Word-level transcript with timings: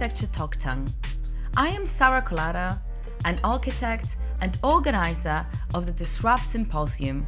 Architecture 0.00 0.32
Talk 0.32 0.56
Tank. 0.56 0.88
I 1.58 1.68
am 1.68 1.84
Sara 1.84 2.22
Kolata, 2.22 2.78
an 3.26 3.38
architect 3.44 4.16
and 4.40 4.56
organizer 4.64 5.44
of 5.74 5.84
the 5.84 5.92
Disrupt 5.92 6.42
Symposium, 6.42 7.26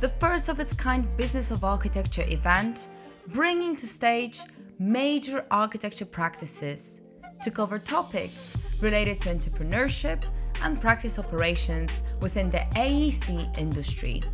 the 0.00 0.08
first 0.08 0.48
of 0.48 0.58
its 0.58 0.72
kind 0.72 1.06
business 1.16 1.52
of 1.52 1.62
architecture 1.62 2.24
event, 2.26 2.88
bringing 3.28 3.76
to 3.76 3.86
stage 3.86 4.40
major 4.80 5.46
architecture 5.52 6.06
practices 6.06 6.98
to 7.40 7.52
cover 7.52 7.78
topics 7.78 8.56
related 8.80 9.20
to 9.20 9.28
entrepreneurship 9.28 10.24
and 10.64 10.80
practice 10.80 11.20
operations 11.20 12.02
within 12.20 12.50
the 12.50 12.66
AEC 12.74 13.56
industry. 13.56 14.24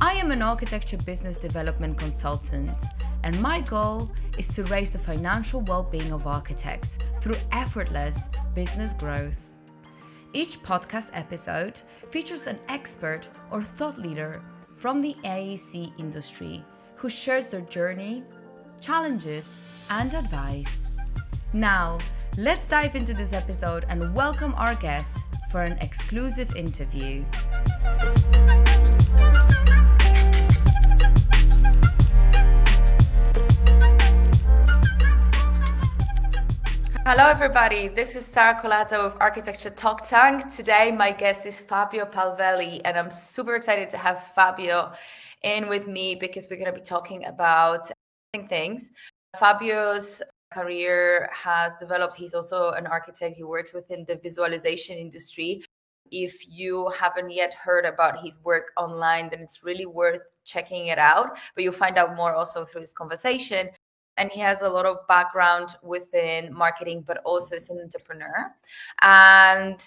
I 0.00 0.14
am 0.14 0.30
an 0.30 0.40
architecture 0.40 0.96
business 0.96 1.36
development 1.36 1.98
consultant, 1.98 2.84
and 3.26 3.42
my 3.42 3.60
goal 3.60 4.08
is 4.38 4.46
to 4.46 4.62
raise 4.66 4.90
the 4.90 4.98
financial 5.00 5.60
well 5.62 5.82
being 5.82 6.12
of 6.12 6.28
architects 6.28 6.96
through 7.20 7.34
effortless 7.50 8.28
business 8.54 8.92
growth. 8.92 9.52
Each 10.32 10.62
podcast 10.62 11.10
episode 11.12 11.80
features 12.10 12.46
an 12.46 12.60
expert 12.68 13.26
or 13.50 13.64
thought 13.64 13.98
leader 13.98 14.44
from 14.76 15.00
the 15.00 15.16
AEC 15.24 15.92
industry 15.98 16.64
who 16.94 17.10
shares 17.10 17.48
their 17.48 17.62
journey, 17.62 18.22
challenges, 18.80 19.56
and 19.90 20.14
advice. 20.14 20.86
Now, 21.52 21.98
let's 22.36 22.68
dive 22.68 22.94
into 22.94 23.12
this 23.12 23.32
episode 23.32 23.86
and 23.88 24.14
welcome 24.14 24.54
our 24.56 24.76
guest 24.76 25.18
for 25.50 25.62
an 25.62 25.78
exclusive 25.78 26.54
interview. 26.54 27.24
Hello, 37.08 37.28
everybody. 37.28 37.86
This 37.86 38.16
is 38.16 38.26
Sara 38.26 38.60
Kolata 38.60 38.94
of 38.94 39.16
Architecture 39.20 39.70
Talk 39.70 40.08
Tank. 40.08 40.52
Today, 40.56 40.90
my 40.90 41.12
guest 41.12 41.46
is 41.46 41.56
Fabio 41.56 42.04
Palvelli, 42.04 42.80
and 42.84 42.98
I'm 42.98 43.12
super 43.12 43.54
excited 43.54 43.90
to 43.90 43.96
have 43.96 44.24
Fabio 44.34 44.92
in 45.44 45.68
with 45.68 45.86
me 45.86 46.16
because 46.16 46.48
we're 46.50 46.56
going 46.56 46.74
to 46.74 46.76
be 46.76 46.84
talking 46.84 47.24
about 47.26 47.92
things. 48.48 48.88
Fabio's 49.38 50.20
career 50.52 51.30
has 51.32 51.76
developed. 51.76 52.16
He's 52.16 52.34
also 52.34 52.70
an 52.70 52.88
architect. 52.88 53.36
He 53.36 53.44
works 53.44 53.72
within 53.72 54.04
the 54.08 54.16
visualization 54.16 54.96
industry. 54.96 55.62
If 56.10 56.48
you 56.48 56.90
haven't 56.98 57.30
yet 57.30 57.54
heard 57.54 57.84
about 57.84 58.20
his 58.20 58.40
work 58.42 58.72
online, 58.76 59.30
then 59.30 59.38
it's 59.38 59.62
really 59.62 59.86
worth 59.86 60.22
checking 60.44 60.88
it 60.88 60.98
out. 60.98 61.38
But 61.54 61.62
you'll 61.62 61.72
find 61.72 61.98
out 61.98 62.16
more 62.16 62.34
also 62.34 62.64
through 62.64 62.80
this 62.80 62.90
conversation 62.90 63.68
and 64.16 64.30
he 64.30 64.40
has 64.40 64.62
a 64.62 64.68
lot 64.68 64.86
of 64.86 65.06
background 65.08 65.76
within 65.82 66.52
marketing, 66.52 67.04
but 67.06 67.18
also 67.24 67.56
as 67.56 67.68
an 67.68 67.80
entrepreneur. 67.80 68.54
And 69.02 69.80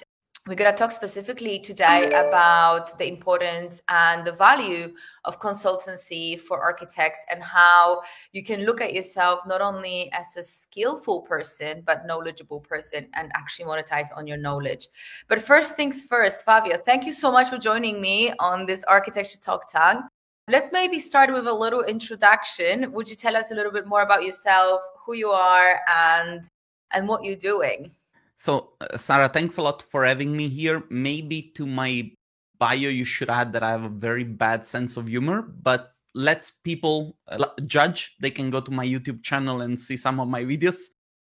we're 0.47 0.55
going 0.55 0.71
to 0.71 0.77
talk 0.77 0.91
specifically 0.91 1.59
today 1.59 2.07
about 2.07 2.97
the 2.97 3.07
importance 3.07 3.81
and 3.89 4.25
the 4.25 4.31
value 4.31 4.95
of 5.25 5.39
consultancy 5.39 6.39
for 6.39 6.59
architects 6.59 7.19
and 7.29 7.43
how 7.43 8.01
you 8.31 8.43
can 8.43 8.65
look 8.65 8.81
at 8.81 8.93
yourself 8.93 9.41
not 9.45 9.61
only 9.61 10.11
as 10.11 10.25
a 10.37 10.41
skillful 10.41 11.21
person, 11.21 11.83
but 11.85 12.07
knowledgeable 12.07 12.61
person 12.61 13.07
and 13.13 13.31
actually 13.35 13.65
monetize 13.65 14.07
on 14.15 14.25
your 14.25 14.37
knowledge. 14.37 14.87
But 15.27 15.41
first 15.41 15.75
things 15.75 16.03
first, 16.05 16.43
Fabio, 16.43 16.79
thank 16.83 17.05
you 17.05 17.11
so 17.11 17.31
much 17.31 17.49
for 17.49 17.57
joining 17.57 18.01
me 18.01 18.33
on 18.39 18.65
this 18.65 18.83
Architecture 18.87 19.39
Talk 19.39 19.69
Tank. 19.69 20.03
Let's 20.49 20.71
maybe 20.71 20.97
start 20.97 21.31
with 21.31 21.45
a 21.45 21.53
little 21.53 21.83
introduction. 21.83 22.91
Would 22.93 23.07
you 23.07 23.15
tell 23.15 23.37
us 23.37 23.51
a 23.51 23.53
little 23.53 23.71
bit 23.71 23.85
more 23.85 24.01
about 24.01 24.23
yourself, 24.23 24.81
who 25.05 25.13
you 25.13 25.29
are, 25.29 25.79
and 25.87 26.43
and 26.89 27.07
what 27.07 27.23
you're 27.23 27.35
doing? 27.35 27.91
So, 28.39 28.71
uh, 28.81 28.97
Sara, 28.97 29.29
thanks 29.29 29.57
a 29.57 29.61
lot 29.61 29.83
for 29.91 30.03
having 30.03 30.35
me 30.35 30.49
here. 30.49 30.83
Maybe 30.89 31.53
to 31.53 31.67
my 31.67 32.09
bio, 32.57 32.89
you 32.89 33.05
should 33.05 33.29
add 33.29 33.53
that 33.53 33.61
I 33.61 33.69
have 33.69 33.83
a 33.83 33.89
very 33.89 34.23
bad 34.23 34.65
sense 34.65 34.97
of 34.97 35.07
humor, 35.07 35.43
but 35.43 35.93
let's 36.15 36.51
people 36.63 37.15
uh, 37.27 37.45
judge. 37.67 38.15
They 38.19 38.31
can 38.31 38.49
go 38.49 38.59
to 38.59 38.71
my 38.71 38.87
YouTube 38.87 39.21
channel 39.21 39.61
and 39.61 39.79
see 39.79 39.97
some 39.97 40.19
of 40.19 40.29
my 40.29 40.43
videos. 40.43 40.79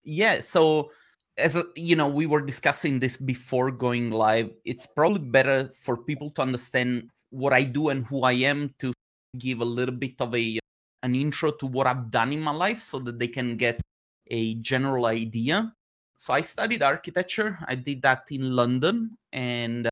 Yeah, 0.04 0.38
so 0.42 0.92
as 1.36 1.56
a, 1.56 1.64
you 1.74 1.96
know, 1.96 2.06
we 2.06 2.26
were 2.26 2.40
discussing 2.40 3.00
this 3.00 3.16
before 3.16 3.72
going 3.72 4.12
live. 4.12 4.50
It's 4.64 4.86
probably 4.86 5.26
better 5.26 5.72
for 5.82 5.96
people 5.96 6.30
to 6.36 6.42
understand 6.42 7.10
what 7.30 7.52
I 7.52 7.64
do 7.64 7.88
and 7.88 8.06
who 8.06 8.22
I 8.22 8.32
am 8.32 8.74
to 8.78 8.92
give 9.36 9.60
a 9.60 9.64
little 9.64 9.94
bit 9.94 10.20
of 10.20 10.34
a 10.34 10.58
an 11.02 11.14
intro 11.14 11.50
to 11.52 11.66
what 11.66 11.86
I've 11.86 12.10
done 12.10 12.32
in 12.32 12.40
my 12.40 12.50
life 12.50 12.82
so 12.82 12.98
that 13.00 13.18
they 13.18 13.28
can 13.28 13.56
get 13.56 13.80
a 14.28 14.54
general 14.54 15.06
idea. 15.06 15.72
So 16.16 16.32
I 16.32 16.40
studied 16.40 16.82
architecture. 16.82 17.58
I 17.66 17.76
did 17.76 18.02
that 18.02 18.24
in 18.30 18.56
London 18.56 19.16
and 19.32 19.86
uh, 19.86 19.90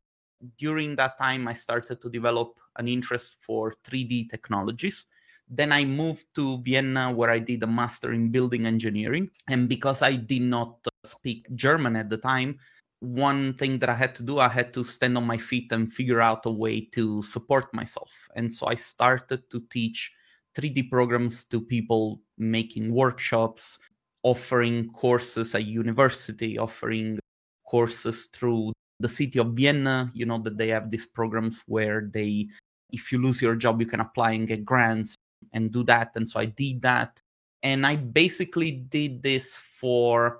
during 0.57 0.95
that 0.97 1.17
time 1.17 1.47
I 1.47 1.53
started 1.53 2.01
to 2.01 2.09
develop 2.09 2.59
an 2.75 2.87
interest 2.87 3.37
for 3.41 3.73
3D 3.85 4.29
technologies. 4.29 5.05
Then 5.49 5.71
I 5.71 5.85
moved 5.85 6.25
to 6.35 6.61
Vienna 6.61 7.11
where 7.11 7.31
I 7.31 7.39
did 7.39 7.63
a 7.63 7.67
master 7.67 8.11
in 8.11 8.29
building 8.29 8.65
engineering 8.65 9.29
and 9.47 9.69
because 9.69 10.01
I 10.01 10.17
did 10.17 10.41
not 10.41 10.75
uh, 10.85 11.07
speak 11.07 11.47
German 11.55 11.95
at 11.95 12.09
the 12.09 12.17
time, 12.17 12.59
one 12.99 13.53
thing 13.53 13.79
that 13.79 13.89
I 13.89 13.95
had 13.95 14.15
to 14.15 14.23
do, 14.23 14.39
I 14.39 14.49
had 14.49 14.73
to 14.73 14.83
stand 14.83 15.17
on 15.17 15.25
my 15.25 15.37
feet 15.37 15.71
and 15.71 15.91
figure 15.91 16.21
out 16.21 16.45
a 16.45 16.51
way 16.51 16.81
to 16.93 17.21
support 17.23 17.73
myself. 17.73 18.09
And 18.35 18.51
so 18.51 18.67
I 18.67 18.75
started 18.75 19.49
to 19.51 19.61
teach 19.71 20.11
3D 20.55 20.89
programs 20.89 21.43
to 21.45 21.61
people 21.61 22.21
making 22.37 22.91
workshops, 22.91 23.77
offering 24.23 24.89
courses 24.91 25.53
at 25.53 25.65
university, 25.65 26.57
offering 26.57 27.19
courses 27.67 28.27
through 28.33 28.73
the 28.99 29.09
city 29.09 29.37
of 29.39 29.53
Vienna. 29.53 30.09
You 30.13 30.25
know, 30.25 30.39
that 30.39 30.57
they 30.57 30.69
have 30.69 30.89
these 30.89 31.05
programs 31.05 31.61
where 31.67 32.09
they, 32.11 32.47
if 32.91 33.11
you 33.11 33.21
lose 33.21 33.41
your 33.41 33.55
job, 33.55 33.79
you 33.79 33.87
can 33.87 33.99
apply 33.99 34.31
and 34.31 34.47
get 34.47 34.65
grants 34.65 35.15
and 35.53 35.71
do 35.71 35.83
that. 35.83 36.11
And 36.15 36.27
so 36.27 36.39
I 36.39 36.45
did 36.45 36.81
that. 36.81 37.21
And 37.61 37.85
I 37.85 37.95
basically 37.95 38.71
did 38.71 39.21
this 39.21 39.55
for 39.79 40.39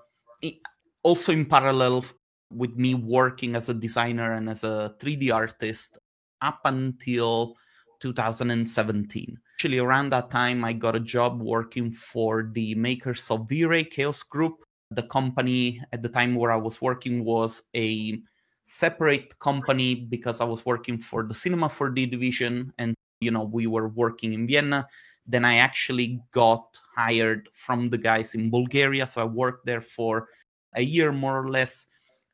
also 1.03 1.31
in 1.31 1.45
parallel 1.45 2.03
with 2.51 2.75
me 2.75 2.95
working 2.95 3.55
as 3.55 3.69
a 3.69 3.73
designer 3.73 4.33
and 4.33 4.49
as 4.49 4.63
a 4.63 4.95
3D 4.99 5.33
artist 5.33 5.97
up 6.41 6.61
until 6.65 7.55
2017. 7.99 9.37
Actually, 9.55 9.79
around 9.79 10.11
that 10.11 10.29
time, 10.29 10.63
I 10.63 10.73
got 10.73 10.95
a 10.95 10.99
job 10.99 11.41
working 11.41 11.91
for 11.91 12.49
the 12.53 12.75
makers 12.75 13.23
of 13.29 13.49
V-Ray 13.49 13.85
Chaos 13.85 14.23
Group. 14.23 14.63
The 14.91 15.03
company 15.03 15.81
at 15.91 16.03
the 16.03 16.09
time 16.09 16.35
where 16.35 16.51
I 16.51 16.55
was 16.55 16.81
working 16.81 17.25
was 17.25 17.63
a 17.75 18.21
separate 18.67 19.37
company 19.39 19.95
because 19.95 20.39
I 20.39 20.45
was 20.45 20.65
working 20.65 20.99
for 20.99 21.23
the 21.23 21.33
Cinema 21.33 21.69
4D 21.69 22.11
division, 22.11 22.71
and 22.77 22.93
you 23.19 23.31
know 23.31 23.43
we 23.43 23.67
were 23.67 23.89
working 23.89 24.33
in 24.33 24.47
Vienna. 24.47 24.87
Then 25.25 25.43
I 25.43 25.57
actually 25.57 26.21
got 26.31 26.77
hired 26.95 27.49
from 27.53 27.89
the 27.89 27.97
guys 27.97 28.35
in 28.35 28.49
Bulgaria, 28.49 29.07
so 29.07 29.21
I 29.21 29.25
worked 29.25 29.65
there 29.65 29.81
for 29.81 30.29
a 30.75 30.81
year 30.81 31.11
more 31.11 31.37
or 31.43 31.49
less 31.49 31.86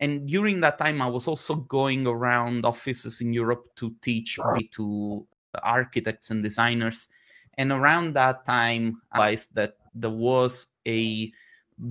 and 0.04 0.28
during 0.28 0.60
that 0.60 0.78
time 0.78 1.02
i 1.02 1.08
was 1.08 1.28
also 1.28 1.56
going 1.56 2.06
around 2.06 2.66
offices 2.66 3.22
in 3.22 3.32
europe 3.32 3.64
to 3.76 3.96
teach 4.02 4.38
to 4.72 5.26
architects 5.64 6.30
and 6.30 6.44
designers. 6.44 7.08
And 7.58 7.72
around 7.72 8.14
that 8.16 8.46
time 8.46 9.02
i 9.12 9.18
realized 9.18 9.50
that 9.54 9.78
there 9.94 10.10
was 10.10 10.68
a 10.88 11.32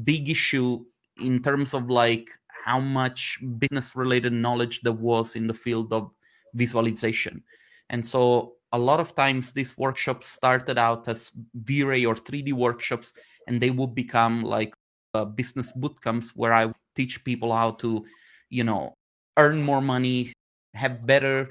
big 0.04 0.28
issue 0.28 0.84
in 1.20 1.42
terms 1.42 1.72
of 1.72 1.88
like 1.88 2.28
how 2.64 2.80
much 2.80 3.38
business 3.58 3.94
related 3.94 4.32
knowledge 4.32 4.80
there 4.82 4.92
was 4.92 5.36
in 5.36 5.46
the 5.46 5.54
field 5.54 5.92
of 5.92 6.10
visualization. 6.54 7.42
And 7.90 8.04
so 8.04 8.54
a 8.72 8.78
lot 8.78 9.00
of 9.00 9.14
times 9.14 9.52
these 9.52 9.76
workshops 9.76 10.26
started 10.26 10.78
out 10.78 11.08
as 11.08 11.30
v-ray 11.54 12.04
or 12.04 12.14
3d 12.14 12.52
workshops 12.52 13.12
and 13.46 13.60
they 13.60 13.70
would 13.70 13.94
become 13.94 14.42
like 14.42 14.74
uh, 15.14 15.24
business 15.24 15.72
boot 15.72 16.00
camps 16.02 16.30
where 16.34 16.52
I 16.52 16.72
teach 16.94 17.24
people 17.24 17.52
how 17.52 17.72
to, 17.72 18.04
you 18.50 18.64
know, 18.64 18.94
earn 19.36 19.62
more 19.62 19.80
money, 19.80 20.32
have 20.74 21.06
better 21.06 21.50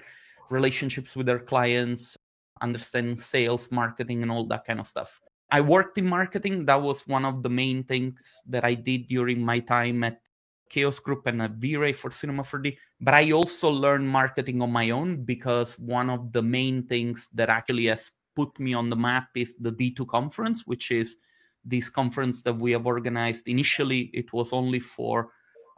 relationships 0.49 1.15
with 1.15 1.25
their 1.25 1.39
clients, 1.39 2.17
understand 2.61 3.19
sales, 3.19 3.71
marketing, 3.71 4.21
and 4.21 4.31
all 4.31 4.45
that 4.45 4.65
kind 4.65 4.79
of 4.79 4.87
stuff. 4.87 5.19
I 5.49 5.61
worked 5.61 5.97
in 5.97 6.07
marketing. 6.07 6.65
That 6.65 6.81
was 6.81 7.07
one 7.07 7.25
of 7.25 7.43
the 7.43 7.49
main 7.49 7.83
things 7.83 8.21
that 8.47 8.63
I 8.63 8.73
did 8.73 9.07
during 9.07 9.43
my 9.43 9.59
time 9.59 10.03
at 10.03 10.21
Chaos 10.69 10.99
Group 10.99 11.27
and 11.27 11.41
at 11.41 11.51
V-Ray 11.51 11.91
for 11.91 12.09
Cinema 12.09 12.43
4D. 12.43 12.77
But 13.01 13.13
I 13.13 13.31
also 13.31 13.69
learned 13.69 14.07
marketing 14.07 14.61
on 14.61 14.71
my 14.71 14.91
own 14.91 15.23
because 15.23 15.77
one 15.77 16.09
of 16.09 16.31
the 16.31 16.41
main 16.41 16.87
things 16.87 17.27
that 17.33 17.49
actually 17.49 17.87
has 17.87 18.09
put 18.35 18.57
me 18.59 18.73
on 18.73 18.89
the 18.89 18.95
map 18.95 19.27
is 19.35 19.55
the 19.59 19.71
D2 19.71 20.07
conference, 20.07 20.65
which 20.65 20.91
is 20.91 21.17
this 21.63 21.89
conference 21.89 22.41
that 22.43 22.57
we 22.57 22.71
have 22.71 22.85
organized. 22.85 23.47
Initially, 23.47 24.09
it 24.13 24.33
was 24.33 24.51
only 24.51 24.79
for 24.79 25.29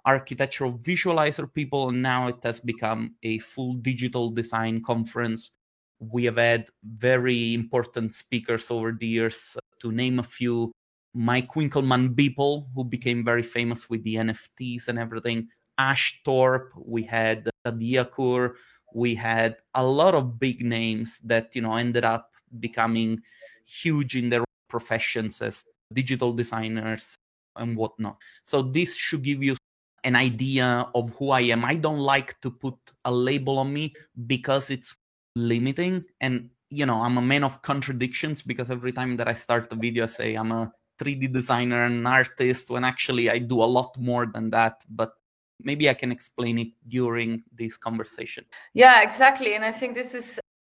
architectural 0.05 0.73
visualizer 0.73 1.51
people, 1.51 1.89
and 1.89 2.01
now 2.01 2.27
it 2.27 2.37
has 2.43 2.59
become 2.59 3.15
a 3.23 3.39
full 3.39 3.73
digital 3.75 4.29
design 4.29 4.81
conference. 4.83 5.51
We 5.99 6.25
have 6.25 6.37
had 6.37 6.67
very 6.83 7.53
important 7.53 8.13
speakers 8.13 8.69
over 8.69 8.91
the 8.91 9.07
years. 9.07 9.37
Uh, 9.55 9.59
to 9.79 9.91
name 9.91 10.19
a 10.19 10.23
few, 10.23 10.71
Mike 11.13 11.53
Winkelmann 11.53 12.15
Beeple, 12.15 12.67
who 12.73 12.83
became 12.83 13.23
very 13.23 13.43
famous 13.43 13.89
with 13.89 14.03
the 14.03 14.15
NFTs 14.15 14.87
and 14.87 14.97
everything, 14.97 15.47
Ash 15.77 16.21
Thorpe, 16.23 16.71
we 16.77 17.03
had 17.03 17.49
uh, 17.65 17.71
Diakur, 17.71 18.53
we 18.93 19.15
had 19.15 19.57
a 19.73 19.85
lot 19.85 20.13
of 20.15 20.39
big 20.39 20.63
names 20.63 21.19
that 21.23 21.55
you 21.55 21.61
know 21.61 21.75
ended 21.75 22.05
up 22.05 22.31
becoming 22.59 23.21
huge 23.65 24.15
in 24.15 24.29
their 24.29 24.43
professions 24.69 25.41
as 25.41 25.63
digital 25.91 26.33
designers 26.33 27.15
and 27.55 27.75
whatnot. 27.75 28.17
So 28.45 28.61
this 28.61 28.95
should 28.95 29.23
give 29.23 29.43
you 29.43 29.55
an 30.03 30.15
idea 30.15 30.87
of 30.95 31.13
who 31.13 31.29
I 31.31 31.41
am. 31.41 31.63
I 31.63 31.75
don't 31.75 31.99
like 31.99 32.39
to 32.41 32.51
put 32.51 32.75
a 33.05 33.11
label 33.11 33.59
on 33.59 33.73
me 33.73 33.93
because 34.27 34.69
it's 34.69 34.95
limiting 35.35 36.03
and 36.21 36.49
you 36.69 36.85
know 36.85 37.01
i'm 37.01 37.17
a 37.17 37.21
man 37.21 37.43
of 37.43 37.61
contradictions 37.61 38.41
because 38.41 38.69
every 38.69 38.91
time 38.91 39.17
that 39.17 39.27
i 39.27 39.33
start 39.33 39.71
a 39.71 39.75
video 39.75 40.03
I 40.03 40.07
say 40.07 40.35
i'm 40.35 40.51
a 40.51 40.71
3d 40.99 41.31
designer 41.33 41.85
and 41.85 42.07
artist 42.07 42.69
when 42.69 42.83
actually 42.83 43.29
i 43.29 43.39
do 43.39 43.61
a 43.61 43.65
lot 43.65 43.97
more 43.99 44.25
than 44.25 44.49
that 44.51 44.83
but 44.89 45.13
maybe 45.61 45.89
i 45.89 45.93
can 45.93 46.11
explain 46.11 46.59
it 46.59 46.67
during 46.87 47.43
this 47.51 47.77
conversation 47.77 48.45
yeah 48.73 49.01
exactly 49.01 49.55
and 49.55 49.65
i 49.65 49.71
think 49.71 49.95
this 49.95 50.13
is 50.13 50.25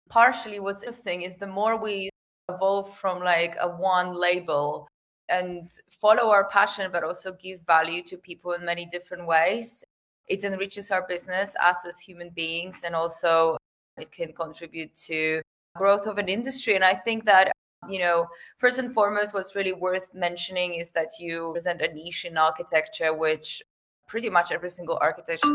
partially 0.10 0.60
what's 0.60 0.84
interesting 0.84 1.22
is 1.22 1.38
the 1.38 1.48
more 1.48 1.78
we 1.78 2.10
evolve 2.50 2.94
from 2.98 3.20
like 3.20 3.56
a 3.62 3.68
one 3.68 4.14
label 4.14 4.88
and 5.30 5.70
follow 6.02 6.30
our 6.30 6.46
passion 6.50 6.92
but 6.92 7.04
also 7.04 7.34
give 7.34 7.62
value 7.66 8.04
to 8.04 8.18
people 8.18 8.54
in 8.54 8.66
many 8.66 8.86
different 8.86 9.26
ways. 9.26 9.84
It 10.28 10.44
enriches 10.44 10.92
our 10.92 11.06
business 11.08 11.54
us 11.62 11.78
as 11.88 11.98
human 11.98 12.30
beings 12.30 12.82
and 12.84 12.96
also 12.96 13.58
it 13.98 14.12
can 14.12 14.34
contribute 14.34 14.96
to 15.08 15.42
growth 15.76 16.08
of 16.08 16.18
an 16.18 16.30
industry. 16.30 16.76
And 16.76 16.84
i 16.84 16.94
think 16.94 17.24
that 17.26 17.52
you 17.88 18.00
know 18.00 18.28
first 18.58 18.78
and 18.78 18.94
foremost 18.94 19.34
what's 19.34 19.56
really 19.56 19.74
worth 19.74 20.14
mentioning 20.14 20.76
is 20.76 20.92
that 20.92 21.08
you 21.20 21.52
present 21.54 21.82
a 21.82 21.94
niche 21.94 22.26
in 22.26 22.38
architecture 22.38 23.14
which 23.14 23.64
pretty 24.10 24.30
much 24.30 24.52
every 24.52 24.70
single 24.70 24.98
architect 25.02 25.46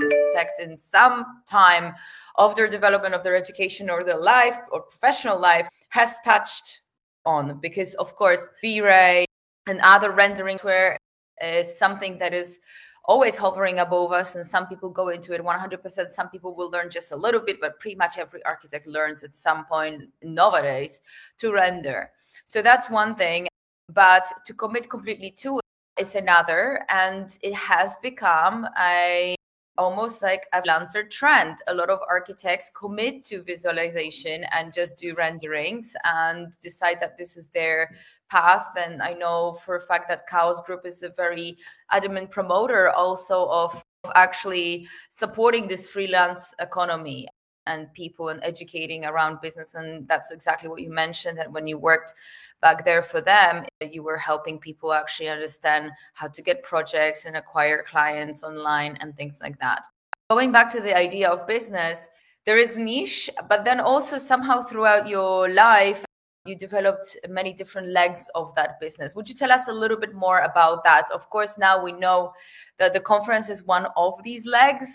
in 0.60 0.76
some 0.76 1.42
time 1.46 1.92
of 2.36 2.54
their 2.56 2.68
development 2.68 3.14
of 3.14 3.22
their 3.22 3.36
education 3.36 3.90
or 3.90 4.04
their 4.04 4.16
life 4.16 4.56
or 4.70 4.80
professional 4.82 5.38
life 5.38 5.68
has 5.88 6.14
touched 6.24 6.80
on. 7.26 7.58
Because 7.60 7.94
of 7.94 8.14
course 8.16 8.48
v-ray 8.60 9.26
and 9.66 9.80
other 9.80 10.12
renderings 10.12 10.62
were 10.62 10.96
is 11.42 11.66
uh, 11.68 11.70
something 11.70 12.18
that 12.18 12.32
is 12.32 12.58
always 13.06 13.36
hovering 13.36 13.80
above 13.80 14.12
us 14.12 14.34
and 14.34 14.46
some 14.46 14.66
people 14.66 14.88
go 14.88 15.08
into 15.08 15.34
it 15.34 15.42
100% 15.42 16.10
some 16.10 16.28
people 16.30 16.54
will 16.54 16.70
learn 16.70 16.88
just 16.88 17.10
a 17.10 17.16
little 17.16 17.40
bit 17.40 17.60
but 17.60 17.78
pretty 17.80 17.96
much 17.96 18.16
every 18.16 18.42
architect 18.44 18.86
learns 18.86 19.22
at 19.22 19.36
some 19.36 19.64
point 19.66 20.04
nowadays 20.22 21.00
to 21.38 21.52
render. 21.52 22.10
So 22.46 22.62
that's 22.62 22.88
one 22.88 23.14
thing 23.14 23.48
but 23.92 24.26
to 24.46 24.54
commit 24.54 24.88
completely 24.88 25.30
to 25.38 25.58
it 25.58 25.64
is 26.02 26.14
another 26.14 26.84
and 26.88 27.34
it 27.42 27.54
has 27.54 27.96
become 28.02 28.66
a 28.80 29.34
almost 29.76 30.22
like 30.22 30.46
a 30.52 30.62
Lancer 30.66 31.04
trend. 31.04 31.58
A 31.66 31.74
lot 31.74 31.90
of 31.90 32.00
architects 32.08 32.70
commit 32.74 33.24
to 33.24 33.42
visualization 33.42 34.44
and 34.52 34.72
just 34.72 34.98
do 34.98 35.14
renderings 35.14 35.94
and 36.04 36.52
decide 36.62 36.98
that 37.00 37.18
this 37.18 37.36
is 37.36 37.48
their 37.48 37.94
path. 38.30 38.66
And 38.76 39.02
I 39.02 39.12
know 39.12 39.58
for 39.64 39.76
a 39.76 39.80
fact 39.80 40.08
that 40.08 40.28
Chaos 40.28 40.60
Group 40.62 40.86
is 40.86 41.02
a 41.02 41.10
very 41.10 41.58
adamant 41.90 42.30
promoter 42.30 42.90
also 42.90 43.46
of 43.48 43.84
actually 44.14 44.86
supporting 45.10 45.66
this 45.66 45.86
freelance 45.86 46.40
economy 46.60 47.26
and 47.66 47.92
people 47.94 48.28
and 48.28 48.40
educating 48.42 49.04
around 49.04 49.40
business. 49.40 49.74
And 49.74 50.06
that's 50.08 50.30
exactly 50.30 50.68
what 50.68 50.82
you 50.82 50.90
mentioned 50.90 51.38
that 51.38 51.50
when 51.50 51.66
you 51.66 51.78
worked 51.78 52.14
back 52.60 52.84
there 52.84 53.02
for 53.02 53.20
them, 53.20 53.64
eh, 53.80 53.88
you 53.90 54.02
were 54.02 54.16
helping 54.16 54.58
people 54.58 54.92
actually 54.92 55.28
understand 55.28 55.90
how 56.14 56.28
to 56.28 56.42
get 56.42 56.62
projects 56.62 57.24
and 57.24 57.36
acquire 57.36 57.82
clients 57.82 58.42
online 58.42 58.96
and 59.00 59.16
things 59.16 59.36
like 59.40 59.58
that. 59.60 59.84
Going 60.30 60.52
back 60.52 60.72
to 60.72 60.80
the 60.80 60.96
idea 60.96 61.28
of 61.28 61.46
business, 61.46 61.98
there 62.46 62.58
is 62.58 62.76
niche, 62.76 63.30
but 63.48 63.64
then 63.64 63.80
also 63.80 64.18
somehow 64.18 64.62
throughout 64.64 65.08
your 65.08 65.48
life, 65.48 66.04
you 66.46 66.54
developed 66.54 67.16
many 67.28 67.54
different 67.54 67.88
legs 67.88 68.28
of 68.34 68.54
that 68.54 68.78
business. 68.78 69.14
Would 69.14 69.28
you 69.28 69.34
tell 69.34 69.50
us 69.50 69.68
a 69.68 69.72
little 69.72 69.96
bit 69.96 70.14
more 70.14 70.40
about 70.40 70.84
that? 70.84 71.10
Of 71.10 71.30
course, 71.30 71.56
now 71.56 71.82
we 71.82 71.92
know 71.92 72.34
that 72.78 72.92
the 72.92 73.00
conference 73.00 73.48
is 73.48 73.64
one 73.64 73.86
of 73.96 74.22
these 74.24 74.44
legs, 74.44 74.86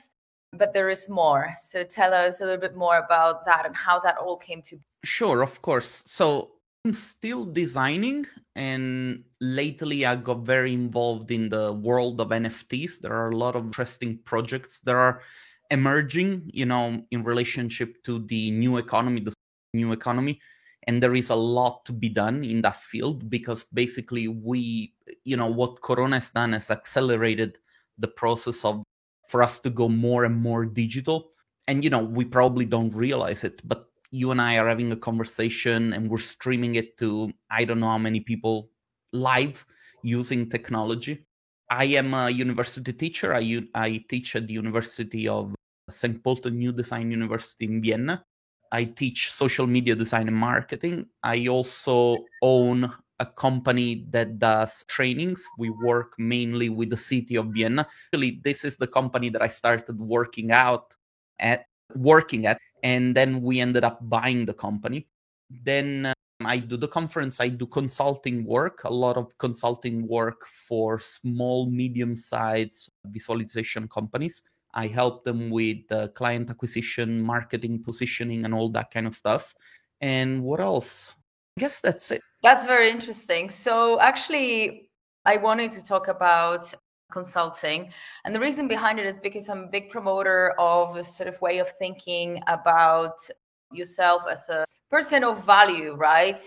but 0.53 0.73
there 0.73 0.89
is 0.89 1.09
more. 1.09 1.55
So 1.69 1.83
tell 1.83 2.13
us 2.13 2.41
a 2.41 2.45
little 2.45 2.59
bit 2.59 2.75
more 2.75 2.97
about 2.97 3.45
that 3.45 3.65
and 3.65 3.75
how 3.75 3.99
that 4.01 4.17
all 4.17 4.37
came 4.37 4.61
to. 4.63 4.79
Sure, 5.03 5.41
of 5.41 5.61
course. 5.61 6.03
So 6.05 6.51
I'm 6.85 6.93
still 6.93 7.45
designing, 7.45 8.25
and 8.55 9.23
lately 9.41 10.05
I 10.05 10.15
got 10.15 10.45
very 10.45 10.73
involved 10.73 11.31
in 11.31 11.49
the 11.49 11.73
world 11.73 12.19
of 12.21 12.29
NFTs. 12.29 12.99
There 13.01 13.13
are 13.13 13.29
a 13.29 13.37
lot 13.37 13.55
of 13.55 13.65
interesting 13.65 14.19
projects 14.25 14.79
that 14.83 14.95
are 14.95 15.21
emerging, 15.71 16.49
you 16.53 16.65
know, 16.65 17.03
in 17.11 17.23
relationship 17.23 18.03
to 18.03 18.25
the 18.25 18.51
new 18.51 18.77
economy, 18.77 19.21
the 19.21 19.33
new 19.73 19.91
economy 19.91 20.39
and 20.87 21.03
there 21.03 21.13
is 21.13 21.29
a 21.29 21.35
lot 21.35 21.85
to 21.85 21.93
be 21.93 22.09
done 22.09 22.43
in 22.43 22.61
that 22.61 22.75
field 22.75 23.29
because 23.29 23.63
basically 23.73 24.27
we 24.27 24.93
you 25.23 25.37
know 25.37 25.45
what 25.45 25.81
corona 25.81 26.19
has 26.19 26.31
done 26.31 26.53
has 26.53 26.71
accelerated 26.71 27.59
the 27.99 28.07
process 28.07 28.63
of 28.63 28.81
for 29.29 29.41
us 29.41 29.59
to 29.59 29.69
go 29.69 29.87
more 29.87 30.25
and 30.25 30.35
more 30.35 30.65
digital. 30.65 31.31
And 31.67 31.83
you 31.83 31.89
know 31.89 32.03
we 32.03 32.25
probably 32.25 32.65
don't 32.65 32.93
realize 32.95 33.43
it 33.43 33.61
but 33.63 33.85
you 34.09 34.31
and 34.31 34.41
i 34.41 34.57
are 34.57 34.67
having 34.67 34.91
a 34.91 34.95
conversation 34.95 35.93
and 35.93 36.09
we're 36.09 36.17
streaming 36.17 36.73
it 36.73 36.97
to 36.97 37.31
i 37.51 37.63
don't 37.63 37.79
know 37.79 37.93
how 37.93 37.99
many 37.99 38.21
people 38.21 38.71
live 39.13 39.63
using 40.03 40.49
technology. 40.49 41.25
I 41.69 41.85
am 41.85 42.13
a 42.13 42.29
university 42.29 42.93
teacher. 42.93 43.33
I, 43.33 43.63
I 43.75 44.03
teach 44.09 44.35
at 44.35 44.47
the 44.47 44.53
university 44.53 45.27
of 45.27 45.53
st 45.89 46.23
pölten 46.23 46.53
new 46.53 46.71
design 46.71 47.11
university 47.11 47.65
in 47.65 47.81
vienna. 47.81 48.23
I 48.71 48.83
teach 48.85 49.31
social 49.31 49.65
media 49.65 49.95
design 49.95 50.27
and 50.27 50.37
marketing. 50.37 51.07
I 51.23 51.47
also 51.47 52.17
own 52.41 52.91
a 53.19 53.25
company 53.25 54.05
that 54.11 54.39
does 54.39 54.85
trainings. 54.87 55.41
We 55.57 55.69
work 55.69 56.13
mainly 56.17 56.69
with 56.69 56.89
the 56.89 56.97
city 56.97 57.35
of 57.35 57.47
Vienna. 57.47 57.87
Actually, 58.07 58.39
this 58.43 58.63
is 58.63 58.77
the 58.77 58.87
company 58.87 59.29
that 59.29 59.41
I 59.41 59.47
started 59.47 59.99
working 59.99 60.51
out 60.51 60.95
at 61.39 61.65
working 61.95 62.45
at 62.45 62.59
and 62.83 63.15
then 63.15 63.41
we 63.41 63.59
ended 63.59 63.83
up 63.83 63.99
buying 64.09 64.45
the 64.45 64.53
company. 64.53 65.07
Then 65.49 66.07
uh, 66.07 66.13
I 66.41 66.57
do 66.57 66.77
the 66.77 66.87
conference, 66.87 67.39
I 67.39 67.49
do 67.49 67.65
consulting 67.65 68.45
work, 68.45 68.83
a 68.85 68.89
lot 68.89 69.17
of 69.17 69.37
consulting 69.37 70.07
work 70.07 70.45
for 70.45 70.99
small 70.99 71.69
medium 71.69 72.15
sized 72.15 72.89
visualization 73.05 73.87
companies. 73.87 74.41
I 74.73 74.87
help 74.87 75.25
them 75.25 75.49
with 75.49 75.91
uh, 75.91 76.09
client 76.09 76.49
acquisition, 76.49 77.21
marketing, 77.21 77.83
positioning, 77.83 78.45
and 78.45 78.53
all 78.53 78.69
that 78.69 78.91
kind 78.91 79.07
of 79.07 79.15
stuff. 79.15 79.53
And 79.99 80.43
what 80.43 80.59
else? 80.59 81.15
I 81.57 81.61
guess 81.61 81.79
that's 81.81 82.11
it. 82.11 82.21
That's 82.41 82.65
very 82.65 82.89
interesting. 82.89 83.49
So, 83.49 83.99
actually, 83.99 84.89
I 85.25 85.37
wanted 85.37 85.71
to 85.73 85.83
talk 85.83 86.07
about 86.07 86.73
consulting. 87.11 87.91
And 88.23 88.33
the 88.33 88.39
reason 88.39 88.67
behind 88.67 88.99
it 88.99 89.05
is 89.05 89.19
because 89.19 89.49
I'm 89.49 89.63
a 89.63 89.67
big 89.67 89.89
promoter 89.89 90.53
of 90.57 90.95
a 90.95 91.03
sort 91.03 91.27
of 91.27 91.39
way 91.41 91.59
of 91.59 91.69
thinking 91.79 92.41
about 92.47 93.15
yourself 93.71 94.23
as 94.29 94.47
a 94.49 94.65
person 94.89 95.23
of 95.23 95.43
value, 95.45 95.95
right? 95.95 96.39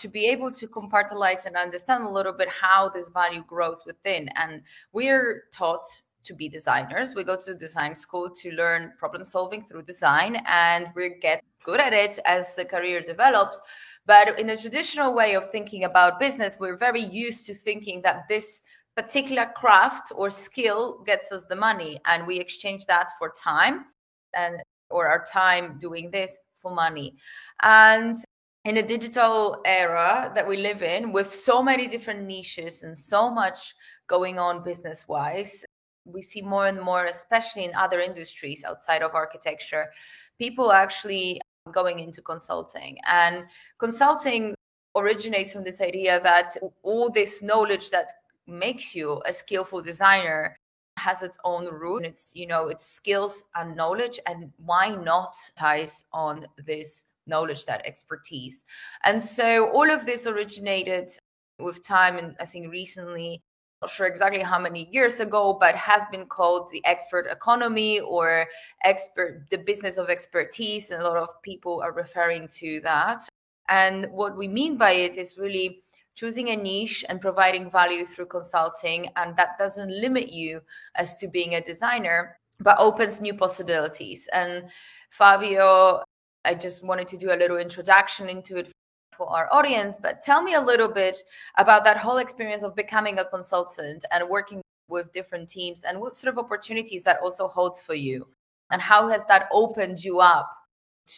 To 0.00 0.08
be 0.08 0.26
able 0.26 0.50
to 0.52 0.66
compartmentalize 0.66 1.46
and 1.46 1.56
understand 1.56 2.04
a 2.04 2.08
little 2.08 2.32
bit 2.32 2.48
how 2.48 2.88
this 2.88 3.08
value 3.08 3.44
grows 3.46 3.82
within. 3.86 4.28
And 4.36 4.62
we're 4.92 5.44
taught 5.52 5.84
to 6.24 6.34
be 6.34 6.48
designers. 6.48 7.14
We 7.14 7.24
go 7.24 7.36
to 7.36 7.54
design 7.54 7.96
school 7.96 8.28
to 8.42 8.50
learn 8.52 8.92
problem 8.98 9.24
solving 9.24 9.64
through 9.64 9.82
design 9.82 10.42
and 10.46 10.88
we 10.96 11.18
get 11.22 11.42
good 11.62 11.80
at 11.80 11.92
it 11.92 12.18
as 12.26 12.54
the 12.56 12.64
career 12.64 13.00
develops. 13.00 13.60
But 14.06 14.38
in 14.38 14.50
a 14.50 14.56
traditional 14.56 15.14
way 15.14 15.34
of 15.34 15.50
thinking 15.50 15.84
about 15.84 16.20
business, 16.20 16.56
we're 16.58 16.76
very 16.76 17.02
used 17.04 17.46
to 17.46 17.54
thinking 17.54 18.02
that 18.02 18.24
this 18.28 18.60
particular 18.96 19.50
craft 19.54 20.12
or 20.14 20.30
skill 20.30 21.02
gets 21.04 21.32
us 21.32 21.42
the 21.48 21.56
money 21.56 22.00
and 22.06 22.26
we 22.26 22.38
exchange 22.38 22.86
that 22.86 23.10
for 23.18 23.34
time 23.38 23.86
and 24.34 24.62
or 24.88 25.08
our 25.08 25.24
time 25.30 25.78
doing 25.80 26.10
this 26.10 26.30
for 26.62 26.72
money. 26.72 27.16
And 27.62 28.16
in 28.64 28.78
a 28.78 28.86
digital 28.86 29.60
era 29.64 30.32
that 30.34 30.46
we 30.46 30.56
live 30.56 30.82
in 30.82 31.12
with 31.12 31.34
so 31.34 31.62
many 31.62 31.86
different 31.88 32.22
niches 32.22 32.84
and 32.84 32.96
so 32.96 33.30
much 33.30 33.74
going 34.08 34.38
on 34.38 34.62
business 34.62 35.06
wise 35.08 35.64
we 36.06 36.22
see 36.22 36.40
more 36.40 36.66
and 36.66 36.80
more, 36.80 37.06
especially 37.06 37.64
in 37.64 37.74
other 37.74 38.00
industries 38.00 38.64
outside 38.64 39.02
of 39.02 39.14
architecture, 39.14 39.90
people 40.38 40.72
actually 40.72 41.40
going 41.72 41.98
into 41.98 42.22
consulting. 42.22 42.98
And 43.06 43.44
consulting 43.78 44.54
originates 44.96 45.52
from 45.52 45.64
this 45.64 45.80
idea 45.80 46.20
that 46.22 46.56
all 46.82 47.10
this 47.10 47.42
knowledge 47.42 47.90
that 47.90 48.12
makes 48.46 48.94
you 48.94 49.22
a 49.26 49.32
skillful 49.32 49.82
designer 49.82 50.56
has 50.98 51.22
its 51.22 51.36
own 51.44 51.66
root. 51.66 52.04
It's, 52.04 52.30
you 52.34 52.46
know, 52.46 52.68
it's 52.68 52.86
skills 52.86 53.44
and 53.54 53.76
knowledge. 53.76 54.18
And 54.26 54.50
why 54.56 54.94
not 54.94 55.34
ties 55.58 55.92
on 56.12 56.46
this 56.64 57.02
knowledge, 57.26 57.66
that 57.66 57.84
expertise? 57.84 58.62
And 59.04 59.22
so 59.22 59.70
all 59.70 59.90
of 59.90 60.06
this 60.06 60.26
originated 60.26 61.10
with 61.58 61.84
time 61.84 62.16
and 62.16 62.36
I 62.40 62.46
think 62.46 62.70
recently 62.70 63.42
not 63.82 63.90
sure 63.90 64.06
exactly 64.06 64.40
how 64.40 64.58
many 64.58 64.88
years 64.90 65.20
ago, 65.20 65.56
but 65.60 65.74
has 65.74 66.02
been 66.10 66.26
called 66.26 66.70
the 66.70 66.84
expert 66.84 67.26
economy 67.30 68.00
or 68.00 68.46
expert 68.84 69.44
the 69.50 69.58
business 69.58 69.98
of 69.98 70.08
expertise, 70.08 70.90
and 70.90 71.02
a 71.02 71.04
lot 71.04 71.16
of 71.16 71.42
people 71.42 71.82
are 71.82 71.92
referring 71.92 72.48
to 72.48 72.80
that. 72.82 73.20
And 73.68 74.06
what 74.10 74.36
we 74.36 74.48
mean 74.48 74.76
by 74.76 74.92
it 74.92 75.18
is 75.18 75.36
really 75.36 75.82
choosing 76.14 76.48
a 76.50 76.56
niche 76.56 77.04
and 77.08 77.20
providing 77.20 77.70
value 77.70 78.06
through 78.06 78.26
consulting, 78.26 79.08
and 79.16 79.36
that 79.36 79.58
doesn't 79.58 79.90
limit 80.00 80.32
you 80.32 80.62
as 80.94 81.16
to 81.16 81.28
being 81.28 81.56
a 81.56 81.60
designer, 81.60 82.38
but 82.60 82.78
opens 82.78 83.20
new 83.20 83.34
possibilities. 83.34 84.26
And 84.32 84.64
Fabio, 85.10 86.02
I 86.46 86.54
just 86.54 86.82
wanted 86.82 87.08
to 87.08 87.18
do 87.18 87.32
a 87.32 87.36
little 87.36 87.58
introduction 87.58 88.30
into 88.30 88.56
it 88.56 88.72
for 89.16 89.28
our 89.28 89.48
audience, 89.52 89.96
but 90.00 90.22
tell 90.22 90.42
me 90.42 90.54
a 90.54 90.60
little 90.60 90.92
bit 90.92 91.16
about 91.58 91.84
that 91.84 91.96
whole 91.96 92.18
experience 92.18 92.62
of 92.62 92.74
becoming 92.76 93.18
a 93.18 93.24
consultant 93.24 94.04
and 94.12 94.28
working 94.28 94.60
with 94.88 95.12
different 95.12 95.48
teams 95.48 95.80
and 95.84 96.00
what 96.00 96.14
sort 96.14 96.32
of 96.32 96.38
opportunities 96.38 97.02
that 97.02 97.18
also 97.22 97.48
holds 97.48 97.80
for 97.80 97.94
you 97.94 98.26
and 98.70 98.80
how 98.80 99.08
has 99.08 99.24
that 99.26 99.48
opened 99.52 100.02
you 100.02 100.20
up 100.20 100.48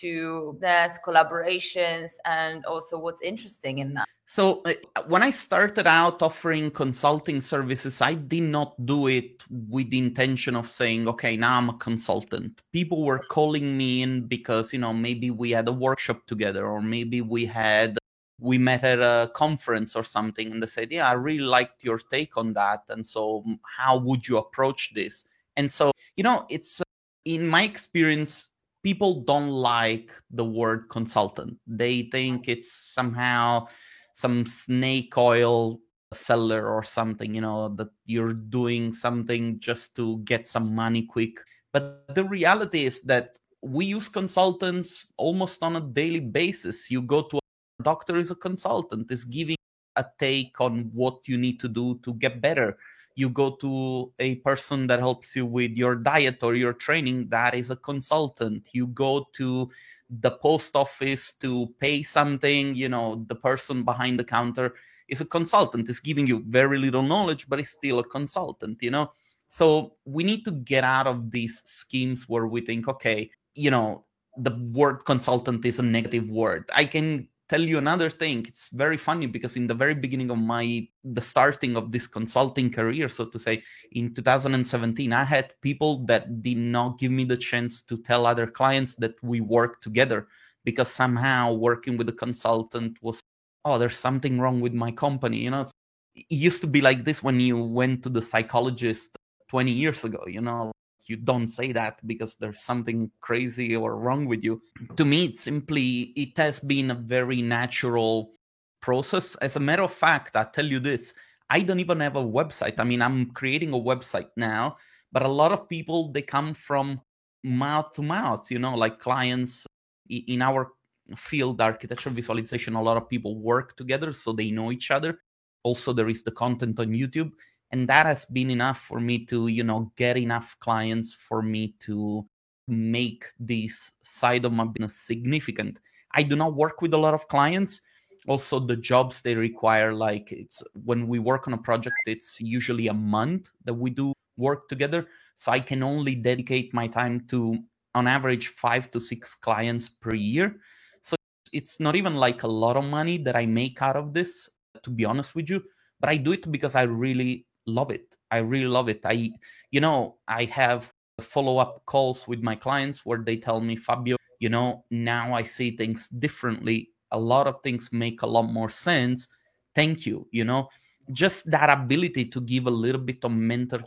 to 0.00 0.56
this 0.60 0.92
collaborations 1.04 2.08
and 2.24 2.64
also 2.64 2.98
what's 2.98 3.22
interesting 3.22 3.78
in 3.78 3.94
that. 3.94 4.06
So 4.30 4.60
uh, 4.66 4.74
when 5.06 5.22
i 5.22 5.30
started 5.30 5.86
out 5.86 6.20
offering 6.20 6.70
consulting 6.70 7.40
services 7.40 8.02
i 8.02 8.12
did 8.12 8.42
not 8.42 8.74
do 8.84 9.06
it 9.06 9.42
with 9.48 9.88
the 9.90 9.98
intention 9.98 10.54
of 10.54 10.68
saying 10.68 11.08
okay 11.08 11.34
now 11.36 11.56
i'm 11.56 11.70
a 11.70 11.78
consultant. 11.78 12.60
People 12.72 13.04
were 13.04 13.20
calling 13.30 13.76
me 13.76 14.02
in 14.02 14.26
because 14.26 14.72
you 14.72 14.80
know 14.80 14.92
maybe 14.92 15.30
we 15.30 15.50
had 15.50 15.66
a 15.66 15.72
workshop 15.72 16.26
together 16.26 16.66
or 16.66 16.82
maybe 16.82 17.22
we 17.22 17.46
had 17.46 17.96
we 18.40 18.58
met 18.58 18.84
at 18.84 19.00
a 19.00 19.30
conference 19.34 19.96
or 19.96 20.04
something 20.04 20.52
and 20.52 20.62
they 20.62 20.66
said 20.66 20.92
yeah 20.92 21.08
i 21.08 21.12
really 21.12 21.40
liked 21.40 21.82
your 21.82 21.98
take 21.98 22.36
on 22.36 22.52
that 22.52 22.82
and 22.90 23.04
so 23.04 23.42
how 23.78 23.96
would 23.96 24.28
you 24.28 24.36
approach 24.36 24.92
this? 24.94 25.24
And 25.56 25.70
so 25.70 25.90
you 26.16 26.22
know 26.22 26.44
it's 26.50 26.82
uh, 26.82 26.84
in 27.24 27.46
my 27.46 27.62
experience 27.62 28.47
people 28.82 29.22
don't 29.22 29.50
like 29.50 30.10
the 30.30 30.44
word 30.44 30.88
consultant. 30.88 31.56
They 31.66 32.08
think 32.10 32.48
it's 32.48 32.72
somehow 32.72 33.68
some 34.14 34.46
snake 34.46 35.16
oil 35.16 35.80
seller 36.12 36.66
or 36.66 36.82
something, 36.82 37.34
you 37.34 37.40
know, 37.40 37.68
that 37.70 37.88
you're 38.06 38.32
doing 38.32 38.92
something 38.92 39.60
just 39.60 39.94
to 39.96 40.18
get 40.18 40.46
some 40.46 40.74
money 40.74 41.02
quick. 41.02 41.38
But 41.72 42.14
the 42.14 42.24
reality 42.24 42.86
is 42.86 43.02
that 43.02 43.38
we 43.62 43.86
use 43.86 44.08
consultants 44.08 45.06
almost 45.16 45.58
on 45.62 45.76
a 45.76 45.80
daily 45.80 46.20
basis. 46.20 46.90
You 46.90 47.02
go 47.02 47.22
to 47.22 47.38
a 47.38 47.82
doctor 47.82 48.16
is 48.18 48.30
a 48.30 48.36
consultant, 48.36 49.10
is 49.12 49.24
giving 49.24 49.56
a 49.96 50.04
take 50.18 50.60
on 50.60 50.90
what 50.94 51.26
you 51.26 51.36
need 51.36 51.60
to 51.60 51.68
do 51.68 51.98
to 52.04 52.14
get 52.14 52.40
better 52.40 52.78
you 53.18 53.28
go 53.28 53.50
to 53.50 54.12
a 54.20 54.36
person 54.36 54.86
that 54.86 55.00
helps 55.00 55.34
you 55.34 55.44
with 55.44 55.72
your 55.72 55.96
diet 55.96 56.38
or 56.40 56.54
your 56.54 56.72
training 56.72 57.28
that 57.30 57.52
is 57.52 57.72
a 57.72 57.76
consultant. 57.76 58.68
You 58.70 58.86
go 58.86 59.26
to 59.32 59.68
the 60.08 60.30
post 60.30 60.76
office 60.76 61.32
to 61.40 61.66
pay 61.80 62.02
something 62.02 62.74
you 62.74 62.88
know 62.88 63.24
the 63.26 63.34
person 63.34 63.82
behind 63.82 64.20
the 64.20 64.24
counter 64.24 64.74
is 65.08 65.20
a 65.20 65.24
consultant. 65.24 65.88
Is 65.88 65.98
giving 65.98 66.28
you 66.28 66.44
very 66.46 66.78
little 66.78 67.02
knowledge 67.02 67.48
but 67.48 67.58
is 67.58 67.70
still 67.70 67.98
a 67.98 68.04
consultant 68.04 68.80
you 68.82 68.92
know? 68.92 69.10
So 69.50 69.96
we 70.04 70.22
need 70.22 70.44
to 70.44 70.52
get 70.52 70.84
out 70.84 71.08
of 71.08 71.32
these 71.32 71.60
schemes 71.64 72.28
where 72.28 72.46
we 72.46 72.60
think 72.60 72.86
okay 72.86 73.30
you 73.56 73.72
know 73.72 74.04
the 74.36 74.54
word 74.72 75.04
consultant 75.04 75.64
is 75.64 75.80
a 75.80 75.82
negative 75.82 76.30
word. 76.30 76.70
I 76.72 76.84
can 76.84 77.26
tell 77.48 77.60
you 77.62 77.78
another 77.78 78.10
thing. 78.10 78.44
It's 78.46 78.68
very 78.68 78.96
funny 78.96 79.26
because 79.26 79.56
in 79.56 79.66
the 79.66 79.74
very 79.74 79.94
beginning 79.94 80.30
of 80.30 80.38
my 80.38 80.86
the 81.04 81.20
starting 81.20 81.76
of 81.76 81.90
this 81.90 82.06
consulting 82.06 82.70
career 82.70 83.08
so 83.08 83.24
to 83.24 83.38
say 83.38 83.62
in 83.92 84.14
2017 84.14 85.12
i 85.12 85.24
had 85.24 85.54
people 85.62 86.04
that 86.06 86.42
did 86.42 86.58
not 86.58 86.98
give 86.98 87.10
me 87.10 87.24
the 87.24 87.36
chance 87.36 87.82
to 87.82 87.96
tell 87.96 88.26
other 88.26 88.46
clients 88.46 88.94
that 88.96 89.14
we 89.22 89.40
work 89.40 89.80
together 89.80 90.28
because 90.64 90.88
somehow 90.90 91.52
working 91.52 91.96
with 91.96 92.08
a 92.08 92.12
consultant 92.12 92.98
was 93.00 93.20
oh 93.64 93.78
there's 93.78 93.96
something 93.96 94.38
wrong 94.38 94.60
with 94.60 94.74
my 94.74 94.90
company 94.90 95.38
you 95.38 95.50
know? 95.50 95.66
It 96.14 96.26
used 96.34 96.60
to 96.62 96.66
be 96.66 96.80
like 96.80 97.04
this 97.04 97.22
when 97.22 97.40
you 97.40 97.56
went 97.56 98.02
to 98.02 98.08
the 98.08 98.20
psychologist 98.20 99.08
20 99.48 99.72
years 99.72 100.04
ago 100.04 100.22
you 100.26 100.40
know 100.40 100.72
you 101.08 101.16
don't 101.16 101.46
say 101.46 101.72
that 101.72 102.06
because 102.06 102.36
there's 102.38 102.60
something 102.60 103.10
crazy 103.20 103.74
or 103.74 103.96
wrong 103.96 104.26
with 104.26 104.44
you. 104.44 104.60
To 104.96 105.04
me 105.04 105.26
it's 105.26 105.44
simply 105.44 106.12
it 106.16 106.36
has 106.36 106.60
been 106.60 106.90
a 106.90 106.94
very 106.94 107.42
natural 107.42 108.32
process. 108.80 109.34
As 109.36 109.56
a 109.56 109.60
matter 109.60 109.82
of 109.82 109.92
fact 109.92 110.36
i 110.36 110.44
tell 110.44 110.66
you 110.66 110.80
this 110.80 111.14
i 111.50 111.60
don't 111.60 111.80
even 111.80 112.00
have 112.00 112.16
a 112.16 112.22
website. 112.22 112.78
I 112.78 112.84
mean 112.84 113.02
i'm 113.02 113.30
creating 113.30 113.72
a 113.72 113.78
website 113.78 114.30
now 114.36 114.76
but 115.12 115.22
a 115.22 115.28
lot 115.28 115.52
of 115.52 115.68
people 115.68 116.12
they 116.12 116.22
come 116.22 116.54
from 116.54 117.00
mouth 117.44 117.92
to 117.94 118.02
mouth 118.02 118.50
you 118.50 118.58
know 118.58 118.74
like 118.74 118.98
clients. 118.98 119.66
In 120.10 120.40
our 120.40 120.72
field 121.16 121.60
architecture 121.60 122.10
visualization 122.10 122.74
a 122.74 122.82
lot 122.82 122.96
of 122.96 123.08
people 123.08 123.38
work 123.40 123.76
together 123.76 124.12
so 124.12 124.32
they 124.32 124.50
know 124.50 124.72
each 124.72 124.90
other. 124.90 125.20
Also 125.62 125.92
there 125.92 126.08
is 126.08 126.22
the 126.22 126.30
content 126.30 126.78
on 126.80 126.88
youtube 126.88 127.32
and 127.70 127.88
that 127.88 128.06
has 128.06 128.24
been 128.26 128.50
enough 128.50 128.80
for 128.80 129.00
me 129.00 129.24
to 129.26 129.48
you 129.48 129.64
know 129.64 129.92
get 129.96 130.16
enough 130.16 130.56
clients 130.60 131.16
for 131.28 131.42
me 131.42 131.74
to 131.80 132.26
make 132.66 133.24
this 133.38 133.90
side 134.02 134.44
of 134.44 134.52
my 134.52 134.64
business 134.64 134.94
significant. 134.94 135.80
I 136.12 136.22
do 136.22 136.36
not 136.36 136.54
work 136.54 136.82
with 136.82 136.94
a 136.94 136.98
lot 136.98 137.14
of 137.14 137.28
clients. 137.28 137.80
Also 138.26 138.58
the 138.60 138.76
jobs 138.76 139.22
they 139.22 139.34
require 139.34 139.92
like 139.94 140.32
it's 140.32 140.62
when 140.84 141.08
we 141.08 141.18
work 141.18 141.46
on 141.46 141.54
a 141.54 141.58
project 141.58 141.96
it's 142.06 142.40
usually 142.40 142.88
a 142.88 142.94
month 142.94 143.48
that 143.64 143.74
we 143.74 143.90
do 143.90 144.12
work 144.36 144.68
together. 144.68 145.06
So 145.36 145.52
i 145.52 145.60
can 145.60 145.82
only 145.82 146.14
dedicate 146.14 146.74
my 146.74 146.88
time 146.88 147.24
to 147.28 147.58
on 147.94 148.06
average 148.06 148.48
5 148.48 148.90
to 148.92 149.00
6 149.00 149.34
clients 149.36 149.88
per 149.88 150.14
year. 150.14 150.56
So 151.02 151.16
it's 151.52 151.80
not 151.80 151.96
even 151.96 152.16
like 152.16 152.42
a 152.42 152.48
lot 152.48 152.76
of 152.76 152.84
money 152.84 153.18
that 153.18 153.36
i 153.36 153.46
make 153.46 153.80
out 153.80 153.96
of 153.96 154.12
this 154.12 154.48
to 154.82 154.90
be 154.90 155.04
honest 155.04 155.34
with 155.34 155.50
you 155.50 155.62
but 156.00 156.08
i 156.10 156.16
do 156.16 156.32
it 156.32 156.50
because 156.52 156.74
i 156.74 156.82
really 156.82 157.47
love 157.68 157.90
it. 157.90 158.16
I 158.30 158.38
really 158.38 158.66
love 158.66 158.88
it. 158.88 159.00
I, 159.04 159.30
you 159.70 159.80
know, 159.80 160.16
I 160.26 160.44
have 160.46 160.92
follow 161.20 161.58
up 161.58 161.84
calls 161.86 162.26
with 162.28 162.42
my 162.42 162.54
clients 162.54 163.04
where 163.04 163.18
they 163.18 163.36
tell 163.36 163.60
me, 163.60 163.76
Fabio, 163.76 164.16
you 164.40 164.48
know, 164.48 164.84
now 164.90 165.34
I 165.34 165.42
see 165.42 165.76
things 165.76 166.08
differently. 166.08 166.90
A 167.10 167.18
lot 167.18 167.46
of 167.46 167.62
things 167.62 167.90
make 167.92 168.22
a 168.22 168.26
lot 168.26 168.44
more 168.44 168.70
sense. 168.70 169.28
Thank 169.74 170.06
you. 170.06 170.26
You 170.30 170.44
know, 170.44 170.68
just 171.12 171.50
that 171.50 171.70
ability 171.70 172.26
to 172.26 172.40
give 172.40 172.66
a 172.66 172.70
little 172.70 173.00
bit 173.00 173.24
of 173.24 173.32
mental 173.32 173.80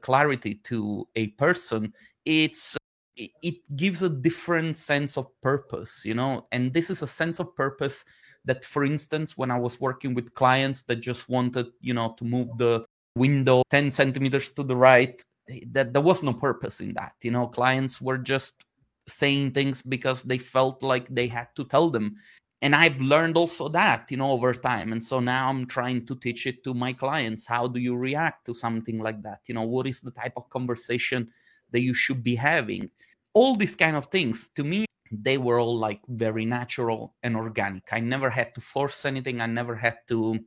clarity 0.00 0.56
to 0.64 1.06
a 1.16 1.28
person, 1.28 1.92
it's 2.24 2.76
it 3.16 3.56
gives 3.74 4.04
a 4.04 4.08
different 4.08 4.76
sense 4.76 5.16
of 5.16 5.26
purpose, 5.40 6.02
you 6.04 6.14
know, 6.14 6.46
and 6.52 6.72
this 6.72 6.88
is 6.88 7.02
a 7.02 7.06
sense 7.06 7.40
of 7.40 7.54
purpose 7.56 8.04
that 8.48 8.64
for 8.64 8.84
instance 8.84 9.36
when 9.36 9.50
i 9.50 9.58
was 9.58 9.80
working 9.80 10.14
with 10.14 10.34
clients 10.34 10.82
that 10.82 10.96
just 10.96 11.28
wanted 11.28 11.66
you 11.80 11.94
know 11.94 12.14
to 12.18 12.24
move 12.24 12.48
the 12.56 12.84
window 13.18 13.62
10 13.70 13.90
centimeters 13.90 14.50
to 14.52 14.62
the 14.62 14.76
right. 14.76 15.22
That 15.72 15.94
there 15.94 16.02
was 16.02 16.22
no 16.22 16.34
purpose 16.34 16.80
in 16.80 16.92
that 16.94 17.14
you 17.22 17.30
know? 17.30 17.48
Clients 17.48 18.00
were 18.00 18.18
just 18.18 18.52
saying 19.08 19.52
things 19.52 19.80
because 19.80 20.22
they 20.22 20.36
felt 20.38 20.82
like 20.82 21.06
they 21.08 21.26
had 21.26 21.48
to 21.56 21.64
tell 21.64 21.90
them. 21.90 22.16
And 22.60 22.74
i've 22.74 23.00
learned 23.00 23.36
also 23.36 23.68
that 23.68 24.10
you 24.10 24.16
know 24.16 24.32
over 24.32 24.52
time. 24.52 24.92
And 24.92 25.02
so 25.02 25.20
now 25.20 25.48
i'm 25.48 25.66
trying 25.66 26.04
to 26.06 26.16
teach 26.16 26.46
it 26.46 26.62
to 26.64 26.74
my 26.74 26.92
clients. 26.92 27.46
How 27.46 27.66
do 27.66 27.80
you 27.80 27.96
react 27.96 28.44
to 28.46 28.54
something 28.54 28.98
like 28.98 29.22
that? 29.22 29.40
You 29.46 29.54
know 29.54 29.62
what 29.62 29.86
is 29.86 30.00
the 30.00 30.10
type 30.10 30.34
of 30.36 30.50
conversation 30.50 31.30
that 31.70 31.80
you 31.80 31.94
should 31.94 32.22
be 32.22 32.34
having? 32.34 32.90
All 33.32 33.56
these 33.56 33.76
kind 33.76 33.96
of 33.96 34.06
things 34.06 34.50
to 34.56 34.64
me 34.64 34.84
they 35.10 35.38
were 35.38 35.58
all 35.58 35.78
like 35.78 36.00
very 36.08 36.44
natural 36.44 37.14
and 37.22 37.36
organic. 37.36 37.84
I 37.92 38.00
never 38.00 38.28
had 38.28 38.54
to 38.54 38.60
force 38.60 39.06
anything. 39.06 39.40
I 39.40 39.46
never 39.46 39.74
had 39.74 39.98
to 40.08 40.38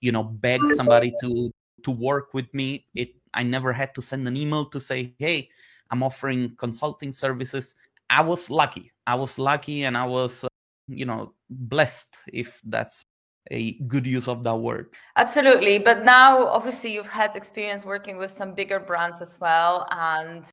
you 0.00 0.12
know 0.12 0.24
beg 0.24 0.60
somebody 0.74 1.12
to 1.20 1.52
to 1.84 1.90
work 1.90 2.34
with 2.34 2.52
me. 2.54 2.86
It 2.94 3.14
I 3.34 3.42
never 3.42 3.72
had 3.72 3.94
to 3.94 4.02
send 4.02 4.26
an 4.26 4.36
email 4.36 4.66
to 4.66 4.80
say, 4.80 5.14
"Hey, 5.18 5.50
I'm 5.90 6.02
offering 6.02 6.56
consulting 6.56 7.12
services." 7.12 7.74
I 8.10 8.22
was 8.22 8.48
lucky. 8.50 8.92
I 9.06 9.14
was 9.14 9.38
lucky, 9.38 9.84
and 9.84 9.96
I 9.96 10.04
was, 10.04 10.44
uh, 10.44 10.48
you 10.88 11.04
know, 11.04 11.34
blessed 11.50 12.08
if 12.32 12.60
that's 12.64 13.04
a 13.50 13.72
good 13.86 14.06
use 14.06 14.28
of 14.28 14.42
that 14.44 14.56
word. 14.56 14.92
Absolutely. 15.16 15.78
But 15.78 16.04
now, 16.04 16.46
obviously, 16.48 16.92
you've 16.92 17.08
had 17.08 17.36
experience 17.36 17.84
working 17.84 18.16
with 18.16 18.36
some 18.36 18.54
bigger 18.54 18.80
brands 18.80 19.20
as 19.20 19.36
well, 19.40 19.86
and 19.90 20.44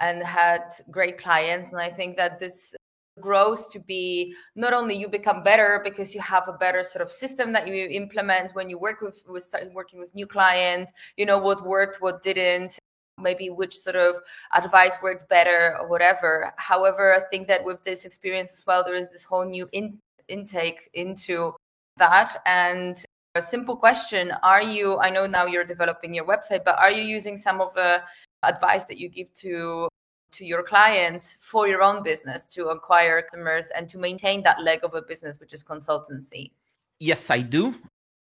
and 0.00 0.22
had 0.22 0.72
great 0.90 1.18
clients. 1.18 1.70
And 1.70 1.80
I 1.80 1.90
think 1.90 2.16
that 2.16 2.40
this 2.40 2.74
grows 3.20 3.68
to 3.68 3.78
be 3.78 4.34
not 4.56 4.72
only 4.72 4.96
you 4.96 5.08
become 5.08 5.42
better 5.42 5.80
because 5.84 6.14
you 6.14 6.20
have 6.20 6.48
a 6.48 6.52
better 6.54 6.82
sort 6.82 7.02
of 7.02 7.10
system 7.10 7.52
that 7.52 7.66
you 7.68 7.86
implement 7.88 8.54
when 8.54 8.70
you 8.70 8.78
work 8.78 9.00
with, 9.02 9.22
with 9.28 9.54
working 9.74 9.98
with 9.98 10.14
new 10.14 10.26
clients 10.26 10.90
you 11.16 11.26
know 11.26 11.38
what 11.38 11.64
worked 11.66 12.00
what 12.00 12.22
didn't 12.22 12.78
maybe 13.20 13.50
which 13.50 13.78
sort 13.78 13.96
of 13.96 14.16
advice 14.54 14.94
worked 15.02 15.28
better 15.28 15.76
or 15.80 15.88
whatever. 15.88 16.52
However 16.56 17.14
i 17.14 17.20
think 17.30 17.46
that 17.48 17.64
with 17.64 17.82
this 17.84 18.04
experience 18.04 18.50
as 18.54 18.66
well 18.66 18.82
there 18.84 18.94
is 18.94 19.10
this 19.10 19.22
whole 19.22 19.44
new 19.44 19.68
in, 19.72 19.98
intake 20.28 20.90
into 20.94 21.54
that. 21.98 22.42
And 22.46 22.96
a 23.34 23.42
simple 23.42 23.76
question 23.76 24.30
are 24.42 24.60
you 24.62 24.98
i 24.98 25.08
know 25.08 25.26
now 25.26 25.46
you're 25.46 25.64
developing 25.64 26.12
your 26.12 26.26
website 26.26 26.62
but 26.66 26.78
are 26.78 26.90
you 26.90 27.02
using 27.02 27.34
some 27.34 27.62
of 27.62 27.72
the 27.72 27.98
advice 28.42 28.84
that 28.84 28.98
you 28.98 29.08
give 29.08 29.32
to 29.34 29.88
to 30.32 30.44
your 30.44 30.62
clients 30.62 31.36
for 31.40 31.68
your 31.68 31.82
own 31.82 32.02
business 32.02 32.44
to 32.46 32.68
acquire 32.68 33.22
customers 33.22 33.66
and 33.76 33.88
to 33.88 33.98
maintain 33.98 34.42
that 34.42 34.60
leg 34.62 34.80
of 34.82 34.94
a 34.94 35.02
business 35.02 35.38
which 35.40 35.52
is 35.52 35.62
consultancy? 35.62 36.52
Yes 36.98 37.30
i 37.30 37.40
do. 37.40 37.74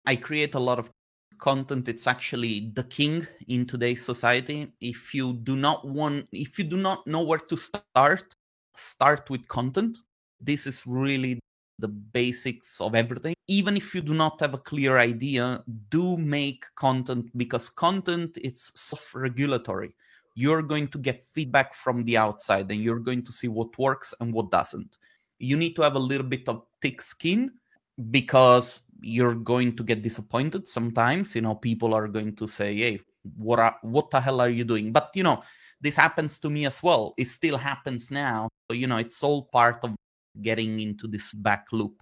I 0.06 0.16
create 0.16 0.54
a 0.54 0.58
lot 0.58 0.78
of 0.78 0.90
content. 1.38 1.88
It's 1.88 2.06
actually 2.06 2.70
the 2.74 2.84
king 2.84 3.26
in 3.46 3.66
today's 3.66 4.04
society. 4.04 4.72
If 4.80 5.14
you 5.14 5.34
do 5.34 5.56
not 5.56 5.86
want 5.86 6.26
if 6.32 6.58
you 6.58 6.64
do 6.64 6.76
not 6.76 7.06
know 7.06 7.22
where 7.22 7.38
to 7.38 7.56
start 7.56 8.34
start 8.76 9.28
with 9.30 9.46
content. 9.48 9.98
This 10.40 10.66
is 10.66 10.82
really 10.86 11.40
the 11.78 11.88
basics 11.88 12.80
of 12.80 12.94
everything. 12.94 13.34
Even 13.46 13.76
if 13.76 13.94
you 13.94 14.00
do 14.00 14.14
not 14.14 14.40
have 14.40 14.54
a 14.54 14.58
clear 14.58 14.98
idea, 14.98 15.62
do 15.90 16.16
make 16.16 16.64
content 16.76 17.30
because 17.36 17.68
content 17.70 18.36
is 18.42 18.70
self-regulatory. 18.74 19.94
You're 20.38 20.62
going 20.62 20.88
to 20.94 20.98
get 20.98 21.26
feedback 21.34 21.74
from 21.74 22.04
the 22.04 22.16
outside 22.16 22.70
and 22.70 22.82
you're 22.84 23.04
going 23.08 23.24
to 23.24 23.32
see 23.32 23.48
what 23.48 23.76
works 23.78 24.14
and 24.20 24.32
what 24.32 24.50
doesn't. 24.50 24.96
You 25.38 25.56
need 25.56 25.74
to 25.76 25.82
have 25.82 25.96
a 25.96 26.06
little 26.10 26.26
bit 26.26 26.48
of 26.48 26.62
thick 26.82 27.02
skin 27.02 27.52
because 28.10 28.80
you're 29.00 29.34
going 29.34 29.74
to 29.76 29.82
get 29.82 30.02
disappointed 30.02 30.68
sometimes. 30.68 31.34
You 31.34 31.42
know, 31.42 31.56
people 31.56 31.94
are 31.94 32.08
going 32.08 32.34
to 32.36 32.46
say, 32.46 32.70
"Hey, 32.76 33.00
what 33.36 33.58
are, 33.58 33.76
what 33.82 34.10
the 34.10 34.20
hell 34.20 34.40
are 34.40 34.50
you 34.50 34.64
doing?" 34.64 34.92
But 34.92 35.10
you 35.14 35.22
know, 35.22 35.42
this 35.80 35.96
happens 35.96 36.38
to 36.40 36.50
me 36.50 36.66
as 36.66 36.82
well. 36.82 37.14
It 37.16 37.28
still 37.28 37.56
happens 37.58 38.10
now. 38.10 38.48
So, 38.70 38.74
you 38.74 38.86
know, 38.86 38.98
it's 38.98 39.22
all 39.22 39.48
part 39.50 39.78
of 39.84 39.94
getting 40.42 40.80
into 40.80 41.08
this 41.08 41.32
back 41.32 41.66
loop 41.72 42.00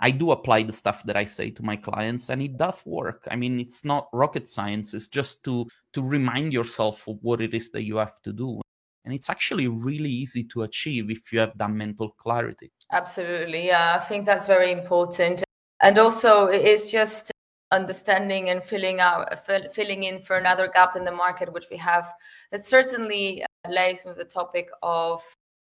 I 0.00 0.12
do 0.12 0.30
apply 0.30 0.62
the 0.62 0.72
stuff 0.72 1.02
that 1.04 1.16
I 1.16 1.24
say 1.24 1.50
to 1.50 1.62
my 1.64 1.74
clients 1.74 2.30
and 2.30 2.40
it 2.40 2.56
does 2.56 2.82
work. 2.86 3.26
I 3.30 3.36
mean, 3.36 3.58
it's 3.58 3.84
not 3.84 4.08
rocket 4.12 4.48
science, 4.48 4.94
it's 4.94 5.08
just 5.08 5.42
to 5.44 5.66
to 5.92 6.02
remind 6.02 6.52
yourself 6.52 7.08
of 7.08 7.18
what 7.22 7.40
it 7.40 7.52
is 7.52 7.70
that 7.72 7.82
you 7.82 7.96
have 7.96 8.22
to 8.22 8.32
do. 8.32 8.60
And 9.08 9.14
it's 9.14 9.30
actually 9.30 9.68
really 9.68 10.10
easy 10.10 10.44
to 10.44 10.64
achieve 10.64 11.10
if 11.10 11.32
you 11.32 11.38
have 11.38 11.56
that 11.56 11.70
mental 11.70 12.10
clarity. 12.10 12.70
Absolutely. 12.92 13.66
Yeah, 13.68 13.96
I 13.98 14.04
think 14.04 14.26
that's 14.26 14.46
very 14.46 14.70
important. 14.70 15.42
And 15.80 15.98
also 15.98 16.48
it 16.48 16.62
is 16.62 16.90
just 16.90 17.30
understanding 17.72 18.50
and 18.50 18.62
filling 18.62 19.00
out 19.00 19.46
filling 19.74 20.02
in 20.02 20.20
for 20.20 20.36
another 20.36 20.70
gap 20.74 20.94
in 20.94 21.06
the 21.06 21.10
market 21.10 21.50
which 21.50 21.64
we 21.70 21.78
have 21.78 22.12
that 22.52 22.66
certainly 22.66 23.42
uh, 23.42 23.70
lays 23.70 24.00
with 24.04 24.18
the 24.18 24.24
topic 24.24 24.68
of 24.82 25.22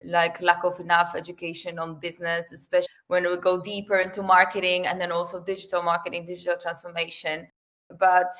like 0.05 0.41
lack 0.41 0.63
of 0.63 0.79
enough 0.79 1.13
education 1.13 1.77
on 1.77 1.99
business, 1.99 2.53
especially 2.53 2.87
when 3.07 3.27
we 3.27 3.35
go 3.35 3.61
deeper 3.61 3.97
into 3.99 4.23
marketing 4.23 4.87
and 4.87 4.99
then 5.01 5.11
also 5.11 5.43
digital 5.43 5.81
marketing, 5.81 6.25
digital 6.25 6.55
transformation. 6.57 7.49
But 7.99 8.31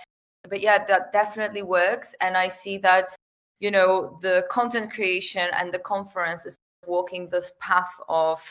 but 0.49 0.61
yeah, 0.61 0.85
that 0.85 1.11
definitely 1.11 1.63
works. 1.63 2.15
And 2.21 2.37
I 2.37 2.47
see 2.47 2.77
that, 2.77 3.14
you 3.59 3.71
know, 3.71 4.19
the 4.21 4.45
content 4.49 4.91
creation 4.91 5.47
and 5.53 5.73
the 5.73 5.79
conference 5.79 6.45
is 6.45 6.55
walking 6.85 7.29
this 7.29 7.51
path 7.59 7.91
of 8.07 8.41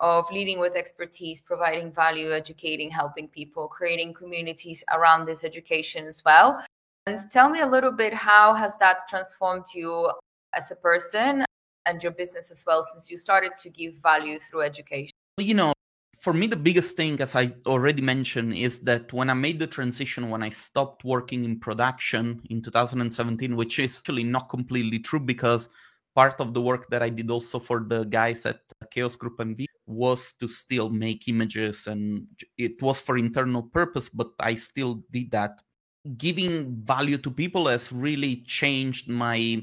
of 0.00 0.30
leading 0.30 0.58
with 0.58 0.76
expertise, 0.76 1.40
providing 1.40 1.90
value, 1.90 2.32
educating, 2.32 2.90
helping 2.90 3.28
people, 3.28 3.66
creating 3.66 4.12
communities 4.12 4.84
around 4.92 5.24
this 5.24 5.42
education 5.42 6.06
as 6.06 6.22
well. 6.22 6.62
And 7.06 7.18
tell 7.32 7.48
me 7.48 7.60
a 7.60 7.66
little 7.66 7.92
bit 7.92 8.12
how 8.12 8.52
has 8.52 8.76
that 8.78 9.08
transformed 9.08 9.64
you 9.74 10.10
as 10.52 10.70
a 10.70 10.76
person 10.76 11.46
and 11.86 12.02
your 12.02 12.12
business 12.12 12.50
as 12.50 12.62
well 12.66 12.84
since 12.92 13.10
you 13.10 13.16
started 13.16 13.52
to 13.62 13.70
give 13.70 13.94
value 14.02 14.38
through 14.38 14.62
education? 14.62 15.12
You 15.38 15.54
know, 15.54 15.72
for 16.26 16.32
me, 16.32 16.48
the 16.48 16.56
biggest 16.56 16.96
thing, 16.96 17.20
as 17.20 17.36
I 17.36 17.52
already 17.66 18.02
mentioned, 18.02 18.52
is 18.52 18.80
that 18.80 19.12
when 19.12 19.30
I 19.30 19.34
made 19.34 19.60
the 19.60 19.66
transition, 19.68 20.28
when 20.28 20.42
I 20.42 20.48
stopped 20.48 21.04
working 21.04 21.44
in 21.44 21.60
production 21.60 22.42
in 22.50 22.60
2017, 22.62 23.54
which 23.54 23.78
is 23.78 23.98
actually 23.98 24.24
not 24.24 24.48
completely 24.48 24.98
true 24.98 25.20
because 25.20 25.68
part 26.16 26.40
of 26.40 26.52
the 26.52 26.60
work 26.60 26.90
that 26.90 27.00
I 27.00 27.10
did 27.10 27.30
also 27.30 27.60
for 27.60 27.86
the 27.86 28.02
guys 28.02 28.44
at 28.44 28.58
Chaos 28.90 29.14
Group 29.14 29.38
MV 29.38 29.66
was 29.86 30.32
to 30.40 30.48
still 30.48 30.90
make 30.90 31.28
images 31.28 31.86
and 31.86 32.26
it 32.58 32.82
was 32.82 33.00
for 33.00 33.16
internal 33.16 33.62
purpose, 33.62 34.08
but 34.08 34.30
I 34.40 34.56
still 34.56 35.04
did 35.12 35.30
that. 35.30 35.62
Giving 36.16 36.74
value 36.82 37.18
to 37.18 37.30
people 37.30 37.68
has 37.68 37.92
really 37.92 38.42
changed 38.48 39.08
my 39.08 39.62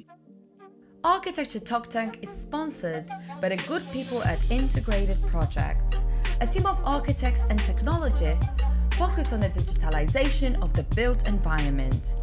Architecture 1.03 1.59
Talk 1.59 1.89
Tank 1.89 2.19
is 2.21 2.29
sponsored 2.29 3.09
by 3.41 3.49
the 3.49 3.57
good 3.67 3.83
people 3.91 4.23
at 4.23 4.39
Integrated 4.49 5.21
Projects, 5.27 6.05
a 6.43 6.45
team 6.45 6.65
of 6.65 6.77
architects 6.83 7.45
and 7.49 7.57
technologists 7.59 8.59
focus 8.95 9.31
on 9.31 9.39
the 9.39 9.49
digitalization 9.49 10.61
of 10.61 10.73
the 10.73 10.83
built 10.83 11.25
environment. 11.25 12.17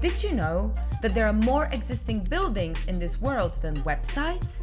Did 0.00 0.22
you 0.22 0.32
know 0.32 0.72
that 1.02 1.14
there 1.14 1.26
are 1.26 1.34
more 1.34 1.66
existing 1.66 2.20
buildings 2.20 2.82
in 2.86 2.98
this 2.98 3.20
world 3.20 3.52
than 3.60 3.82
websites? 3.82 4.62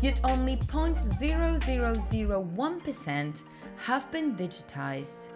Yet 0.00 0.20
only 0.22 0.58
0.0001% 0.58 3.42
have 3.84 4.08
been 4.12 4.36
digitized. 4.36 5.30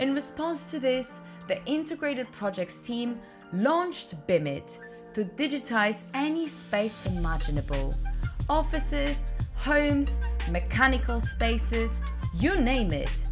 In 0.00 0.12
response 0.12 0.68
to 0.72 0.80
this, 0.80 1.20
the 1.46 1.64
Integrated 1.64 2.32
Projects 2.32 2.80
team 2.80 3.20
launched 3.52 4.16
BIMIT, 4.26 4.80
to 5.14 5.24
digitize 5.24 6.02
any 6.12 6.48
space 6.48 7.06
imaginable 7.06 7.94
offices, 8.48 9.30
homes, 9.54 10.18
mechanical 10.50 11.20
spaces, 11.20 12.00
you 12.34 12.60
name 12.60 12.92
it. 12.92 13.26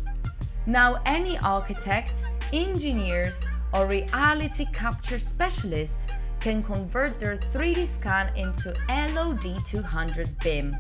Now, 0.67 1.01
any 1.07 1.39
architect, 1.39 2.25
engineers, 2.53 3.45
or 3.73 3.87
reality 3.87 4.67
capture 4.73 5.19
specialists 5.19 6.07
can 6.41 6.63
convert 6.63 7.19
their 7.19 7.37
3D 7.37 7.87
scan 7.87 8.35
into 8.37 8.73
LOD200 8.89 10.43
BIM 10.43 10.77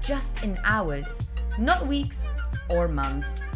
just 0.00 0.42
in 0.42 0.58
hours, 0.64 1.20
not 1.58 1.86
weeks 1.86 2.26
or 2.68 2.88
months. 2.88 3.48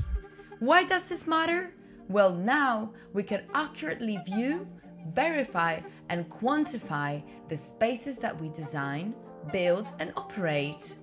Why 0.58 0.84
does 0.84 1.06
this 1.06 1.26
matter? 1.26 1.70
Well, 2.08 2.32
now 2.34 2.92
we 3.12 3.22
can 3.22 3.44
accurately 3.54 4.18
view, 4.26 4.66
verify, 5.14 5.80
and 6.08 6.28
quantify 6.28 7.22
the 7.48 7.56
spaces 7.56 8.18
that 8.18 8.38
we 8.40 8.48
design, 8.50 9.14
build, 9.52 9.92
and 9.98 10.12
operate. 10.16 10.94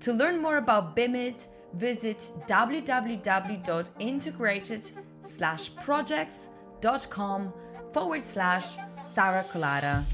To 0.00 0.12
learn 0.12 0.40
more 0.40 0.56
about 0.56 0.96
BIMIT, 0.96 1.46
visit 1.74 2.30
www.integrated 2.46 4.90
projects.com 5.76 7.52
forward 7.92 8.22
slash 8.22 8.76
Sara 9.14 9.44
Kolata. 9.52 10.04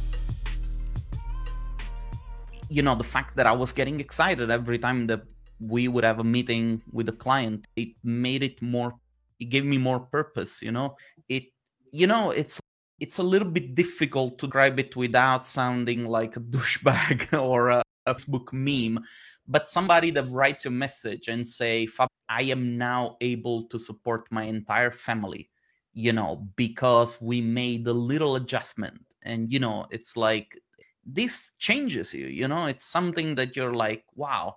You 2.69 2.83
know, 2.83 2.95
the 2.95 3.05
fact 3.05 3.37
that 3.37 3.47
I 3.47 3.53
was 3.53 3.73
getting 3.73 4.01
excited 4.01 4.51
every 4.51 4.79
time 4.79 5.07
that 5.09 5.23
we 5.61 5.88
would 5.88 6.05
have 6.05 6.19
a 6.19 6.25
meeting 6.25 6.83
with 6.93 7.09
a 7.09 7.12
client, 7.12 7.67
it 7.77 7.90
made 8.03 8.43
it 8.43 8.61
more, 8.62 8.95
it 9.38 9.47
gave 9.47 9.64
me 9.64 9.79
more 9.79 10.01
purpose, 10.01 10.62
you 10.62 10.73
know? 10.73 10.97
It, 11.29 11.45
you 11.93 12.07
know, 12.07 12.31
it's 12.31 12.61
it's 13.01 13.19
a 13.19 13.23
little 13.23 13.49
bit 13.49 13.75
difficult 13.75 14.38
to 14.38 14.47
describe 14.47 14.79
it 14.79 14.97
without 14.97 15.45
sounding 15.45 16.07
like 16.07 16.37
a 16.37 16.40
douchebag 16.40 17.38
or 17.43 17.71
a 17.71 17.83
Facebook 18.07 18.53
meme, 18.53 19.03
but 19.46 19.68
somebody 19.68 20.11
that 20.12 20.30
writes 20.30 20.64
your 20.64 20.72
message 20.72 21.28
and 21.28 21.46
say, 21.46 21.88
I 22.28 22.42
am 22.42 22.78
now 22.78 23.16
able 23.20 23.64
to 23.64 23.78
support 23.78 24.26
my 24.30 24.44
entire 24.44 24.90
family, 24.90 25.50
you 25.92 26.12
know, 26.12 26.48
because 26.57 27.20
we 27.20 27.40
made 27.40 27.87
a 27.87 27.92
little 27.92 28.37
adjustment. 28.37 29.00
And, 29.22 29.52
you 29.52 29.59
know, 29.59 29.87
it's 29.90 30.16
like 30.16 30.59
this 31.04 31.50
changes 31.59 32.14
you, 32.14 32.26
you 32.26 32.48
know, 32.48 32.66
it's 32.66 32.85
something 32.85 33.35
that 33.35 33.57
you're 33.57 33.74
like, 33.74 34.04
wow, 34.14 34.57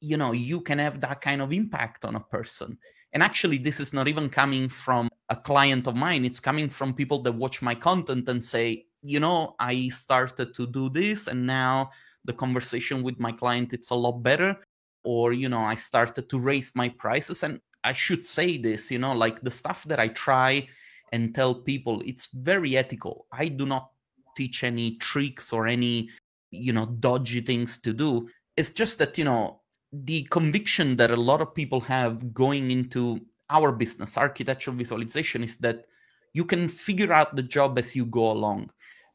you 0.00 0.18
know 0.18 0.32
you 0.32 0.60
can 0.60 0.78
have 0.78 1.00
that 1.00 1.22
kind 1.22 1.40
of 1.40 1.52
impact 1.52 2.04
on 2.04 2.14
a 2.14 2.20
person. 2.20 2.76
And 3.12 3.22
actually 3.22 3.58
this 3.58 3.80
is 3.80 3.92
not 3.92 4.08
even 4.08 4.28
coming 4.28 4.68
from 4.68 5.08
a 5.30 5.36
client 5.36 5.86
of 5.86 5.96
mine. 5.96 6.24
It's 6.24 6.40
coming 6.40 6.68
from 6.68 6.92
people 6.92 7.20
that 7.22 7.32
watch 7.32 7.62
my 7.62 7.74
content 7.74 8.28
and 8.28 8.44
say 8.44 8.86
you 9.02 9.20
know 9.20 9.54
i 9.58 9.88
started 9.88 10.54
to 10.54 10.66
do 10.66 10.88
this 10.90 11.26
and 11.26 11.46
now 11.46 11.90
the 12.24 12.32
conversation 12.32 13.02
with 13.02 13.18
my 13.18 13.32
client 13.32 13.72
it's 13.72 13.90
a 13.90 13.94
lot 13.94 14.22
better. 14.22 14.56
Or 15.02 15.32
you 15.32 15.48
know 15.48 15.60
i 15.60 15.74
started 15.74 16.28
to 16.28 16.38
raise 16.38 16.70
my 16.74 16.90
prices 16.90 17.42
and 17.42 17.58
i 17.84 17.94
should 17.94 18.26
say 18.26 18.58
this 18.58 18.90
you 18.90 18.98
know 18.98 19.14
like 19.14 19.40
the 19.40 19.50
stuff 19.50 19.82
that 19.84 19.98
i 19.98 20.08
try 20.08 20.68
and 21.12 21.34
tell 21.34 21.54
people 21.54 22.02
it's 22.04 22.28
very 22.32 22.76
ethical. 22.76 23.26
I 23.32 23.48
do 23.48 23.66
not 23.66 23.90
teach 24.36 24.64
any 24.64 24.96
tricks 24.96 25.52
or 25.52 25.66
any 25.66 26.10
you 26.50 26.72
know 26.72 26.86
dodgy 26.86 27.40
things 27.40 27.78
to 27.82 27.92
do. 27.92 28.28
It's 28.56 28.70
just 28.70 28.98
that 28.98 29.18
you 29.18 29.24
know 29.24 29.60
the 29.92 30.22
conviction 30.30 30.96
that 30.96 31.10
a 31.10 31.16
lot 31.16 31.40
of 31.40 31.54
people 31.54 31.80
have 31.80 32.32
going 32.32 32.70
into 32.70 33.20
our 33.50 33.72
business 33.72 34.16
architectural 34.16 34.76
visualization 34.76 35.42
is 35.42 35.56
that 35.56 35.86
you 36.32 36.44
can 36.44 36.68
figure 36.68 37.12
out 37.12 37.34
the 37.34 37.42
job 37.42 37.76
as 37.78 37.96
you 37.96 38.06
go 38.06 38.30
along 38.30 38.70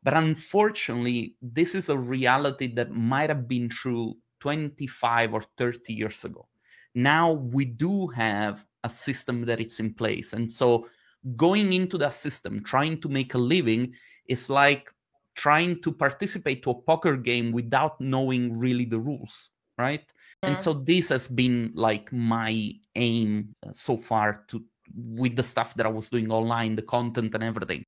but 0.06 0.14
unfortunately 0.14 1.36
this 1.42 1.74
is 1.74 1.90
a 1.90 1.98
reality 1.98 2.68
that 2.68 2.92
might 2.92 3.30
have 3.30 3.48
been 3.48 3.68
true 3.68 4.14
25 4.40 5.34
or 5.34 5.42
30 5.58 5.92
years 5.92 6.24
ago. 6.24 6.48
Now 6.94 7.32
we 7.32 7.66
do 7.66 8.08
have 8.08 8.64
a 8.84 8.90
system 8.90 9.46
that 9.46 9.60
is 9.60 9.80
in 9.80 9.96
place. 9.96 10.34
And 10.34 10.48
so 10.48 10.88
going 11.36 11.74
into 11.74 11.98
that 11.98 12.14
system 12.14 12.64
trying 12.64 13.02
to 13.02 13.10
make 13.10 13.34
a 13.34 13.40
living 13.40 13.94
is 14.28 14.48
like 14.48 14.94
trying 15.34 15.82
to 15.82 15.92
participate 15.92 16.62
to 16.64 16.70
a 16.70 16.82
poker 16.82 17.18
game 17.18 17.52
without 17.52 18.00
knowing 18.00 18.58
really 18.58 18.86
the 18.86 19.00
rules 19.00 19.50
right? 19.78 20.08
Mm. 20.44 20.50
and 20.50 20.58
so 20.58 20.74
this 20.74 21.10
has 21.10 21.28
been 21.28 21.72
like 21.76 22.12
my 22.14 22.72
aim 22.96 23.56
uh, 23.66 23.72
so 23.74 23.98
far 23.98 24.46
to 24.48 24.64
with 24.96 25.36
the 25.36 25.44
stuff 25.44 25.74
that 25.76 25.86
i 25.86 25.90
was 25.90 26.10
doing 26.10 26.32
online 26.32 26.76
the 26.76 26.82
content 26.82 27.34
and 27.34 27.44
everything 27.44 27.84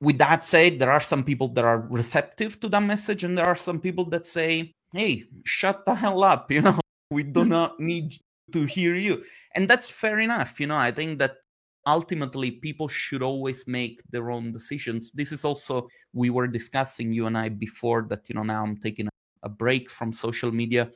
with 0.00 0.18
that 0.18 0.42
said 0.42 0.78
there 0.78 0.90
are 0.90 1.00
some 1.00 1.24
people 1.24 1.48
that 1.48 1.64
are 1.64 1.80
receptive 1.90 2.60
to 2.60 2.68
that 2.68 2.82
message 2.82 3.24
and 3.24 3.36
there 3.36 3.46
are 3.46 3.56
some 3.56 3.80
people 3.80 4.04
that 4.04 4.24
say 4.24 4.72
hey 4.92 5.24
shut 5.44 5.84
the 5.86 5.94
hell 5.94 6.22
up 6.22 6.50
you 6.50 6.62
know? 6.62 6.78
We 7.10 7.22
do 7.22 7.40
mm-hmm. 7.40 7.48
not 7.50 7.80
need 7.80 8.16
to 8.52 8.64
hear 8.64 8.94
you. 8.94 9.22
And 9.54 9.68
that's 9.68 9.90
fair 9.90 10.18
enough 10.20 10.60
you 10.60 10.66
know? 10.66 10.76
I 10.76 10.92
think 10.92 11.18
that 11.18 11.36
ultimately 11.86 12.50
people 12.50 12.88
should 12.88 13.22
always 13.22 13.64
make 13.66 14.00
their 14.10 14.30
own 14.30 14.52
decisions. 14.52 15.10
This 15.12 15.32
is 15.32 15.44
also 15.44 15.88
we 16.12 16.30
were 16.30 16.46
discussing 16.46 17.12
you 17.12 17.26
and 17.26 17.36
i 17.36 17.48
before 17.48 18.06
that 18.08 18.22
you 18.28 18.34
know 18.34 18.42
now 18.42 18.62
i'm 18.62 18.76
taking 18.76 19.08
a 19.42 19.48
break 19.48 19.90
from 19.90 20.12
social 20.12 20.52
media. 20.52 20.90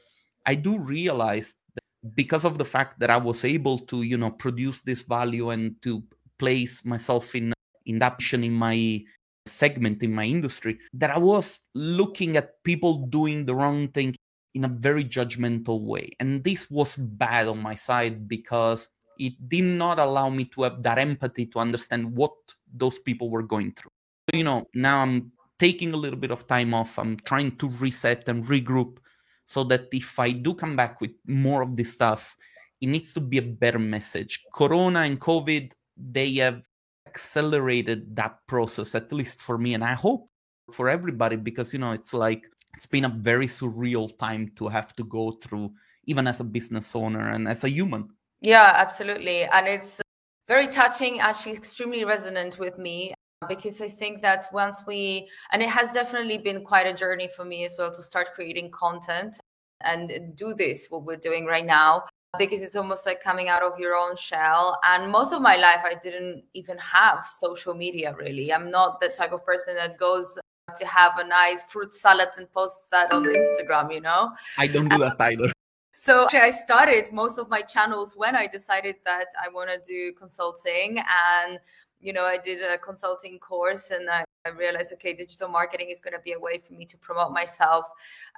I 0.47 0.55
do 0.55 0.79
realize 0.79 1.55
that 1.75 2.15
because 2.15 2.45
of 2.45 2.59
the 2.59 2.65
fact 2.65 3.01
that 3.01 3.11
i 3.11 3.17
was 3.17 3.45
able 3.45 3.79
to 3.91 4.03
you 4.03 4.17
know 4.17 4.31
produce 4.31 4.81
this 4.81 5.03
value 5.03 5.51
and 5.51 5.75
to 5.83 6.03
place 6.39 6.85
myself 6.85 7.35
in 7.35 7.53
in 7.89 7.99
that 7.99 8.19
position 8.19 8.45
in 8.45 8.53
my 8.53 9.03
segment 9.47 10.03
in 10.03 10.13
my 10.13 10.25
industry 10.25 10.79
that 10.93 11.11
i 11.11 11.19
was 11.19 11.61
looking 11.75 12.37
at 12.37 12.63
people 12.65 13.07
doing 13.07 13.47
the 13.47 13.55
wrong 13.55 13.89
thing 13.89 14.15
in 14.55 14.65
a 14.65 14.69
very 14.69 15.05
judgmental 15.05 15.83
way 15.83 16.11
and 16.21 16.45
this 16.45 16.71
was 16.71 16.95
bad 16.97 17.49
on 17.49 17.59
my 17.59 17.75
side 17.75 18.29
because 18.29 18.89
it 19.19 19.49
did 19.49 19.65
not 19.65 19.99
allow 19.99 20.29
me 20.31 20.45
to 20.45 20.63
have 20.63 20.83
that 20.83 20.99
empathy 20.99 21.47
to 21.47 21.59
understand 21.59 22.15
what 22.15 22.33
those 22.73 22.99
people 22.99 23.31
were 23.31 23.43
going 23.43 23.73
through. 23.73 23.91
So, 24.31 24.39
you 24.39 24.45
know, 24.45 24.67
now 24.75 25.03
I'm 25.03 25.33
taking 25.59 25.93
a 25.93 25.97
little 25.97 26.19
bit 26.19 26.31
of 26.31 26.47
time 26.47 26.73
off. 26.73 26.99
I'm 26.99 27.17
trying 27.19 27.57
to 27.57 27.69
reset 27.69 28.29
and 28.29 28.45
regroup 28.45 28.99
so 29.47 29.65
that 29.65 29.89
if 29.93 30.19
I 30.19 30.31
do 30.31 30.55
come 30.55 30.77
back 30.77 31.01
with 31.01 31.13
more 31.27 31.63
of 31.63 31.77
this 31.77 31.93
stuff, 31.93 32.37
it 32.81 32.87
needs 32.87 33.13
to 33.15 33.21
be 33.21 33.39
a 33.39 33.43
better 33.43 33.79
message. 33.79 34.45
Corona 34.55 35.01
and 35.01 35.21
COVID, 35.21 35.73
they 35.97 36.35
have 36.35 36.63
accelerated 37.09 38.15
that 38.17 38.35
process, 38.47 38.95
at 38.95 39.13
least 39.13 39.41
for 39.41 39.57
me. 39.59 39.75
And 39.75 39.85
I 39.85 39.95
hope 39.95 40.29
for 40.73 40.89
everybody, 40.89 41.37
because, 41.37 41.73
you 41.73 41.79
know, 41.79 41.93
it's 41.93 42.13
like, 42.13 42.43
it's 42.77 42.87
been 42.87 43.07
a 43.07 43.09
very 43.31 43.49
surreal 43.49 44.07
time 44.19 44.53
to 44.57 44.69
have 44.69 44.95
to 44.97 45.05
go 45.05 45.33
through, 45.43 45.73
even 46.05 46.27
as 46.27 46.41
a 46.41 46.45
business 46.45 46.95
owner 46.95 47.31
and 47.31 47.49
as 47.49 47.65
a 47.65 47.71
human. 47.71 48.09
Yeah, 48.41 48.73
absolutely. 48.77 49.45
And 49.45 49.67
it's 49.67 50.01
very 50.47 50.69
touching, 50.69 51.19
actually, 51.21 51.53
extremely 51.53 52.05
resonant 52.05 52.59
with 52.59 52.79
me 52.79 53.15
because 53.49 53.81
I 53.81 53.89
think 53.89 54.23
that 54.23 54.47
once 54.53 54.77
we, 54.87 55.29
and 55.53 55.63
it 55.63 55.69
has 55.69 55.93
definitely 55.93 56.39
been 56.39 56.65
quite 56.65 56.87
a 56.87 56.95
journey 56.95 57.29
for 57.35 57.45
me 57.45 57.65
as 57.65 57.75
well 57.79 57.93
to 57.93 58.03
start 58.03 58.29
creating 58.35 58.71
content 58.71 59.41
and 59.81 60.11
do 60.37 60.55
this, 60.55 60.87
what 60.91 61.05
we're 61.05 61.17
doing 61.17 61.47
right 61.47 61.67
now, 61.67 62.05
because 62.37 62.63
it's 62.63 62.77
almost 62.77 63.07
like 63.07 63.23
coming 63.23 63.49
out 63.49 63.63
of 63.63 63.79
your 63.79 63.95
own 63.95 64.17
shell. 64.17 64.79
And 64.85 65.11
most 65.11 65.33
of 65.33 65.41
my 65.41 65.57
life, 65.57 65.81
I 65.85 65.95
didn't 66.03 66.45
even 66.55 66.77
have 66.79 67.27
social 67.41 67.75
media 67.75 68.15
really. 68.19 68.53
I'm 68.53 68.71
not 68.71 69.01
the 69.01 69.09
type 69.09 69.33
of 69.33 69.45
person 69.45 69.75
that 69.77 69.99
goes 69.99 70.39
to 70.79 70.87
have 70.87 71.13
a 71.19 71.27
nice 71.27 71.63
fruit 71.69 71.95
salad 71.95 72.29
and 72.37 72.51
posts 72.53 72.83
that 72.91 73.13
on 73.13 73.25
Instagram, 73.25 73.93
you 73.93 74.03
know? 74.03 74.33
I 74.59 74.67
don't 74.67 74.89
do 74.89 74.99
that 74.99 75.13
um, 75.13 75.33
either. 75.33 75.53
So 75.95 76.27
I 76.33 76.51
started 76.51 77.13
most 77.13 77.39
of 77.39 77.49
my 77.49 77.63
channels 77.63 78.13
when 78.15 78.37
I 78.37 78.47
decided 78.47 78.97
that 79.05 79.27
I 79.43 79.49
want 79.49 79.71
to 79.71 79.81
do 79.87 80.13
consulting 80.19 80.99
and 80.99 81.59
you 82.01 82.13
know, 82.13 82.25
I 82.25 82.39
did 82.39 82.63
a 82.63 82.79
consulting 82.79 83.39
course 83.39 83.91
and 83.91 84.09
I, 84.09 84.25
I 84.47 84.51
realized, 84.51 84.93
okay, 84.95 85.15
digital 85.15 85.49
marketing 85.49 85.91
is 85.91 86.01
going 86.01 86.15
to 86.15 86.21
be 86.21 86.33
a 86.33 86.39
way 86.39 86.59
for 86.59 86.75
me 86.75 86.87
to 86.87 86.97
promote 86.99 87.33
myself. 87.33 87.85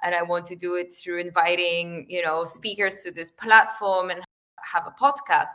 And 0.03 0.13
I 0.13 0.21
want 0.23 0.45
to 0.45 0.55
do 0.55 0.75
it 0.75 0.93
through 0.93 1.19
inviting, 1.19 2.05
you 2.09 2.23
know, 2.23 2.43
speakers 2.43 3.01
to 3.03 3.11
this 3.11 3.31
platform 3.31 4.09
and 4.09 4.21
have 4.61 4.83
a 4.87 5.03
podcast. 5.03 5.49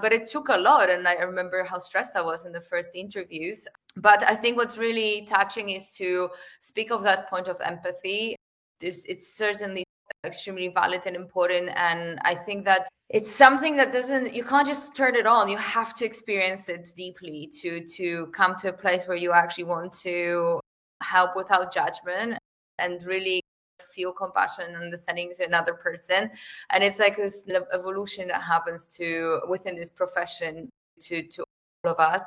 But 0.00 0.12
it 0.12 0.30
took 0.30 0.48
a 0.48 0.56
lot. 0.56 0.90
And 0.90 1.06
I 1.06 1.14
remember 1.14 1.64
how 1.64 1.78
stressed 1.78 2.14
I 2.14 2.22
was 2.22 2.46
in 2.46 2.52
the 2.52 2.60
first 2.60 2.90
interviews. 2.94 3.66
But 3.96 4.22
I 4.22 4.36
think 4.36 4.56
what's 4.56 4.78
really 4.78 5.26
touching 5.28 5.70
is 5.70 5.90
to 5.96 6.28
speak 6.60 6.90
of 6.90 7.02
that 7.02 7.28
point 7.28 7.48
of 7.48 7.60
empathy. 7.60 8.36
It's, 8.80 9.02
it's 9.04 9.36
certainly 9.36 9.84
extremely 10.24 10.68
valid 10.68 11.02
and 11.06 11.16
important. 11.16 11.70
And 11.74 12.18
I 12.22 12.34
think 12.34 12.64
that 12.64 12.88
it's 13.10 13.30
something 13.30 13.76
that 13.76 13.90
doesn't 13.90 14.34
you 14.34 14.44
can't 14.44 14.66
just 14.66 14.94
turn 14.94 15.16
it 15.16 15.26
on. 15.26 15.48
You 15.48 15.56
have 15.56 15.94
to 15.98 16.04
experience 16.04 16.68
it 16.68 16.92
deeply 16.96 17.50
to 17.60 17.84
to 17.96 18.26
come 18.28 18.54
to 18.56 18.68
a 18.68 18.72
place 18.72 19.06
where 19.06 19.16
you 19.16 19.32
actually 19.32 19.64
want 19.64 19.92
to 20.00 20.60
help 21.02 21.34
without 21.34 21.72
judgment 21.72 22.38
and 22.78 23.02
really 23.04 23.40
feel 23.94 24.12
compassion 24.12 24.64
and 24.66 24.76
understanding 24.76 25.32
to 25.38 25.46
another 25.46 25.74
person. 25.74 26.30
And 26.70 26.84
it's 26.84 26.98
like 26.98 27.16
this 27.16 27.44
evolution 27.72 28.28
that 28.28 28.42
happens 28.42 28.86
to 28.96 29.40
within 29.48 29.74
this 29.74 29.88
profession 29.88 30.68
to 31.00 31.22
to 31.22 31.44
all 31.84 31.92
of 31.92 32.00
us. 32.00 32.22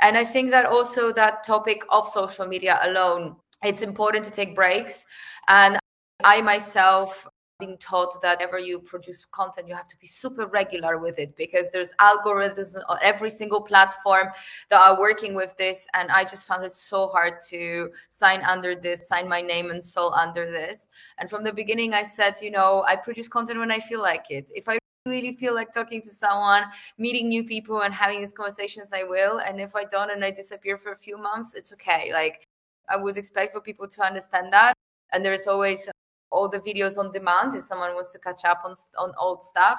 And 0.00 0.16
I 0.16 0.24
think 0.24 0.50
that 0.50 0.66
also 0.66 1.12
that 1.14 1.42
topic 1.44 1.82
of 1.88 2.06
social 2.06 2.46
media 2.46 2.78
alone, 2.82 3.36
it's 3.64 3.82
important 3.82 4.26
to 4.26 4.30
take 4.30 4.54
breaks. 4.54 5.04
And 5.48 5.78
I 6.22 6.42
myself 6.42 7.26
being 7.58 7.76
taught 7.78 8.20
that 8.22 8.38
whenever 8.38 8.58
you 8.58 8.78
produce 8.78 9.24
content 9.32 9.66
you 9.66 9.74
have 9.74 9.88
to 9.88 9.98
be 9.98 10.06
super 10.06 10.46
regular 10.46 10.96
with 10.98 11.18
it 11.18 11.34
because 11.36 11.70
there's 11.72 11.90
algorithms 12.00 12.76
on 12.88 12.98
every 13.02 13.28
single 13.28 13.60
platform 13.60 14.28
that 14.70 14.80
are 14.80 14.96
working 14.98 15.34
with 15.34 15.56
this. 15.56 15.86
And 15.94 16.08
i 16.10 16.22
just 16.22 16.46
found 16.46 16.64
it 16.64 16.72
so 16.72 17.08
hard 17.08 17.34
to 17.48 17.90
sign 18.10 18.42
under 18.42 18.76
this 18.76 19.08
sign 19.08 19.28
my 19.28 19.40
name 19.40 19.70
and 19.70 19.82
soul 19.82 20.14
under 20.14 20.48
this. 20.48 20.78
And 21.18 21.28
from 21.28 21.42
the 21.42 21.52
beginning 21.52 21.94
i 21.94 22.02
said 22.02 22.36
you 22.40 22.52
know 22.52 22.84
i 22.86 22.94
produce 22.94 23.26
content 23.26 23.58
when 23.58 23.72
i 23.72 23.80
feel 23.80 24.00
like 24.00 24.26
it. 24.30 24.52
If 24.54 24.68
i 24.68 24.78
really 25.06 25.34
feel 25.34 25.54
like 25.54 25.72
talking 25.74 26.02
to 26.02 26.14
someone 26.14 26.64
meeting 26.96 27.28
new 27.28 27.42
people 27.42 27.80
and 27.80 27.92
having 27.92 28.20
these 28.20 28.32
conversations 28.32 28.90
i 28.92 29.02
will. 29.02 29.38
And 29.38 29.60
if 29.60 29.74
i 29.74 29.82
don't 29.82 30.12
and 30.12 30.24
i 30.24 30.30
disappear 30.30 30.78
for 30.78 30.92
a 30.92 30.96
few 30.96 31.18
months 31.18 31.54
it's 31.54 31.72
okay. 31.72 32.12
Like 32.12 32.46
i 32.88 32.96
would 32.96 33.16
expect 33.16 33.52
for 33.52 33.60
people 33.60 33.88
to 33.88 34.02
understand 34.02 34.52
that. 34.52 34.74
And 35.12 35.24
there's 35.24 35.48
always 35.48 35.88
all 36.30 36.48
the 36.48 36.60
videos 36.60 36.98
on 36.98 37.10
demand 37.10 37.54
if 37.54 37.64
someone 37.64 37.94
wants 37.94 38.12
to 38.12 38.18
catch 38.18 38.44
up 38.44 38.62
on 38.64 38.76
on 38.98 39.12
old 39.18 39.42
stuff. 39.42 39.78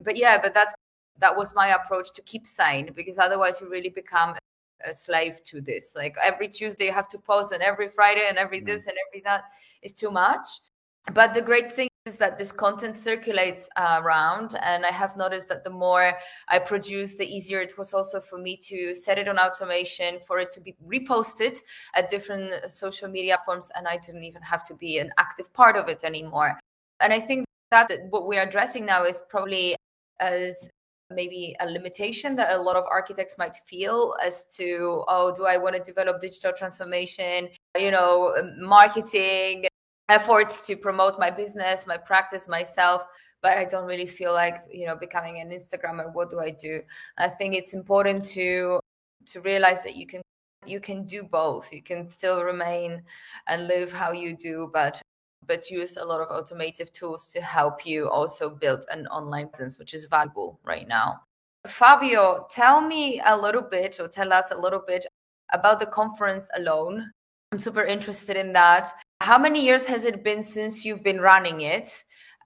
But 0.00 0.16
yeah, 0.16 0.40
but 0.40 0.54
that's 0.54 0.74
that 1.18 1.36
was 1.36 1.54
my 1.54 1.68
approach 1.68 2.12
to 2.14 2.22
keep 2.22 2.46
sane 2.46 2.90
because 2.94 3.18
otherwise 3.18 3.60
you 3.60 3.68
really 3.68 3.90
become 3.90 4.34
a 4.84 4.94
slave 4.94 5.44
to 5.44 5.60
this. 5.60 5.92
Like 5.94 6.16
every 6.22 6.48
Tuesday 6.48 6.86
you 6.86 6.92
have 6.92 7.08
to 7.10 7.18
post 7.18 7.52
and 7.52 7.62
every 7.62 7.88
Friday 7.88 8.24
and 8.28 8.38
every 8.38 8.62
mm. 8.62 8.66
this 8.66 8.86
and 8.86 8.96
every 9.08 9.20
that 9.22 9.42
is 9.82 9.92
too 9.92 10.10
much. 10.10 10.48
But 11.12 11.34
the 11.34 11.42
great 11.42 11.72
thing 11.72 11.89
is 12.06 12.16
that 12.16 12.38
this 12.38 12.50
content 12.50 12.96
circulates 12.96 13.68
uh, 13.76 14.00
around 14.02 14.56
and 14.62 14.86
i 14.86 14.90
have 14.90 15.16
noticed 15.16 15.48
that 15.48 15.62
the 15.64 15.70
more 15.70 16.14
i 16.48 16.58
produce 16.58 17.16
the 17.16 17.24
easier 17.24 17.60
it 17.60 17.76
was 17.76 17.92
also 17.92 18.18
for 18.18 18.38
me 18.38 18.56
to 18.56 18.94
set 18.94 19.18
it 19.18 19.28
on 19.28 19.38
automation 19.38 20.18
for 20.26 20.38
it 20.38 20.50
to 20.50 20.60
be 20.60 20.74
reposted 20.86 21.58
at 21.94 22.08
different 22.08 22.70
social 22.70 23.08
media 23.08 23.36
forms 23.44 23.68
and 23.76 23.86
i 23.86 23.98
didn't 23.98 24.24
even 24.24 24.40
have 24.40 24.64
to 24.64 24.74
be 24.74 24.98
an 24.98 25.10
active 25.18 25.52
part 25.52 25.76
of 25.76 25.88
it 25.88 26.00
anymore. 26.02 26.58
And 27.00 27.12
i 27.12 27.20
think 27.20 27.44
that 27.70 27.90
what 28.08 28.26
we're 28.26 28.42
addressing 28.42 28.86
now 28.86 29.04
is 29.04 29.20
probably 29.28 29.76
as 30.20 30.70
maybe 31.10 31.56
a 31.60 31.66
limitation 31.66 32.34
that 32.36 32.54
a 32.54 32.60
lot 32.60 32.76
of 32.76 32.84
architects 32.90 33.34
might 33.36 33.56
feel 33.66 34.14
as 34.24 34.44
to 34.56 35.04
oh 35.08 35.34
do 35.36 35.44
i 35.44 35.56
want 35.56 35.76
to 35.76 35.82
develop 35.82 36.20
digital 36.20 36.52
transformation 36.52 37.48
you 37.76 37.90
know 37.90 38.34
marketing 38.58 39.66
efforts 40.10 40.66
to 40.66 40.76
promote 40.76 41.18
my 41.18 41.30
business, 41.30 41.86
my 41.86 41.96
practice, 41.96 42.48
myself. 42.48 43.02
but 43.42 43.56
I 43.56 43.64
don't 43.64 43.86
really 43.86 44.06
feel 44.06 44.32
like, 44.34 44.56
you 44.70 44.84
know, 44.86 44.96
becoming 44.96 45.40
an 45.40 45.48
Instagrammer. 45.48 46.12
What 46.12 46.30
do 46.30 46.40
I 46.40 46.50
do? 46.50 46.82
I 47.16 47.28
think 47.28 47.54
it's 47.54 47.72
important 47.72 48.22
to 48.36 48.80
to 49.32 49.40
realize 49.40 49.82
that 49.84 49.96
you 49.96 50.06
can 50.06 50.20
you 50.66 50.80
can 50.80 51.06
do 51.06 51.22
both. 51.22 51.72
You 51.72 51.82
can 51.82 52.10
still 52.10 52.44
remain 52.44 53.02
and 53.46 53.66
live 53.66 53.90
how 53.92 54.12
you 54.12 54.36
do, 54.36 54.70
but 54.74 55.00
but 55.46 55.70
use 55.70 55.96
a 55.96 56.04
lot 56.04 56.20
of 56.20 56.28
automative 56.28 56.92
tools 56.92 57.26
to 57.28 57.40
help 57.40 57.86
you 57.86 58.08
also 58.08 58.50
build 58.50 58.84
an 58.90 59.06
online 59.06 59.48
presence, 59.48 59.78
which 59.78 59.94
is 59.94 60.04
valuable 60.04 60.60
right 60.64 60.86
now. 60.86 61.22
Fabio, 61.66 62.46
tell 62.50 62.80
me 62.80 63.20
a 63.24 63.36
little 63.36 63.62
bit 63.62 64.00
or 64.00 64.08
tell 64.08 64.32
us 64.32 64.50
a 64.50 64.58
little 64.58 64.82
bit 64.86 65.06
about 65.52 65.80
the 65.80 65.86
conference 65.86 66.44
alone. 66.56 67.10
I'm 67.52 67.58
super 67.58 67.84
interested 67.84 68.36
in 68.36 68.52
that. 68.52 68.92
How 69.30 69.38
many 69.38 69.64
years 69.64 69.86
has 69.86 70.06
it 70.06 70.24
been 70.24 70.42
since 70.42 70.84
you've 70.84 71.04
been 71.04 71.20
running 71.20 71.60
it? 71.60 71.88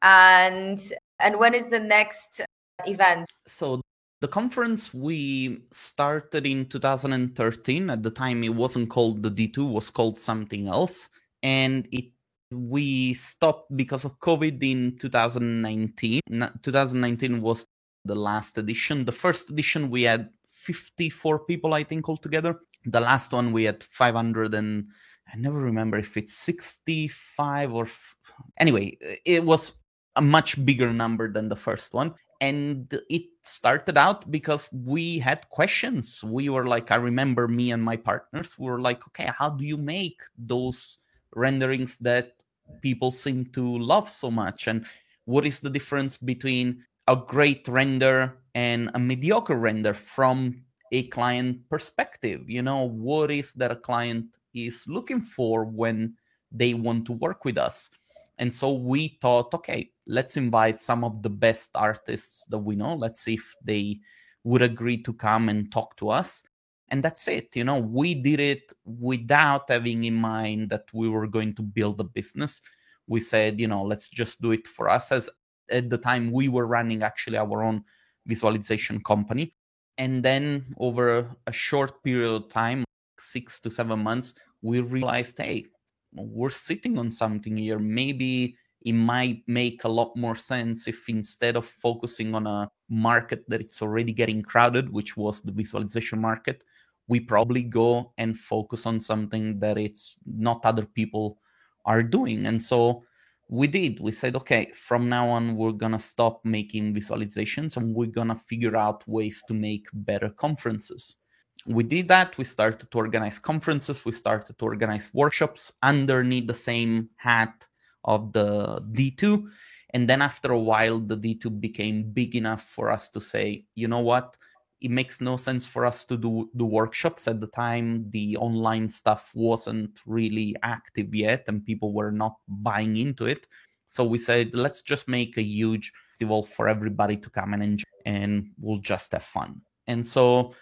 And 0.03 0.79
and 1.18 1.38
when 1.38 1.55
is 1.55 1.70
the 1.70 1.81
next 1.81 2.42
event? 2.85 3.27
So 3.49 3.81
the 4.20 4.29
conference 4.29 4.92
we 4.92 5.62
started 5.73 6.44
in 6.44 6.68
2013. 6.68 7.88
At 7.88 8.03
the 8.03 8.11
time 8.11 8.44
it 8.44 8.55
wasn't 8.55 8.90
called 8.90 9.23
the 9.23 9.31
D2, 9.31 9.73
was 9.73 9.88
called 9.88 10.18
something 10.18 10.68
else. 10.68 11.09
And 11.42 11.88
it 11.90 12.12
we 12.53 13.14
stopped 13.14 13.75
because 13.75 14.05
of 14.05 14.20
COVID 14.20 14.62
in 14.62 14.99
2019. 14.99 16.20
2019 16.62 17.40
was 17.40 17.64
the 18.05 18.14
last 18.14 18.59
edition. 18.59 19.07
The 19.07 19.12
first 19.25 19.49
edition 19.49 19.88
we 19.88 20.03
had 20.03 20.29
54 20.53 21.47
people, 21.47 21.73
I 21.73 21.83
think, 21.83 22.11
altogether. 22.11 22.61
The 22.85 23.01
last 23.01 23.33
one 23.33 23.53
we 23.55 23.64
had 23.64 23.83
500 23.85 24.53
and 24.53 24.88
I 25.35 25.37
never 25.37 25.59
remember 25.59 25.99
if 25.99 26.16
it's 26.16 26.35
65 26.35 27.73
or 27.73 27.85
f- 27.87 28.16
anyway, 28.59 28.97
it 29.25 29.42
was 29.42 29.73
a 30.14 30.23
much 30.23 30.64
bigger 30.64 30.92
number 30.92 31.31
than 31.33 31.49
the 31.49 31.57
first 31.57 31.92
one. 31.92 32.14
And 32.40 32.92
it 33.11 33.23
started 33.42 33.99
out 33.99 34.31
because 34.31 34.68
we 34.73 35.18
had 35.18 35.49
questions. 35.51 36.23
We 36.23 36.51
were 36.51 36.66
like, 36.66 36.92
I 36.92 36.97
remember 36.97 37.49
me 37.49 37.73
and 37.73 37.83
my 37.83 37.97
partners 37.97 38.57
were 38.59 38.81
like, 38.81 39.07
okay, 39.09 39.31
how 39.37 39.51
do 39.51 39.64
you 39.64 39.77
make 39.77 40.20
those 40.38 40.99
renderings 41.35 41.97
that 42.01 42.37
people 42.81 43.11
seem 43.11 43.47
to 43.47 43.79
love 43.79 44.09
so 44.09 44.31
much? 44.31 44.68
And 44.68 44.87
what 45.25 45.47
is 45.47 45.59
the 45.59 45.70
difference 45.70 46.16
between 46.16 46.85
a 47.09 47.16
great 47.16 47.66
render 47.66 48.37
and 48.55 48.90
a 48.94 48.99
mediocre 48.99 49.57
render 49.57 49.94
from 49.94 50.62
a 50.92 51.09
client 51.09 51.59
perspective 51.68 52.49
you 52.49 52.62
know 52.62 52.85
what 52.85 53.31
is 53.31 53.53
that 53.53 53.73
a 53.73 53.77
client 53.77 54.27
is 54.55 54.83
looking 54.87 55.21
for 55.21 55.64
when 55.64 56.14
they 56.51 56.75
want 56.75 57.07
to 57.07 57.12
work 57.12 57.45
with 57.45 57.59
us. 57.59 57.90
And 58.38 58.53
so 58.53 58.73
we 58.73 59.19
thought 59.21 59.55
okay 59.55 59.90
let's 60.07 60.37
invite 60.37 60.81
some 60.81 61.03
of 61.03 61.23
the 61.23 61.31
best 61.31 61.71
artists 61.75 62.45
that 62.49 62.59
we 62.59 62.77
know. 62.77 62.95
Let's 62.95 63.23
see 63.23 63.35
if 63.35 63.55
they 63.64 64.01
would 64.45 64.62
agree 64.62 65.03
to 65.03 65.12
come 65.12 65.49
and 65.49 65.71
talk 65.73 65.97
to 65.97 66.11
us. 66.11 66.43
And 66.88 67.03
that's 67.03 67.27
it 67.29 67.49
you 67.55 67.64
know 67.64 67.79
we 67.79 68.14
did 68.14 68.40
it 68.40 68.73
without 68.85 69.69
having 69.69 70.05
in 70.05 70.14
mind 70.14 70.71
that 70.71 70.85
we 70.93 71.09
were 71.09 71.27
going 71.27 71.55
to 71.55 71.62
build 71.62 72.01
a 72.01 72.05
business. 72.05 72.61
We 73.07 73.21
said 73.21 73.61
you 73.61 73.69
know 73.69 73.83
let's 73.83 74.09
just 74.09 74.40
do 74.40 74.53
it 74.53 74.67
for 74.67 74.88
us 74.88 75.11
as 75.11 75.31
at 75.71 75.90
the 75.90 75.99
time 75.99 76.31
we 76.31 76.49
were 76.49 76.67
running 76.67 77.03
actually 77.03 77.38
our 77.38 77.62
own 77.62 77.85
visualization 78.27 79.03
company. 79.03 79.55
And 79.97 80.25
then 80.25 80.67
over 80.79 81.31
a 81.47 81.53
short 81.53 82.03
period 82.03 82.31
of 82.31 82.49
time 82.49 82.85
six 83.33 83.61
to 83.61 83.71
seven 83.71 84.01
months 84.01 84.35
we 84.63 84.81
realized 84.81 85.39
hey 85.39 85.67
we're 86.15 86.51
sitting 86.51 86.99
on 86.99 87.11
something 87.11 87.57
here. 87.57 87.79
Maybe 87.79 88.57
it 88.83 88.93
might 88.93 89.43
make 89.47 89.85
a 89.85 89.89
lot 89.89 90.17
more 90.17 90.37
sense 90.37 90.87
if 90.87 91.09
instead 91.09 91.57
of 91.57 91.67
focusing 91.67 92.35
on 92.35 92.47
a 92.47 92.71
market 92.89 93.45
that 93.49 93.61
it's 93.61 93.81
already 93.81 94.13
getting 94.13 94.43
crowded 94.43 94.93
which 94.93 95.17
was 95.17 95.41
the 95.41 95.51
visualization 95.51 96.21
market 96.21 96.63
we 97.09 97.19
probably 97.19 97.63
go 97.63 98.13
and 98.19 98.39
focus 98.39 98.87
on 98.87 99.01
something 99.01 99.59
that 99.59 99.79
it's 99.79 100.17
not 100.27 100.61
other 100.65 100.87
people 100.87 101.39
are 101.85 102.03
doing. 102.03 102.47
And 102.47 102.61
so 102.61 103.05
we 103.49 103.67
did. 103.67 104.01
We 104.01 104.13
said 104.13 104.37
okay 104.37 104.73
from 104.75 105.09
now 105.09 105.29
on 105.29 105.57
we're 105.57 105.73
gonna 105.73 105.99
stop 105.99 106.43
making 106.45 106.95
visualizations 106.95 107.77
and 107.77 107.95
we're 107.95 108.07
gonna 108.07 108.41
figure 108.47 108.77
out 108.77 109.07
ways 109.07 109.43
to 109.49 109.55
make 109.55 109.87
better 109.93 110.31
conferences 110.31 111.17
we 111.66 111.83
did 111.83 112.09
that. 112.09 112.37
We 112.37 112.44
started 112.44 112.90
to 112.90 112.98
organize 112.98 113.38
conferences. 113.38 114.05
We 114.05 114.12
started 114.12 114.59
to 114.59 114.64
organize 114.64 115.11
workshops 115.12 115.72
underneath 115.83 116.46
the 116.46 116.55
same 116.55 117.09
hat 117.16 117.66
of 118.05 118.33
the 118.33 118.83
d2 118.92 119.48
and 119.94 120.09
then 120.09 120.20
after 120.20 120.53
a 120.53 120.59
while 120.59 121.00
the 121.00 121.16
d2 121.16 121.61
became 121.61 122.03
big 122.03 122.37
enough 122.37 122.68
for 122.68 122.90
us 122.90 123.09
to 123.09 123.20
say 123.20 123.64
you 123.74 123.88
know 123.88 124.00
what? 124.00 124.37
It 124.81 124.90
makes 124.90 125.20
no 125.20 125.38
sense 125.38 125.66
for 125.66 125.87
us 125.87 126.05
to 126.05 126.16
do 126.18 126.50
the 126.53 126.66
workshops. 126.66 127.27
At 127.27 127.40
the 127.40 127.46
time 127.46 128.11
the 128.11 128.37
online 128.37 128.88
stuff 128.88 129.31
wasn't 129.35 130.00
really 130.05 130.55
active 130.62 131.14
yet 131.14 131.44
and 131.48 131.64
people 131.64 131.92
were 131.92 132.12
not 132.12 132.37
buying 132.46 132.96
into 132.98 133.24
it. 133.27 133.46
So 133.87 134.05
we 134.05 134.18
said 134.18 134.55
let's 134.55 134.83
just 134.83 135.09
make 135.09 135.38
a 135.38 135.42
huge 135.42 135.92
festival 136.12 136.42
for 136.42 136.68
everybody 136.68 137.16
to 137.16 137.31
come 137.31 137.55
and 137.55 137.62
enjoy 137.62 137.85
and 138.05 138.50
we'll 138.61 138.79
just 138.79 139.12
have 139.12 139.22
fun. 139.22 139.62
And 139.87 140.07
so 140.07 140.55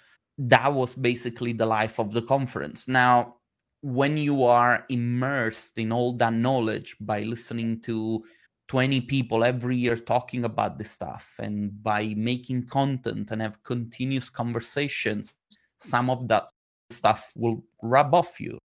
that 0.49 0.73
was 0.73 0.95
basically 0.95 1.53
the 1.53 1.67
life 1.67 1.99
of 1.99 2.13
the 2.13 2.23
conference. 2.23 2.89
Now 2.89 3.37
when 3.83 4.17
you 4.17 4.45
are 4.45 4.85
immersed 4.89 5.77
in 5.77 5.93
all 5.93 6.13
that 6.15 6.33
knowledge 6.33 6.97
by 7.01 7.23
listening 7.23 7.81
to 7.81 8.25
20 8.69 9.01
people 9.03 9.45
every 9.45 9.77
year 9.77 9.97
talking 9.97 10.45
about 10.45 10.79
this 10.79 10.91
stuff 10.91 11.29
and 11.39 11.83
by 11.83 12.15
making 12.17 12.67
content 12.67 13.31
and 13.31 13.43
have 13.43 13.63
continuous 13.65 14.31
conversations 14.31 15.33
some 15.81 16.09
of 16.09 16.29
that 16.29 16.49
stuff 16.91 17.33
will 17.35 17.65
rub 17.83 18.15
off 18.15 18.41
you. 18.41 18.57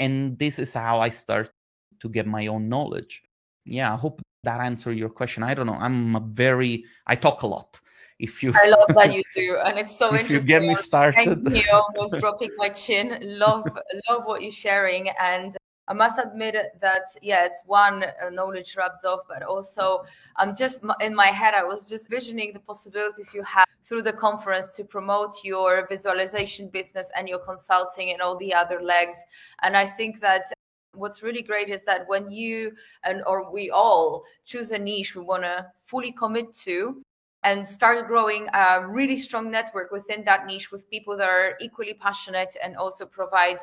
And 0.00 0.36
this 0.38 0.58
is 0.58 0.72
how 0.72 0.98
i 0.98 1.08
start 1.08 1.50
to 2.00 2.08
get 2.08 2.26
my 2.26 2.48
own 2.48 2.68
knowledge. 2.68 3.22
Yeah 3.64 3.94
i 3.94 3.96
hope 3.96 4.20
that 4.42 4.60
answered 4.60 4.98
your 4.98 5.08
question. 5.08 5.42
I 5.42 5.54
don't 5.54 5.66
know. 5.66 5.78
I'm 5.80 6.16
a 6.16 6.20
very 6.20 6.84
i 7.06 7.14
talk 7.16 7.42
a 7.42 7.46
lot 7.46 7.80
if 8.18 8.42
you 8.42 8.52
i 8.54 8.68
love 8.68 8.88
that 8.94 9.12
you 9.12 9.22
do 9.34 9.58
and 9.64 9.78
it's 9.78 9.98
so 9.98 10.14
if 10.14 10.20
interesting 10.22 10.36
you 10.36 10.46
get 10.46 10.62
me 10.62 10.74
started 10.74 11.44
thank 11.44 11.66
you 11.66 11.72
almost 11.72 12.18
dropping 12.20 12.50
my 12.56 12.68
chin 12.68 13.18
love 13.22 13.64
love 14.08 14.24
what 14.24 14.42
you're 14.42 14.52
sharing 14.52 15.08
and 15.20 15.56
I 15.86 15.92
must 15.92 16.18
admit 16.18 16.56
that 16.80 17.02
yes, 17.20 17.52
one 17.66 18.04
uh, 18.04 18.30
knowledge 18.30 18.74
rubs 18.74 19.04
off, 19.04 19.20
but 19.28 19.42
also 19.42 20.04
I'm 20.36 20.56
just 20.56 20.82
in 21.00 21.14
my 21.14 21.26
head. 21.26 21.52
I 21.52 21.62
was 21.62 21.86
just 21.86 22.08
visioning 22.08 22.54
the 22.54 22.60
possibilities 22.60 23.34
you 23.34 23.42
have 23.42 23.66
through 23.86 24.02
the 24.02 24.14
conference 24.14 24.72
to 24.76 24.84
promote 24.84 25.34
your 25.44 25.86
visualization 25.86 26.68
business 26.68 27.10
and 27.16 27.28
your 27.28 27.40
consulting 27.40 28.12
and 28.12 28.22
all 28.22 28.38
the 28.38 28.54
other 28.54 28.80
legs. 28.80 29.18
And 29.62 29.76
I 29.76 29.84
think 29.84 30.20
that 30.20 30.44
what's 30.94 31.22
really 31.22 31.42
great 31.42 31.68
is 31.68 31.82
that 31.82 32.08
when 32.08 32.30
you 32.30 32.72
and 33.02 33.22
or 33.26 33.50
we 33.52 33.70
all 33.70 34.24
choose 34.44 34.70
a 34.70 34.78
niche 34.78 35.14
we 35.14 35.22
want 35.22 35.42
to 35.42 35.66
fully 35.84 36.12
commit 36.12 36.54
to 36.54 37.02
and 37.44 37.66
start 37.66 38.08
growing 38.08 38.48
a 38.54 38.86
really 38.86 39.16
strong 39.16 39.50
network 39.50 39.92
within 39.92 40.24
that 40.24 40.46
niche 40.46 40.72
with 40.72 40.88
people 40.90 41.16
that 41.16 41.28
are 41.28 41.56
equally 41.60 41.94
passionate 41.94 42.56
and 42.62 42.76
also 42.76 43.04
provide 43.04 43.58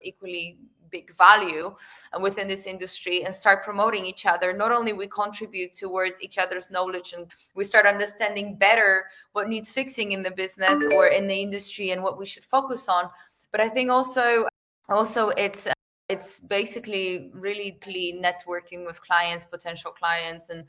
equally 0.00 0.58
big 0.90 1.16
value 1.16 1.74
uh, 2.12 2.20
within 2.20 2.46
this 2.46 2.66
industry 2.66 3.24
and 3.24 3.34
start 3.34 3.64
promoting 3.64 4.06
each 4.06 4.24
other. 4.26 4.52
Not 4.52 4.70
only 4.70 4.92
we 4.92 5.08
contribute 5.08 5.74
towards 5.74 6.22
each 6.22 6.38
other's 6.38 6.70
knowledge 6.70 7.12
and 7.16 7.26
we 7.56 7.64
start 7.64 7.84
understanding 7.84 8.56
better 8.56 9.06
what 9.32 9.48
needs 9.48 9.68
fixing 9.68 10.12
in 10.12 10.22
the 10.22 10.30
business 10.30 10.84
or 10.94 11.08
in 11.08 11.26
the 11.26 11.34
industry 11.34 11.90
and 11.90 12.00
what 12.00 12.16
we 12.20 12.26
should 12.26 12.44
focus 12.44 12.88
on. 12.88 13.04
But 13.50 13.60
i 13.60 13.68
think 13.68 13.90
also 13.90 14.46
also 14.88 15.28
it's 15.30 15.68
it's 16.08 16.38
basically 16.58 17.30
really 17.32 17.78
networking 18.22 18.84
with 18.86 19.00
clients 19.00 19.44
potential 19.44 19.90
clients 19.90 20.48
and 20.50 20.64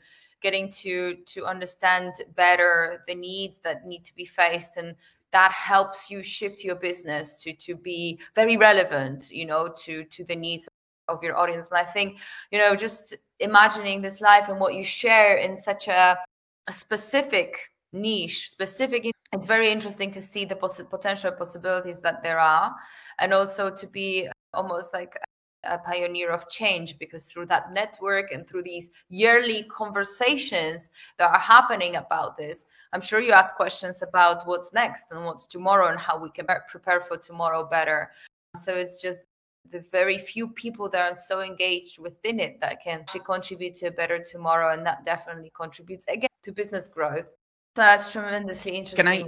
getting 0.46 0.70
to 0.70 1.16
to 1.34 1.44
understand 1.44 2.12
better 2.36 3.02
the 3.08 3.14
needs 3.28 3.56
that 3.64 3.84
need 3.84 4.02
to 4.04 4.14
be 4.14 4.24
faced 4.24 4.74
and 4.80 4.94
that 5.32 5.50
helps 5.50 6.08
you 6.10 6.22
shift 6.22 6.58
your 6.68 6.76
business 6.88 7.26
to 7.42 7.52
to 7.66 7.72
be 7.74 8.00
very 8.40 8.56
relevant 8.68 9.20
you 9.40 9.46
know 9.50 9.64
to 9.84 10.04
to 10.04 10.22
the 10.30 10.38
needs 10.46 10.64
of 11.08 11.22
your 11.24 11.36
audience. 11.36 11.66
And 11.70 11.78
i 11.78 11.88
think 11.96 12.08
you 12.52 12.58
know 12.60 12.72
just 12.86 13.16
imagining 13.40 13.98
this 14.02 14.20
life 14.20 14.46
and 14.50 14.60
what 14.60 14.74
you 14.78 14.84
share 14.84 15.32
in 15.46 15.56
such 15.56 15.88
a, 15.88 16.16
a 16.72 16.72
specific 16.72 17.50
niche 17.92 18.50
specific 18.56 19.00
it's 19.32 19.48
very 19.56 19.68
interesting 19.76 20.10
to 20.12 20.22
see 20.22 20.44
the 20.44 20.58
potential 20.96 21.32
possibilities 21.42 21.98
that 22.06 22.22
there 22.22 22.38
are 22.38 22.68
and 23.18 23.32
also 23.38 23.64
to 23.80 23.86
be 23.98 24.28
almost 24.54 24.94
like 24.98 25.12
a 25.68 25.78
pioneer 25.78 26.30
of 26.30 26.48
change 26.48 26.98
because 26.98 27.24
through 27.24 27.46
that 27.46 27.72
network 27.72 28.32
and 28.32 28.46
through 28.46 28.62
these 28.62 28.88
yearly 29.08 29.64
conversations 29.64 30.90
that 31.18 31.30
are 31.30 31.38
happening 31.38 31.96
about 31.96 32.36
this 32.36 32.60
I'm 32.92 33.00
sure 33.00 33.20
you 33.20 33.32
ask 33.32 33.54
questions 33.56 34.00
about 34.00 34.46
what's 34.46 34.72
next 34.72 35.06
and 35.10 35.24
what's 35.24 35.44
tomorrow 35.44 35.88
and 35.88 35.98
how 35.98 36.18
we 36.18 36.30
can 36.30 36.46
prepare 36.70 37.00
for 37.00 37.18
tomorrow 37.18 37.68
better. 37.68 38.10
So 38.64 38.74
it's 38.74 39.02
just 39.02 39.24
the 39.70 39.84
very 39.92 40.18
few 40.18 40.48
people 40.48 40.88
that 40.90 41.12
are 41.12 41.18
so 41.28 41.40
engaged 41.40 41.98
within 41.98 42.40
it 42.40 42.60
that 42.60 42.82
can 42.82 43.00
actually 43.00 43.20
contribute 43.20 43.74
to 43.76 43.86
a 43.86 43.90
better 43.90 44.22
tomorrow 44.22 44.72
and 44.72 44.86
that 44.86 45.04
definitely 45.04 45.52
contributes 45.54 46.04
again 46.08 46.28
to 46.44 46.52
business 46.52 46.88
growth 46.88 47.26
so 47.74 47.82
that's 47.82 48.12
tremendously 48.12 48.76
interesting 48.76 48.96
can 48.96 49.08
i 49.08 49.24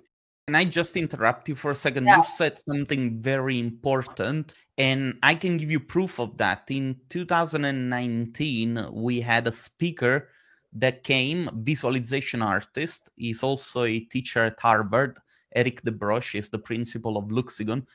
can 0.49 0.55
i 0.55 0.65
just 0.65 0.97
interrupt 0.97 1.47
you 1.47 1.55
for 1.55 1.71
a 1.73 1.75
second? 1.75 2.07
Yeah. 2.07 2.17
you 2.17 2.25
said 2.25 2.59
something 2.67 3.21
very 3.21 3.61
important 3.61 4.55
and 4.79 5.19
i 5.23 5.35
can 5.35 5.59
give 5.59 5.71
you 5.71 5.79
proof 5.79 6.19
of 6.19 6.39
that. 6.39 6.63
In 6.71 6.97
2019 7.11 8.89
we 8.91 9.21
had 9.21 9.47
a 9.47 9.53
speaker 9.53 10.29
that 10.73 11.05
came 11.05 11.51
visualization 11.55 12.41
artist. 12.41 13.11
He's 13.17 13.43
also 13.43 13.85
a 13.85 14.01
teacher 14.01 14.45
at 14.45 14.61
harvard. 14.61 15.19
Eric 15.55 15.83
de 15.83 15.91
Broche 15.91 16.35
is 16.35 16.49
the 16.49 16.59
principal 16.59 17.19
of 17.19 17.27
luxigon. 17.27 17.87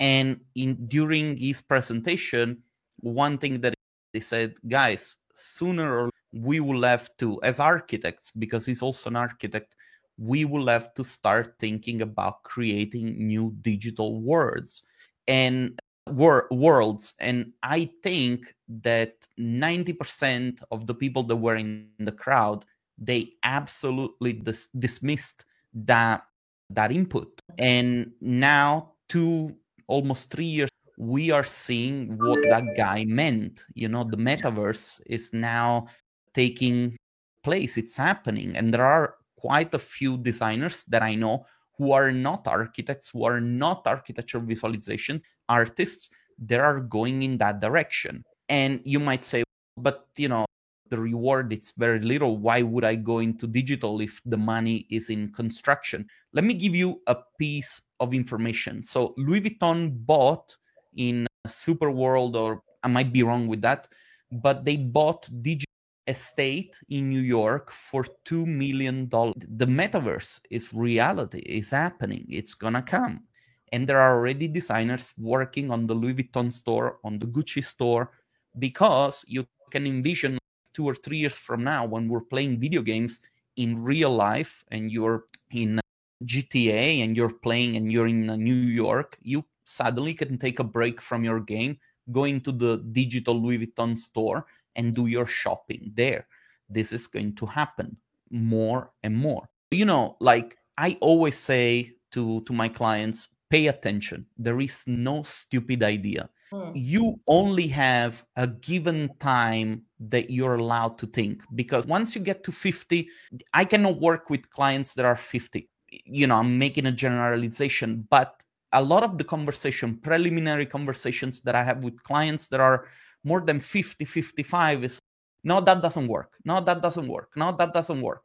And 0.00 0.40
in 0.54 0.86
during 0.88 1.36
his 1.36 1.60
presentation, 1.60 2.62
one 3.00 3.36
thing 3.38 3.60
that 3.62 3.74
he 4.12 4.20
said, 4.20 4.54
guys, 4.66 5.16
sooner 5.34 5.88
or 5.98 6.10
we 6.32 6.60
will 6.60 6.82
have 6.82 7.10
to, 7.18 7.40
as 7.42 7.60
architects, 7.60 8.30
because 8.30 8.66
he's 8.66 8.82
also 8.82 9.08
an 9.08 9.16
architect, 9.16 9.74
we 10.18 10.44
will 10.44 10.66
have 10.66 10.92
to 10.94 11.04
start 11.04 11.54
thinking 11.60 12.02
about 12.02 12.42
creating 12.42 13.26
new 13.26 13.54
digital 13.62 14.20
worlds 14.20 14.82
and 15.28 15.80
wor- 16.08 16.48
worlds. 16.50 17.14
And 17.20 17.52
I 17.62 17.90
think 18.02 18.54
that 18.68 19.14
90% 19.38 20.60
of 20.70 20.86
the 20.86 20.94
people 20.94 21.22
that 21.24 21.36
were 21.36 21.56
in 21.56 21.88
the 21.98 22.12
crowd, 22.12 22.64
they 22.98 23.34
absolutely 23.44 24.32
dis- 24.32 24.68
dismissed 24.78 25.44
that 25.74 26.22
that 26.70 26.92
input. 26.92 27.40
And 27.56 28.12
now 28.20 28.92
two 29.08 29.56
almost 29.86 30.30
three 30.30 30.44
years, 30.44 30.70
we 30.98 31.30
are 31.30 31.44
seeing 31.44 32.18
what 32.18 32.42
that 32.50 32.76
guy 32.76 33.04
meant. 33.04 33.62
You 33.74 33.88
know, 33.88 34.04
the 34.04 34.16
metaverse 34.16 35.00
is 35.06 35.30
now 35.32 35.86
taking 36.34 36.96
place, 37.42 37.78
it's 37.78 37.96
happening. 37.96 38.56
And 38.56 38.74
there 38.74 38.84
are 38.84 39.14
quite 39.38 39.72
a 39.74 39.78
few 39.78 40.18
designers 40.18 40.84
that 40.88 41.02
I 41.02 41.14
know 41.14 41.46
who 41.76 41.92
are 41.92 42.10
not 42.10 42.46
architects, 42.46 43.10
who 43.10 43.24
are 43.24 43.40
not 43.40 43.86
architecture 43.86 44.40
visualization 44.40 45.22
artists, 45.48 46.10
that 46.40 46.60
are 46.60 46.80
going 46.80 47.22
in 47.22 47.38
that 47.38 47.60
direction. 47.60 48.24
And 48.48 48.80
you 48.84 49.00
might 49.00 49.22
say, 49.22 49.44
but 49.76 50.06
you 50.16 50.28
know, 50.28 50.44
the 50.90 50.98
reward 50.98 51.52
it's 51.52 51.74
very 51.76 52.00
little 52.00 52.38
why 52.38 52.62
would 52.62 52.82
i 52.82 52.94
go 52.94 53.18
into 53.18 53.46
digital 53.46 54.00
if 54.00 54.22
the 54.24 54.38
money 54.38 54.86
is 54.88 55.10
in 55.10 55.30
construction 55.34 56.08
let 56.32 56.44
me 56.44 56.54
give 56.54 56.74
you 56.74 57.02
a 57.08 57.16
piece 57.38 57.82
of 58.00 58.14
information. 58.14 58.82
So 58.82 59.14
Louis 59.16 59.40
Vuitton 59.40 59.92
bought 60.06 60.56
in 60.96 61.26
Super 61.46 61.90
World, 61.90 62.36
or 62.36 62.62
I 62.82 62.88
might 62.88 63.12
be 63.12 63.22
wrong 63.22 63.46
with 63.46 63.62
that, 63.62 63.88
but 64.30 64.64
they 64.64 64.76
bought 64.76 65.28
Digital 65.42 65.67
Estate 66.08 66.74
in 66.88 67.10
New 67.10 67.20
York 67.20 67.70
for 67.70 68.04
two 68.24 68.46
million 68.46 69.08
dollars. 69.08 69.34
The 69.46 69.66
metaverse 69.66 70.40
is 70.50 70.72
reality, 70.72 71.40
it's 71.40 71.70
happening, 71.70 72.26
it's 72.28 72.54
gonna 72.54 72.82
come. 72.82 73.24
And 73.72 73.86
there 73.86 74.00
are 74.00 74.16
already 74.16 74.48
designers 74.48 75.12
working 75.18 75.70
on 75.70 75.86
the 75.86 75.94
Louis 75.94 76.14
Vuitton 76.14 76.50
store, 76.50 76.98
on 77.04 77.18
the 77.18 77.26
Gucci 77.26 77.62
store, 77.62 78.12
because 78.58 79.22
you 79.26 79.46
can 79.70 79.86
envision 79.86 80.38
two 80.72 80.88
or 80.88 80.94
three 80.94 81.18
years 81.18 81.34
from 81.34 81.62
now 81.62 81.84
when 81.84 82.08
we're 82.08 82.22
playing 82.22 82.58
video 82.58 82.80
games 82.80 83.20
in 83.56 83.82
real 83.82 84.10
life 84.10 84.64
and 84.70 84.90
you're 84.90 85.24
in 85.50 85.80
GTA 86.24 87.04
and 87.04 87.16
you're 87.16 87.32
playing 87.32 87.76
and 87.76 87.92
you're 87.92 88.06
in 88.06 88.30
uh, 88.30 88.36
New 88.36 88.54
York, 88.54 89.18
you 89.20 89.44
suddenly 89.64 90.14
can 90.14 90.38
take 90.38 90.58
a 90.58 90.64
break 90.64 91.00
from 91.00 91.22
your 91.22 91.40
game, 91.40 91.78
go 92.10 92.24
into 92.24 92.52
the 92.52 92.78
digital 92.92 93.34
Louis 93.34 93.58
Vuitton 93.58 93.96
store 93.96 94.46
and 94.78 94.94
do 94.94 95.06
your 95.06 95.26
shopping 95.26 95.92
there. 95.94 96.26
This 96.70 96.92
is 96.92 97.06
going 97.06 97.34
to 97.36 97.46
happen 97.46 97.96
more 98.30 98.90
and 99.02 99.16
more. 99.16 99.48
You 99.70 99.84
know, 99.84 100.16
like 100.20 100.56
I 100.78 100.96
always 101.00 101.36
say 101.36 101.92
to 102.12 102.40
to 102.42 102.52
my 102.52 102.68
clients, 102.68 103.28
pay 103.50 103.66
attention. 103.66 104.26
There 104.38 104.60
is 104.60 104.76
no 104.86 105.24
stupid 105.24 105.82
idea. 105.82 106.30
Hmm. 106.50 106.70
You 106.74 107.20
only 107.26 107.66
have 107.68 108.24
a 108.36 108.46
given 108.46 109.10
time 109.18 109.82
that 110.00 110.30
you're 110.30 110.54
allowed 110.54 110.96
to 110.98 111.06
think 111.06 111.42
because 111.54 111.86
once 111.86 112.14
you 112.14 112.22
get 112.22 112.42
to 112.44 112.52
50, 112.52 113.06
I 113.52 113.66
cannot 113.66 114.00
work 114.00 114.30
with 114.30 114.48
clients 114.48 114.94
that 114.94 115.04
are 115.04 115.16
50 115.16 115.68
you 115.90 116.26
know 116.26 116.36
i'm 116.36 116.58
making 116.58 116.86
a 116.86 116.92
generalization 116.92 118.06
but 118.10 118.42
a 118.72 118.82
lot 118.82 119.02
of 119.02 119.16
the 119.18 119.24
conversation 119.24 119.96
preliminary 119.96 120.66
conversations 120.66 121.40
that 121.40 121.54
i 121.54 121.62
have 121.62 121.82
with 121.82 122.02
clients 122.02 122.48
that 122.48 122.60
are 122.60 122.86
more 123.24 123.40
than 123.40 123.60
50 123.60 124.04
55 124.04 124.84
is 124.84 124.98
no 125.44 125.60
that 125.60 125.82
doesn't 125.82 126.08
work. 126.08 126.34
No 126.44 126.60
that 126.60 126.82
doesn't 126.82 127.08
work. 127.08 127.30
No 127.36 127.54
that 127.56 127.72
doesn't 127.72 128.00
work. 128.00 128.24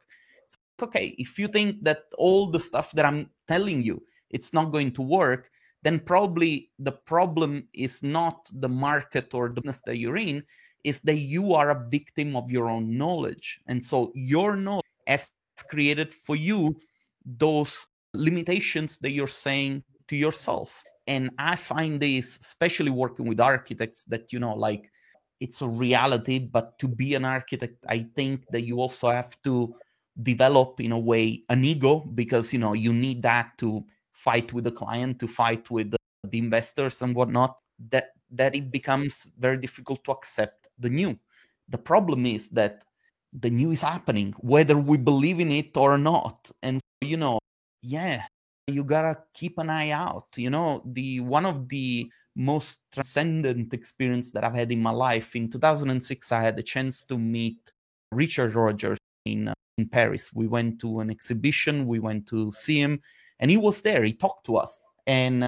Okay. 0.82 1.14
If 1.18 1.38
you 1.38 1.48
think 1.48 1.82
that 1.84 2.04
all 2.18 2.50
the 2.50 2.60
stuff 2.60 2.92
that 2.92 3.04
i'm 3.04 3.30
telling 3.46 3.82
you 3.82 4.02
it's 4.30 4.52
not 4.52 4.72
going 4.72 4.90
to 4.92 5.02
work 5.02 5.50
then 5.84 6.00
probably 6.00 6.70
the 6.78 6.92
problem 6.92 7.68
is 7.74 8.02
not 8.02 8.48
the 8.54 8.68
market 8.68 9.34
or 9.34 9.50
the 9.50 9.60
business 9.60 9.82
that 9.84 9.98
you're 9.98 10.16
in 10.16 10.42
is 10.82 10.98
that 11.04 11.16
you 11.16 11.52
are 11.52 11.70
a 11.70 11.88
victim 11.88 12.34
of 12.34 12.50
your 12.50 12.68
own 12.68 12.96
knowledge. 12.96 13.60
And 13.66 13.84
so 13.84 14.10
your 14.14 14.56
knowledge 14.56 14.84
has 15.06 15.28
created 15.68 16.12
for 16.12 16.36
you 16.36 16.80
those 17.24 17.76
limitations 18.14 18.98
that 19.02 19.12
you're 19.12 19.26
saying 19.26 19.84
to 20.08 20.16
yourself. 20.16 20.70
And 21.06 21.30
I 21.38 21.56
find 21.56 22.00
this, 22.00 22.38
especially 22.40 22.90
working 22.90 23.26
with 23.26 23.40
architects, 23.40 24.04
that, 24.04 24.32
you 24.32 24.38
know, 24.38 24.54
like 24.54 24.90
it's 25.40 25.60
a 25.62 25.68
reality, 25.68 26.38
but 26.38 26.78
to 26.78 26.88
be 26.88 27.14
an 27.14 27.24
architect, 27.24 27.84
I 27.88 28.06
think 28.16 28.44
that 28.50 28.62
you 28.62 28.80
also 28.80 29.10
have 29.10 29.36
to 29.42 29.74
develop, 30.22 30.80
in 30.80 30.92
a 30.92 30.98
way, 30.98 31.42
an 31.48 31.64
ego 31.64 32.00
because, 32.00 32.52
you 32.52 32.58
know, 32.58 32.72
you 32.72 32.92
need 32.92 33.22
that 33.22 33.58
to 33.58 33.84
fight 34.12 34.52
with 34.52 34.64
the 34.64 34.72
client, 34.72 35.18
to 35.18 35.26
fight 35.26 35.70
with 35.70 35.90
the, 35.90 35.98
the 36.30 36.38
investors 36.38 37.02
and 37.02 37.14
whatnot, 37.14 37.58
that, 37.90 38.12
that 38.30 38.54
it 38.54 38.70
becomes 38.70 39.26
very 39.38 39.58
difficult 39.58 40.02
to 40.04 40.12
accept 40.12 40.68
the 40.78 40.88
new. 40.88 41.18
The 41.68 41.78
problem 41.78 42.26
is 42.26 42.48
that 42.50 42.84
the 43.32 43.50
new 43.50 43.72
is 43.72 43.80
happening, 43.80 44.32
whether 44.38 44.78
we 44.78 44.96
believe 44.96 45.40
in 45.40 45.50
it 45.50 45.76
or 45.76 45.98
not. 45.98 46.50
And 46.62 46.80
you 47.00 47.16
know, 47.16 47.38
yeah, 47.82 48.24
you 48.66 48.84
gotta 48.84 49.18
keep 49.34 49.58
an 49.58 49.70
eye 49.70 49.90
out. 49.90 50.26
You 50.36 50.50
know, 50.50 50.82
the 50.84 51.20
one 51.20 51.46
of 51.46 51.68
the 51.68 52.10
most 52.36 52.78
transcendent 52.92 53.72
experience 53.72 54.30
that 54.32 54.44
I've 54.44 54.54
had 54.54 54.72
in 54.72 54.82
my 54.82 54.90
life. 54.90 55.36
In 55.36 55.50
2006, 55.50 56.32
I 56.32 56.42
had 56.42 56.56
the 56.56 56.62
chance 56.62 57.04
to 57.04 57.18
meet 57.18 57.72
Richard 58.10 58.54
Rogers 58.54 58.98
in 59.24 59.48
uh, 59.48 59.54
in 59.78 59.88
Paris. 59.88 60.30
We 60.32 60.46
went 60.46 60.80
to 60.80 61.00
an 61.00 61.10
exhibition. 61.10 61.86
We 61.86 62.00
went 62.00 62.26
to 62.28 62.52
see 62.52 62.80
him, 62.80 63.00
and 63.40 63.50
he 63.50 63.56
was 63.56 63.80
there. 63.80 64.04
He 64.04 64.12
talked 64.12 64.46
to 64.46 64.56
us. 64.56 64.80
And 65.06 65.44
uh, 65.44 65.46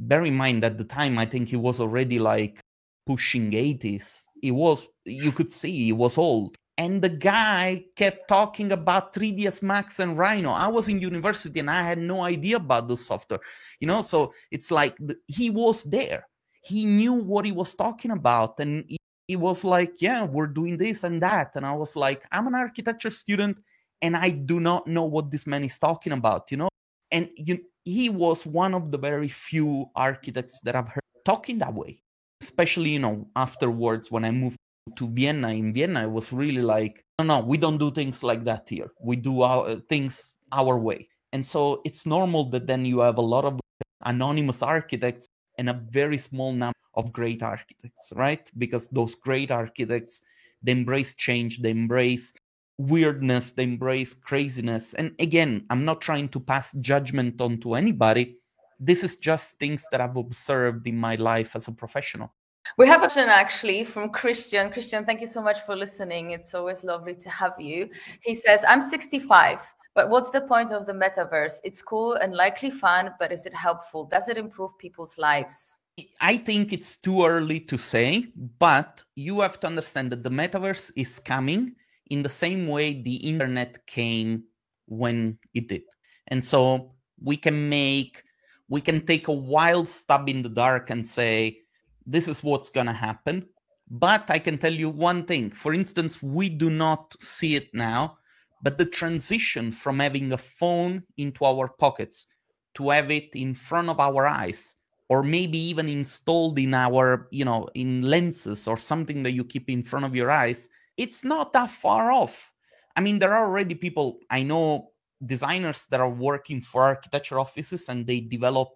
bear 0.00 0.24
in 0.24 0.34
mind, 0.34 0.64
at 0.64 0.78
the 0.78 0.84
time, 0.84 1.18
I 1.18 1.26
think 1.26 1.48
he 1.48 1.56
was 1.56 1.80
already 1.80 2.18
like 2.18 2.60
pushing 3.06 3.50
80s. 3.50 4.04
He 4.40 4.50
was, 4.50 4.86
you 5.04 5.32
could 5.32 5.50
see, 5.50 5.86
he 5.86 5.92
was 5.92 6.18
old 6.18 6.56
and 6.78 7.00
the 7.00 7.08
guy 7.08 7.84
kept 7.96 8.28
talking 8.28 8.72
about 8.72 9.14
3ds 9.14 9.62
max 9.62 9.98
and 9.98 10.18
rhino. 10.18 10.50
I 10.50 10.68
was 10.68 10.88
in 10.88 11.00
university 11.00 11.60
and 11.60 11.70
i 11.70 11.82
had 11.82 11.98
no 11.98 12.20
idea 12.22 12.56
about 12.56 12.88
the 12.88 12.96
software 12.96 13.40
you 13.80 13.86
know? 13.86 14.02
So 14.02 14.32
it's 14.50 14.70
like 14.70 14.96
the, 14.98 15.16
he 15.26 15.50
was 15.50 15.82
there. 15.84 16.26
He 16.62 16.84
knew 16.84 17.12
what 17.12 17.44
he 17.44 17.52
was 17.52 17.74
talking 17.74 18.10
about 18.10 18.58
and 18.58 18.84
he, 18.88 18.98
he, 19.28 19.36
was 19.36 19.64
like 19.64 20.00
yeah 20.00 20.24
we're 20.24 20.46
doing 20.46 20.76
this 20.76 21.04
and 21.04 21.22
that. 21.22 21.52
And 21.54 21.64
i 21.64 21.72
was 21.72 21.96
like 21.96 22.24
i'm 22.32 22.46
an 22.46 22.54
architecture 22.54 23.10
student 23.10 23.58
and 24.02 24.16
i 24.16 24.30
do 24.30 24.60
not 24.60 24.86
know 24.86 25.04
what 25.04 25.30
this 25.30 25.46
man 25.46 25.64
is 25.64 25.78
talking 25.78 26.12
about 26.12 26.50
you 26.50 26.56
know? 26.56 26.68
And 27.12 27.30
you, 27.36 27.60
he 27.84 28.10
was 28.10 28.44
one 28.44 28.74
of 28.74 28.90
the 28.90 28.98
very 28.98 29.28
few 29.28 29.86
architects 29.94 30.58
that 30.64 30.74
i've 30.74 30.88
heard 30.88 31.02
talking 31.24 31.58
that 31.58 31.72
way 31.72 32.02
especially 32.42 32.90
you 32.90 32.98
know 32.98 33.26
afterwards 33.36 34.10
when 34.10 34.24
i 34.24 34.30
moved 34.30 34.56
to 34.94 35.08
Vienna. 35.08 35.48
In 35.50 35.72
Vienna, 35.72 36.04
it 36.04 36.10
was 36.10 36.32
really 36.32 36.62
like, 36.62 37.04
no, 37.18 37.24
no, 37.24 37.40
we 37.40 37.58
don't 37.58 37.78
do 37.78 37.90
things 37.90 38.22
like 38.22 38.44
that 38.44 38.68
here. 38.68 38.90
We 39.00 39.16
do 39.16 39.42
our 39.42 39.68
uh, 39.68 39.76
things 39.88 40.36
our 40.52 40.78
way. 40.78 41.08
And 41.32 41.44
so 41.44 41.82
it's 41.84 42.06
normal 42.06 42.50
that 42.50 42.66
then 42.66 42.84
you 42.84 43.00
have 43.00 43.18
a 43.18 43.22
lot 43.22 43.44
of 43.44 43.58
anonymous 44.04 44.62
architects 44.62 45.28
and 45.58 45.68
a 45.68 45.80
very 45.90 46.18
small 46.18 46.52
number 46.52 46.76
of 46.94 47.12
great 47.12 47.42
architects, 47.42 48.12
right? 48.12 48.50
Because 48.56 48.88
those 48.88 49.14
great 49.14 49.50
architects, 49.50 50.20
they 50.62 50.72
embrace 50.72 51.14
change, 51.14 51.60
they 51.60 51.70
embrace 51.70 52.32
weirdness, 52.78 53.50
they 53.50 53.64
embrace 53.64 54.14
craziness. 54.14 54.94
And 54.94 55.14
again, 55.18 55.66
I'm 55.70 55.84
not 55.84 56.00
trying 56.00 56.28
to 56.30 56.40
pass 56.40 56.72
judgment 56.80 57.40
onto 57.40 57.74
anybody. 57.74 58.38
This 58.78 59.02
is 59.02 59.16
just 59.16 59.58
things 59.58 59.84
that 59.90 60.00
I've 60.00 60.16
observed 60.16 60.86
in 60.86 60.96
my 60.96 61.16
life 61.16 61.56
as 61.56 61.68
a 61.68 61.72
professional. 61.72 62.34
We 62.78 62.86
have 62.88 62.98
a 62.98 63.06
question 63.06 63.28
actually 63.28 63.84
from 63.84 64.10
Christian. 64.10 64.70
Christian, 64.70 65.04
thank 65.04 65.20
you 65.20 65.26
so 65.26 65.42
much 65.42 65.60
for 65.66 65.76
listening. 65.76 66.32
It's 66.32 66.54
always 66.54 66.84
lovely 66.84 67.14
to 67.14 67.30
have 67.30 67.54
you. 67.58 67.88
He 68.22 68.34
says, 68.34 68.60
I'm 68.68 68.82
65, 68.82 69.60
but 69.94 70.10
what's 70.10 70.30
the 70.30 70.42
point 70.42 70.72
of 70.72 70.86
the 70.86 70.92
metaverse? 70.92 71.54
It's 71.64 71.82
cool 71.82 72.14
and 72.14 72.34
likely 72.34 72.70
fun, 72.70 73.14
but 73.18 73.32
is 73.32 73.46
it 73.46 73.54
helpful? 73.54 74.04
Does 74.04 74.28
it 74.28 74.36
improve 74.36 74.76
people's 74.78 75.16
lives? 75.16 75.72
I 76.20 76.36
think 76.36 76.72
it's 76.72 76.96
too 76.96 77.24
early 77.24 77.60
to 77.60 77.78
say, 77.78 78.26
but 78.58 79.02
you 79.14 79.40
have 79.40 79.58
to 79.60 79.66
understand 79.66 80.12
that 80.12 80.22
the 80.22 80.30
metaverse 80.30 80.90
is 80.94 81.18
coming 81.20 81.74
in 82.10 82.22
the 82.22 82.28
same 82.28 82.68
way 82.68 83.00
the 83.02 83.16
internet 83.16 83.86
came 83.86 84.44
when 84.86 85.38
it 85.54 85.68
did. 85.68 85.82
And 86.28 86.44
so 86.44 86.92
we 87.22 87.36
can 87.36 87.68
make, 87.68 88.22
we 88.68 88.80
can 88.82 89.06
take 89.06 89.28
a 89.28 89.32
wild 89.32 89.88
stab 89.88 90.28
in 90.28 90.42
the 90.42 90.50
dark 90.50 90.90
and 90.90 91.06
say, 91.06 91.62
this 92.06 92.28
is 92.28 92.42
what's 92.42 92.70
going 92.70 92.86
to 92.86 92.92
happen. 92.92 93.46
But 93.88 94.30
I 94.30 94.38
can 94.38 94.58
tell 94.58 94.72
you 94.72 94.88
one 94.88 95.24
thing. 95.26 95.50
For 95.50 95.72
instance, 95.72 96.22
we 96.22 96.48
do 96.48 96.70
not 96.70 97.14
see 97.20 97.54
it 97.54 97.68
now, 97.72 98.18
but 98.62 98.78
the 98.78 98.86
transition 98.86 99.70
from 99.70 100.00
having 100.00 100.32
a 100.32 100.38
phone 100.38 101.04
into 101.16 101.44
our 101.44 101.68
pockets 101.68 102.26
to 102.74 102.90
have 102.90 103.10
it 103.10 103.30
in 103.34 103.54
front 103.54 103.88
of 103.88 104.00
our 104.00 104.26
eyes 104.26 104.74
or 105.08 105.22
maybe 105.22 105.58
even 105.58 105.88
installed 105.88 106.58
in 106.58 106.74
our 106.74 107.28
you 107.30 107.44
know 107.44 107.68
in 107.74 108.02
lenses 108.02 108.66
or 108.66 108.76
something 108.76 109.22
that 109.22 109.32
you 109.32 109.44
keep 109.44 109.70
in 109.70 109.82
front 109.82 110.04
of 110.04 110.14
your 110.14 110.30
eyes 110.30 110.68
it's 110.96 111.24
not 111.24 111.52
that 111.52 111.70
far 111.70 112.10
off 112.10 112.52
i 112.96 113.00
mean 113.00 113.18
there 113.18 113.32
are 113.32 113.46
already 113.46 113.74
people 113.74 114.18
i 114.30 114.42
know 114.42 114.90
designers 115.24 115.86
that 115.90 116.00
are 116.00 116.10
working 116.10 116.60
for 116.60 116.82
architecture 116.82 117.38
offices 117.38 117.84
and 117.88 118.06
they 118.06 118.20
develop 118.20 118.68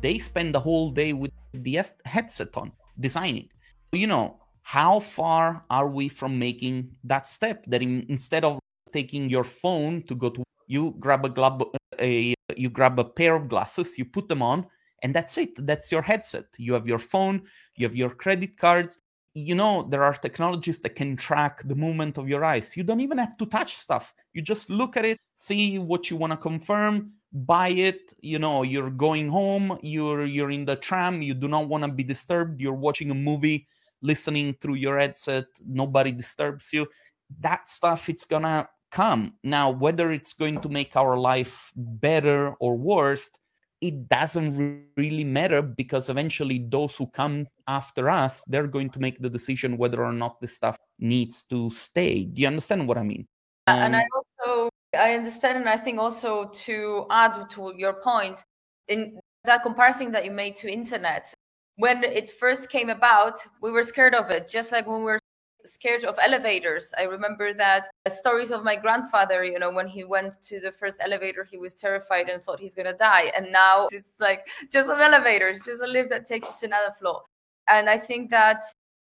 They 0.00 0.18
spend 0.18 0.54
the 0.54 0.60
whole 0.60 0.90
day 0.90 1.12
with 1.12 1.32
the 1.52 1.82
headset 2.04 2.56
on, 2.56 2.72
designing. 2.98 3.50
You 3.92 4.06
know, 4.06 4.38
how 4.62 5.00
far 5.00 5.64
are 5.70 5.88
we 5.88 6.08
from 6.08 6.38
making 6.38 6.90
that 7.04 7.26
step 7.26 7.64
that 7.66 7.82
in, 7.82 8.06
instead 8.08 8.44
of 8.44 8.58
taking 8.92 9.28
your 9.28 9.44
phone 9.44 10.02
to 10.04 10.14
go 10.14 10.30
to 10.30 10.42
you 10.66 10.94
grab 10.98 11.24
a 11.24 11.28
glove 11.28 11.62
a 12.00 12.34
you 12.56 12.70
grab 12.70 12.98
a 12.98 13.04
pair 13.04 13.34
of 13.34 13.48
glasses, 13.48 13.98
you 13.98 14.04
put 14.04 14.28
them 14.28 14.42
on, 14.42 14.66
and 15.02 15.14
that's 15.14 15.36
it. 15.38 15.66
That's 15.66 15.90
your 15.90 16.02
headset. 16.02 16.46
You 16.56 16.74
have 16.74 16.86
your 16.86 16.98
phone, 16.98 17.42
you 17.76 17.86
have 17.86 17.96
your 17.96 18.10
credit 18.10 18.56
cards. 18.56 18.98
You 19.34 19.54
know, 19.54 19.86
there 19.88 20.02
are 20.02 20.12
technologies 20.12 20.78
that 20.80 20.94
can 20.94 21.16
track 21.16 21.62
the 21.64 21.74
movement 21.74 22.18
of 22.18 22.28
your 22.28 22.44
eyes. 22.44 22.76
You 22.76 22.82
don't 22.82 23.00
even 23.00 23.16
have 23.16 23.38
to 23.38 23.46
touch 23.46 23.78
stuff. 23.78 24.12
You 24.34 24.42
just 24.42 24.68
look 24.68 24.96
at 24.96 25.06
it, 25.06 25.18
see 25.36 25.78
what 25.78 26.10
you 26.10 26.16
want 26.16 26.32
to 26.32 26.36
confirm, 26.36 27.12
buy 27.32 27.70
it. 27.70 28.12
You 28.20 28.38
know, 28.38 28.62
you're 28.62 28.90
going 28.90 29.28
home, 29.28 29.78
you're 29.82 30.26
you're 30.26 30.50
in 30.50 30.66
the 30.66 30.76
tram, 30.76 31.22
you 31.22 31.34
do 31.34 31.48
not 31.48 31.68
want 31.68 31.84
to 31.84 31.90
be 31.90 32.02
disturbed, 32.02 32.60
you're 32.60 32.74
watching 32.74 33.10
a 33.10 33.14
movie, 33.14 33.66
listening 34.02 34.56
through 34.60 34.74
your 34.74 34.98
headset, 34.98 35.46
nobody 35.64 36.12
disturbs 36.12 36.66
you. 36.72 36.86
That 37.40 37.70
stuff 37.70 38.08
it's 38.08 38.24
gonna 38.24 38.68
come. 38.90 39.34
Now, 39.42 39.70
whether 39.70 40.12
it's 40.12 40.34
going 40.34 40.60
to 40.60 40.68
make 40.68 40.96
our 40.96 41.16
life 41.16 41.72
better 41.74 42.54
or 42.60 42.76
worse, 42.76 43.28
it 43.80 44.08
doesn't 44.08 44.86
really 44.96 45.24
matter 45.24 45.60
because 45.60 46.08
eventually 46.08 46.64
those 46.68 46.94
who 46.94 47.08
come 47.08 47.48
after 47.66 48.08
us, 48.08 48.40
they're 48.46 48.68
going 48.68 48.90
to 48.90 49.00
make 49.00 49.20
the 49.20 49.28
decision 49.28 49.76
whether 49.76 50.04
or 50.04 50.12
not 50.12 50.40
this 50.40 50.54
stuff 50.54 50.76
needs 51.00 51.44
to 51.50 51.68
stay. 51.70 52.24
Do 52.24 52.42
you 52.42 52.46
understand 52.46 52.86
what 52.86 52.96
I 52.96 53.02
mean? 53.02 53.26
Um, 53.66 53.78
and 53.80 53.96
I 53.96 54.04
also 54.14 54.70
I 54.94 55.14
understand, 55.14 55.58
and 55.58 55.68
I 55.68 55.76
think 55.76 55.98
also 55.98 56.50
to 56.66 57.06
add 57.10 57.48
to 57.50 57.72
your 57.76 57.94
point 57.94 58.44
in 58.88 59.18
that 59.44 59.62
comparison 59.62 60.12
that 60.12 60.24
you 60.24 60.30
made 60.30 60.56
to 60.56 60.70
internet, 60.70 61.34
when 61.76 62.04
it 62.04 62.30
first 62.30 62.70
came 62.70 62.90
about, 62.90 63.40
we 63.60 63.70
were 63.70 63.82
scared 63.82 64.14
of 64.14 64.30
it, 64.30 64.48
just 64.48 64.72
like 64.72 64.86
when 64.86 64.98
we 64.98 65.04
were 65.04 65.18
scared 65.64 66.04
of 66.04 66.18
elevators. 66.20 66.92
I 66.98 67.04
remember 67.04 67.54
that 67.54 67.88
uh, 68.06 68.10
stories 68.10 68.50
of 68.50 68.64
my 68.64 68.76
grandfather, 68.76 69.44
you 69.44 69.58
know, 69.58 69.70
when 69.70 69.86
he 69.86 70.04
went 70.04 70.34
to 70.48 70.60
the 70.60 70.72
first 70.72 70.96
elevator, 71.00 71.44
he 71.44 71.56
was 71.56 71.74
terrified 71.74 72.28
and 72.28 72.42
thought 72.42 72.60
he's 72.60 72.74
going 72.74 72.86
to 72.86 72.94
die. 72.94 73.32
And 73.36 73.52
now 73.52 73.88
it's 73.90 74.18
like 74.20 74.46
just 74.70 74.90
an 74.90 75.00
elevator, 75.00 75.58
just 75.64 75.82
a 75.82 75.86
lift 75.86 76.10
that 76.10 76.26
takes 76.26 76.48
you 76.48 76.54
to 76.60 76.66
another 76.66 76.94
floor. 76.98 77.22
And 77.68 77.88
I 77.88 77.96
think 77.96 78.30
that 78.30 78.62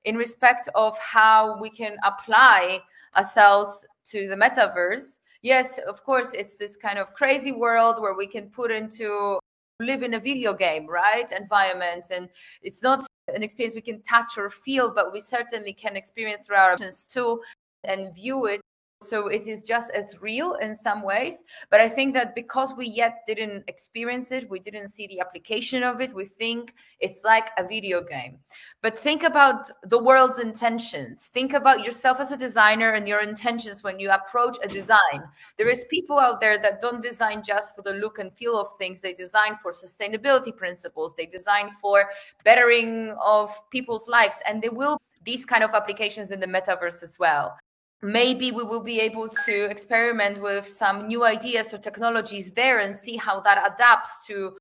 in 0.06 0.16
respect 0.16 0.70
of 0.76 0.98
how 0.98 1.60
we 1.62 1.70
can 1.70 1.98
apply 2.04 2.82
ourselves 3.16 3.86
to 4.10 4.28
the 4.28 4.36
metaverse, 4.36 5.18
yes, 5.42 5.80
of 5.88 6.04
course, 6.04 6.34
it's 6.34 6.56
this 6.56 6.76
kind 6.76 6.98
of 6.98 7.14
crazy 7.14 7.52
world 7.52 8.02
where 8.02 8.16
we 8.16 8.28
can 8.28 8.50
put 8.50 8.72
into 8.72 9.40
live 9.80 10.04
in 10.04 10.16
a 10.16 10.20
video 10.20 10.54
game, 10.54 10.88
right? 10.88 11.32
Environment. 11.32 12.04
And 12.12 12.30
it's 12.62 12.82
not 12.82 13.06
an 13.34 13.44
experience 13.44 13.76
we 13.76 13.82
can 13.82 14.02
touch 14.02 14.38
or 14.38 14.50
feel, 14.50 14.94
but 14.94 15.14
we 15.14 15.20
certainly 15.20 15.74
can 15.74 15.96
experience 15.96 16.42
through 16.42 16.58
our 16.58 16.74
options 16.74 17.06
too 17.06 17.42
and 17.86 18.14
view 18.14 18.46
it 18.46 18.62
so 19.02 19.28
it 19.28 19.48
is 19.48 19.64
just 19.64 19.92
as 19.92 20.16
real 20.22 20.56
in 20.56 20.76
some 20.76 21.02
ways 21.02 21.44
but 21.72 21.80
i 21.80 21.88
think 21.88 22.14
that 22.14 22.36
because 22.36 22.74
we 22.76 22.88
yet 22.88 23.22
didn't 23.28 23.64
experience 23.68 24.32
it 24.32 24.50
we 24.50 24.60
didn't 24.60 24.90
see 24.90 25.08
the 25.08 25.20
application 25.20 25.84
of 25.84 26.02
it 26.02 26.14
we 26.14 26.26
think 26.26 26.74
it's 27.00 27.24
like 27.24 27.50
a 27.58 27.68
video 27.68 28.04
game. 28.04 28.40
But 28.82 28.98
think 28.98 29.24
about 29.24 29.70
the 29.84 30.02
world's 30.02 30.40
intentions. 30.40 31.30
Think 31.34 31.54
about 31.54 31.84
yourself 31.84 32.20
as 32.20 32.32
a 32.32 32.38
designer 32.38 32.94
and 32.94 33.08
your 33.08 33.22
intentions 33.22 33.84
when 33.84 34.00
you 34.00 34.10
approach 34.10 34.58
a 34.62 34.68
design. 34.68 35.24
There 35.58 35.70
is 35.70 35.86
people 35.90 36.20
out 36.20 36.42
there 36.42 36.62
that 36.62 36.82
don't 36.82 37.02
design 37.02 37.42
just 37.46 37.76
for 37.76 37.82
the 37.82 37.94
look 37.94 38.20
and 38.20 38.34
feel 38.34 38.60
of 38.60 38.78
things. 38.78 39.02
They 39.02 39.14
design 39.14 39.58
for 39.62 39.72
sustainability 39.72 40.56
principles. 40.56 41.14
They 41.16 41.26
design 41.26 41.72
for 41.82 42.06
bettering 42.44 43.16
of 43.24 43.52
people's 43.70 44.08
lives. 44.08 44.36
And 44.48 44.62
they 44.62 44.70
will 44.70 45.02
these 45.26 45.46
kind 45.46 45.64
of 45.64 45.72
applications 45.74 46.32
in 46.32 46.40
the 46.40 46.48
metaverse 46.48 47.04
as 47.04 47.20
well 47.20 47.58
maybe 48.02 48.52
we 48.52 48.64
will 48.64 48.84
be 48.84 49.00
able 49.00 49.28
to 49.46 49.66
experiment 49.70 50.42
with 50.42 50.68
some 50.68 51.08
new 51.08 51.26
ideas 51.26 51.74
or 51.74 51.78
technologies 51.78 52.52
there 52.52 52.80
and 52.80 52.96
see 52.96 53.18
how 53.18 53.40
that 53.42 53.74
adapts 53.74 54.26
to 54.26 54.58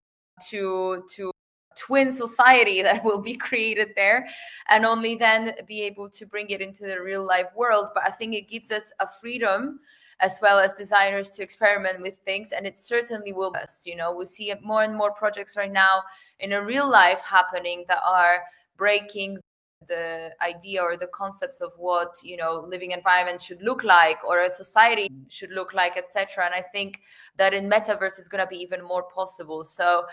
to 0.51 1.05
to 1.14 1.30
twin 1.76 2.11
society 2.11 2.82
that 2.89 3.05
will 3.05 3.20
be 3.20 3.36
created 3.36 3.91
there 3.95 4.28
and 4.68 4.84
only 4.84 5.14
then 5.14 5.55
be 5.66 5.82
able 5.82 6.11
to 6.11 6.26
bring 6.26 6.51
it 6.51 6.61
into 6.61 6.84
the 6.84 7.01
real 7.01 7.24
life 7.24 7.47
world. 7.57 7.89
But 7.95 8.05
i 8.05 8.11
think 8.11 8.34
it 8.34 8.49
gives 8.49 8.70
us 8.70 8.93
a 9.01 9.09
freedom 9.20 9.80
as 10.20 10.36
well 10.43 10.59
as 10.59 10.74
designers 10.74 11.30
to 11.30 11.43
experiment 11.43 12.03
with 12.03 12.14
things 12.24 12.51
and 12.51 12.66
it 12.66 12.80
certainly 12.80 13.32
will 13.32 13.53
best 13.53 13.86
you 13.86 13.95
know? 13.95 14.12
We 14.12 14.24
see 14.24 14.53
more 14.62 14.82
and 14.82 14.97
more 14.97 15.12
projects 15.12 15.57
right 15.57 15.70
now 15.70 16.03
in 16.41 16.55
a 16.55 16.64
real 16.64 16.91
life 16.91 17.20
happening 17.20 17.84
that 17.86 18.01
are 18.05 18.43
breaking 18.76 19.39
the 19.87 20.31
idea 20.43 20.83
or 20.83 20.97
the 20.97 21.07
concepts 21.14 21.61
of 21.61 21.70
what 21.76 22.14
you 22.22 22.37
know 22.37 22.66
living 22.68 22.91
environment 22.91 23.41
should 23.41 23.62
look 23.62 23.85
like 23.85 24.18
or 24.26 24.41
a 24.41 24.51
society 24.51 25.09
should 25.29 25.51
look 25.51 25.72
like 25.72 25.97
etc 25.97 26.45
and 26.45 26.53
i 26.53 26.62
think 26.72 27.01
that 27.39 27.55
in 27.55 27.70
metaverse 27.70 28.18
is 28.18 28.29
going 28.29 28.45
to 28.45 28.47
be 28.47 28.57
even 28.57 28.85
more 28.85 29.05
possible. 29.05 29.64
So 29.64 30.05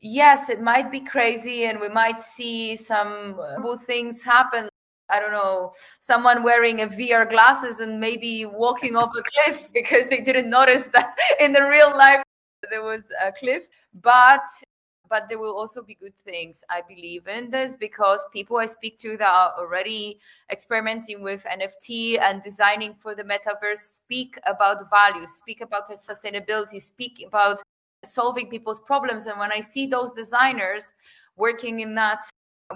yes 0.00 0.48
it 0.48 0.62
might 0.62 0.90
be 0.90 1.00
crazy 1.00 1.64
and 1.64 1.78
we 1.80 1.88
might 1.88 2.22
see 2.22 2.76
some 2.76 3.38
uh, 3.38 3.76
things 3.78 4.22
happen. 4.22 4.68
I 5.10 5.20
don't 5.20 5.32
know, 5.32 5.72
someone 6.00 6.42
wearing 6.42 6.82
a 6.82 6.86
VR 6.86 7.28
glasses 7.28 7.80
and 7.80 7.98
maybe 7.98 8.44
walking 8.44 8.94
off 8.94 9.10
a 9.18 9.22
cliff 9.22 9.68
because 9.74 10.08
they 10.08 10.20
didn't 10.20 10.50
notice 10.50 10.88
that 10.88 11.14
in 11.40 11.52
the 11.52 11.62
real 11.62 11.96
life 11.96 12.22
there 12.70 12.82
was 12.82 13.02
a 13.22 13.32
cliff. 13.32 13.64
But 14.02 14.42
but 15.08 15.28
there 15.28 15.38
will 15.38 15.54
also 15.54 15.82
be 15.82 15.94
good 15.94 16.16
things. 16.24 16.58
I 16.70 16.82
believe 16.86 17.26
in 17.26 17.50
this 17.50 17.76
because 17.76 18.24
people 18.32 18.56
I 18.56 18.66
speak 18.66 18.98
to 19.00 19.16
that 19.16 19.28
are 19.28 19.54
already 19.58 20.20
experimenting 20.50 21.22
with 21.22 21.44
NFT 21.44 22.20
and 22.20 22.42
designing 22.42 22.94
for 22.94 23.14
the 23.14 23.22
metaverse 23.22 23.78
speak 23.78 24.38
about 24.46 24.90
values, 24.90 25.30
speak 25.30 25.60
about 25.60 25.88
sustainability, 25.88 26.80
speak 26.80 27.24
about 27.26 27.62
solving 28.04 28.48
people's 28.48 28.80
problems. 28.80 29.26
And 29.26 29.38
when 29.38 29.52
I 29.52 29.60
see 29.60 29.86
those 29.86 30.12
designers 30.12 30.84
working 31.36 31.80
in 31.80 31.94
that 31.94 32.20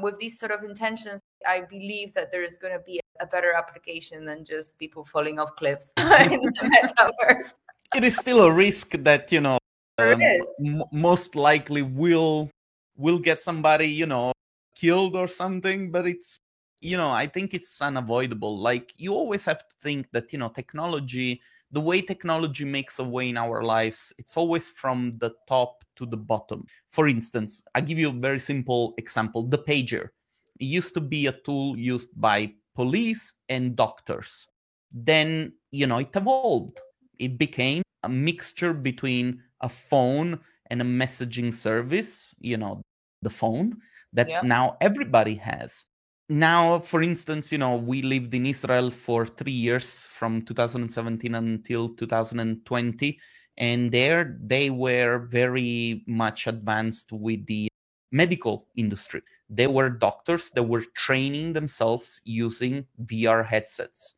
with 0.01 0.19
these 0.19 0.39
sort 0.39 0.53
of 0.53 0.63
intentions, 0.65 1.21
I 1.47 1.63
believe 1.69 2.15
that 2.15 2.31
there 2.31 2.43
is 2.43 2.59
going 2.59 2.73
to 2.73 2.81
be 2.85 3.01
a 3.21 3.27
better 3.27 3.53
application 3.53 4.25
than 4.25 4.45
just 4.45 4.79
people 4.79 5.05
falling 5.05 5.39
off 5.39 5.55
cliffs 5.57 5.93
in 5.99 6.05
the 6.05 6.93
metaverse. 7.29 7.53
It 7.95 8.05
is 8.05 8.17
still 8.17 8.43
a 8.43 8.51
risk 8.51 8.93
that 8.93 9.31
you 9.31 9.41
know 9.41 9.59
um, 10.03 10.21
m- 10.61 10.85
most 10.93 11.35
likely 11.37 11.83
will 11.83 12.51
will 12.97 13.19
get 13.19 13.41
somebody 13.41 13.87
you 13.87 14.07
know 14.07 14.33
killed 14.77 15.17
or 15.17 15.29
something, 15.29 15.91
but 15.91 16.07
it's 16.07 16.37
you 16.81 16.97
know 16.97 17.11
I 17.11 17.27
think 17.27 17.55
it's 17.55 17.81
unavoidable. 17.81 18.59
Like 18.59 18.93
you 18.97 19.15
always 19.15 19.45
have 19.45 19.59
to 19.61 19.75
think 19.83 20.11
that 20.13 20.33
you 20.33 20.39
know 20.39 20.49
technology 20.49 21.41
the 21.73 21.81
way 21.81 22.03
technology 22.03 22.65
makes 22.65 22.99
a 22.99 23.05
way 23.05 23.31
in 23.31 23.39
our 23.39 23.63
lives, 23.65 24.13
it's 24.19 24.37
always 24.37 24.69
from 24.69 25.17
the 25.19 25.33
top 25.49 25.85
to 25.97 26.05
the 26.05 26.17
bottom. 26.17 26.67
For 26.93 27.09
instance, 27.09 27.63
I 27.75 27.81
give 27.81 27.99
you 27.99 28.11
a 28.11 28.13
very 28.13 28.39
simple 28.39 28.95
example 28.99 29.43
the 29.43 29.59
pager. 29.59 30.09
It 30.61 30.67
used 30.67 30.93
to 30.95 31.01
be 31.01 31.27
a 31.27 31.33
tool 31.33 31.77
used 31.79 32.11
by 32.15 32.53
police 32.75 33.33
and 33.49 33.75
doctors. 33.75 34.49
Then, 34.93 35.55
you 35.71 35.87
know, 35.87 35.99
it 35.99 36.15
evolved. 36.15 36.79
It 37.19 37.39
became 37.39 37.83
a 38.03 38.09
mixture 38.09 38.75
between 38.75 39.43
a 39.63 39.69
phone 39.69 40.41
and 40.71 40.83
a 40.83 40.85
messaging 40.85 41.53
service, 41.53 42.35
you 42.39 42.57
know, 42.57 42.83
the 43.23 43.31
phone 43.31 43.77
that 44.13 44.29
now 44.45 44.77
everybody 44.81 45.35
has. 45.37 45.85
Now 46.29 46.79
for 46.79 47.03
instance 47.03 47.53
you 47.53 47.59
know 47.59 47.77
we 47.77 48.01
lived 48.01 48.33
in 48.33 48.47
israel 48.47 48.91
for 48.91 49.27
three 49.27 49.53
years 49.53 50.09
from 50.11 50.43
2017 50.43 51.35
until 51.35 51.91
2020 51.91 53.19
and 53.59 53.93
there 53.93 54.39
they 54.41 54.71
were 54.71 55.27
very 55.31 56.05
much 56.07 56.47
advanced 56.47 57.13
with 57.13 57.45
the 57.47 57.69
medical 58.13 58.69
industry. 58.77 59.23
They 59.51 59.67
were 59.67 59.91
doctors 59.91 60.51
that 60.55 60.63
were 60.63 60.85
training 60.95 61.53
themselves 61.53 62.21
using 62.25 62.87
vr 63.05 63.45
headsets. 63.45 64.15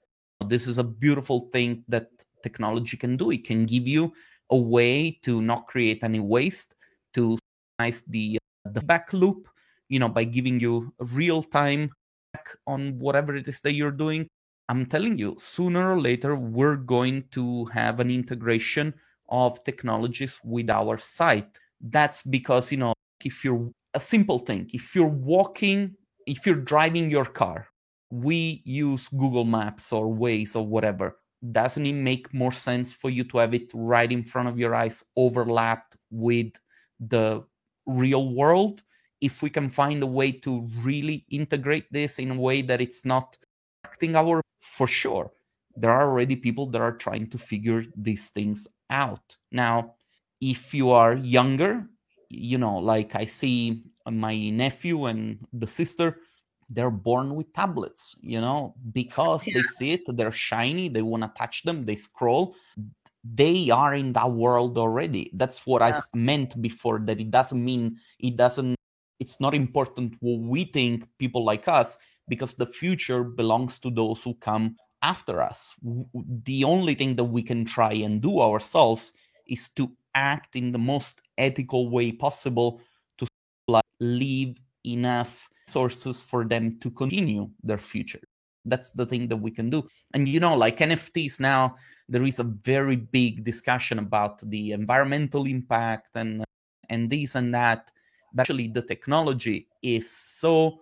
This 0.46 0.66
is 0.66 0.78
a 0.78 0.84
beautiful 0.84 1.48
thing 1.52 1.84
that 1.88 2.08
technology 2.42 2.96
can 2.96 3.16
do. 3.16 3.30
It 3.30 3.44
can 3.44 3.66
give 3.66 3.88
you 3.88 4.12
a 4.50 4.56
way 4.56 5.18
to 5.22 5.40
not 5.42 5.66
create 5.66 6.02
any 6.02 6.20
waste 6.20 6.74
to 7.14 7.38
nice 7.78 8.02
the 8.08 8.38
uh, 8.66 8.70
the 8.70 8.80
back 8.82 9.12
loop 9.12 9.48
you 9.88 9.98
know 9.98 10.08
by 10.08 10.24
giving 10.24 10.60
you 10.60 10.92
real 10.98 11.42
time 11.42 11.90
on 12.66 12.98
whatever 12.98 13.36
it 13.36 13.48
is 13.48 13.60
that 13.60 13.74
you're 13.74 13.90
doing, 13.90 14.26
I'm 14.68 14.86
telling 14.86 15.18
you, 15.18 15.36
sooner 15.38 15.92
or 15.92 16.00
later, 16.00 16.36
we're 16.36 16.76
going 16.76 17.24
to 17.32 17.66
have 17.66 18.00
an 18.00 18.10
integration 18.10 18.94
of 19.28 19.62
technologies 19.64 20.38
with 20.42 20.70
our 20.70 20.98
site. 20.98 21.58
That's 21.80 22.22
because, 22.22 22.72
you 22.72 22.78
know, 22.78 22.94
if 23.24 23.44
you're 23.44 23.70
a 23.94 24.00
simple 24.00 24.38
thing, 24.38 24.70
if 24.72 24.94
you're 24.94 25.06
walking, 25.06 25.94
if 26.26 26.46
you're 26.46 26.56
driving 26.56 27.10
your 27.10 27.26
car, 27.26 27.68
we 28.10 28.62
use 28.64 29.08
Google 29.08 29.44
Maps 29.44 29.92
or 29.92 30.06
Waze 30.06 30.56
or 30.56 30.66
whatever. 30.66 31.18
Doesn't 31.52 31.86
it 31.86 31.92
make 31.92 32.32
more 32.32 32.52
sense 32.52 32.92
for 32.92 33.10
you 33.10 33.24
to 33.24 33.38
have 33.38 33.54
it 33.54 33.70
right 33.74 34.10
in 34.10 34.22
front 34.24 34.48
of 34.48 34.58
your 34.58 34.74
eyes, 34.74 35.04
overlapped 35.16 35.96
with 36.10 36.52
the 37.00 37.44
real 37.86 38.34
world? 38.34 38.82
if 39.24 39.40
we 39.40 39.48
can 39.48 39.70
find 39.70 40.02
a 40.02 40.06
way 40.06 40.30
to 40.30 40.68
really 40.82 41.24
integrate 41.30 41.90
this 41.90 42.18
in 42.18 42.30
a 42.30 42.38
way 42.38 42.60
that 42.60 42.82
it's 42.82 43.06
not 43.06 43.38
acting 43.86 44.14
our 44.16 44.42
for 44.60 44.86
sure 44.86 45.30
there 45.76 45.90
are 45.90 46.08
already 46.10 46.36
people 46.36 46.66
that 46.66 46.82
are 46.82 46.96
trying 46.96 47.26
to 47.26 47.38
figure 47.38 47.84
these 47.96 48.26
things 48.36 48.68
out 48.90 49.36
now 49.50 49.94
if 50.42 50.74
you 50.74 50.90
are 50.90 51.14
younger 51.14 51.86
you 52.28 52.58
know 52.58 52.76
like 52.76 53.14
i 53.14 53.24
see 53.24 53.82
my 54.10 54.50
nephew 54.50 55.06
and 55.06 55.38
the 55.54 55.66
sister 55.66 56.18
they're 56.70 56.90
born 56.90 57.34
with 57.34 57.52
tablets 57.52 58.16
you 58.20 58.40
know 58.40 58.74
because 58.92 59.46
yeah. 59.46 59.54
they 59.54 59.62
see 59.62 59.92
it 59.92 60.02
they're 60.16 60.32
shiny 60.32 60.88
they 60.88 61.02
want 61.02 61.22
to 61.22 61.30
touch 61.36 61.62
them 61.62 61.84
they 61.84 61.96
scroll 61.96 62.54
they 63.24 63.70
are 63.70 63.94
in 63.94 64.12
that 64.12 64.30
world 64.30 64.76
already 64.76 65.30
that's 65.34 65.66
what 65.66 65.80
yeah. 65.80 65.98
i 65.98 66.16
meant 66.16 66.60
before 66.60 66.98
that 66.98 67.20
it 67.20 67.30
doesn't 67.30 67.64
mean 67.64 67.96
it 68.18 68.36
doesn't 68.36 68.76
it's 69.20 69.40
not 69.40 69.54
important 69.54 70.14
what 70.20 70.40
we 70.40 70.64
think 70.64 71.06
people 71.18 71.44
like 71.44 71.66
us 71.68 71.96
because 72.28 72.54
the 72.54 72.66
future 72.66 73.22
belongs 73.24 73.78
to 73.78 73.90
those 73.90 74.20
who 74.22 74.34
come 74.34 74.76
after 75.02 75.40
us 75.40 75.74
the 76.44 76.64
only 76.64 76.94
thing 76.94 77.14
that 77.16 77.24
we 77.24 77.42
can 77.42 77.64
try 77.64 77.92
and 77.92 78.20
do 78.20 78.40
ourselves 78.40 79.12
is 79.46 79.68
to 79.76 79.90
act 80.14 80.56
in 80.56 80.72
the 80.72 80.78
most 80.78 81.20
ethical 81.38 81.90
way 81.90 82.12
possible 82.12 82.80
to 83.18 83.26
like, 83.68 83.84
leave 84.00 84.56
enough 84.84 85.48
sources 85.66 86.22
for 86.22 86.44
them 86.44 86.78
to 86.80 86.90
continue 86.90 87.50
their 87.62 87.78
future. 87.78 88.20
That's 88.64 88.90
the 88.90 89.06
thing 89.06 89.28
that 89.28 89.36
we 89.36 89.50
can 89.50 89.70
do. 89.70 89.88
And 90.14 90.26
you 90.26 90.40
know 90.40 90.54
like 90.54 90.78
nfts 90.78 91.38
now 91.40 91.76
there 92.08 92.24
is 92.24 92.38
a 92.38 92.44
very 92.44 92.96
big 92.96 93.44
discussion 93.44 93.98
about 93.98 94.48
the 94.50 94.72
environmental 94.72 95.44
impact 95.46 96.10
and 96.14 96.44
and 96.90 97.10
this 97.10 97.34
and 97.34 97.54
that. 97.54 97.90
But 98.32 98.42
actually 98.42 98.68
the 98.68 98.82
technology 98.82 99.68
is 99.82 100.10
so 100.10 100.80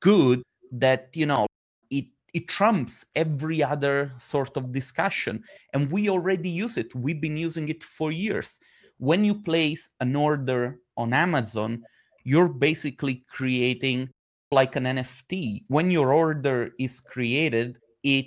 good 0.00 0.42
that 0.72 1.10
you 1.14 1.26
know 1.26 1.46
it 1.90 2.06
it 2.34 2.48
trumps 2.48 3.04
every 3.14 3.62
other 3.62 4.12
sort 4.18 4.56
of 4.56 4.72
discussion. 4.72 5.42
And 5.74 5.90
we 5.90 6.08
already 6.08 6.50
use 6.50 6.76
it. 6.78 6.94
We've 6.94 7.20
been 7.20 7.36
using 7.36 7.68
it 7.68 7.84
for 7.84 8.10
years. 8.12 8.58
When 8.98 9.24
you 9.24 9.34
place 9.34 9.88
an 10.00 10.16
order 10.16 10.80
on 10.96 11.12
amazon 11.12 11.84
you're 12.28 12.52
basically 12.68 13.24
creating 13.36 14.08
like 14.50 14.76
an 14.76 14.84
nft 14.84 15.64
when 15.68 15.90
your 15.90 16.12
order 16.12 16.70
is 16.78 17.00
created 17.00 17.78
it 18.02 18.26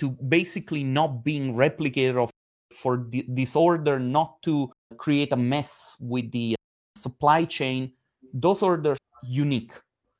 to 0.00 0.10
basically 0.36 0.82
not 0.82 1.22
being 1.24 1.54
replicated 1.54 2.16
of 2.22 2.30
for 2.74 3.06
the, 3.10 3.24
this 3.28 3.54
order 3.54 3.98
not 3.98 4.42
to 4.42 4.70
create 4.96 5.32
a 5.32 5.36
mess 5.36 5.70
with 6.00 6.30
the 6.32 6.56
supply 7.00 7.44
chain 7.44 7.92
those 8.34 8.62
orders 8.62 8.98
unique. 9.22 9.72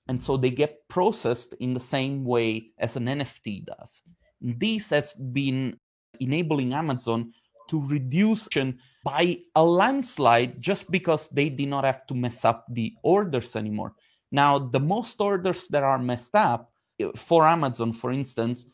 And 0.09 0.21
so 0.21 0.37
they 0.37 0.51
get 0.51 0.89
processed 0.89 1.55
in 1.61 1.75
the 1.75 1.81
same 1.81 2.25
way 2.25 2.71
as 2.79 2.97
an 2.97 3.07
nft 3.07 3.67
does. 3.67 4.03
This 4.41 4.89
has 4.91 5.13
been 5.15 5.77
enabling 6.21 6.73
amazon 6.73 7.33
to 7.69 7.87
reduce 7.89 8.49
by 9.05 9.39
a 9.55 9.63
landslide 9.63 10.61
just 10.61 10.91
because 10.91 11.29
they 11.31 11.49
did 11.49 11.69
not 11.69 11.85
have 11.85 12.07
to 12.09 12.15
mess 12.15 12.45
up 12.45 12.67
the 12.71 12.93
orders 13.03 13.55
anymore. 13.55 13.95
Now 14.33 14.59
the 14.59 14.81
most 14.81 15.21
orders 15.21 15.69
that 15.71 15.85
are 15.85 15.99
messed 15.99 16.35
up 16.35 16.73
eh, 16.99 17.07
for 17.15 17.47
amazon 17.47 17.93
for 17.93 18.11
instance 18.11 18.67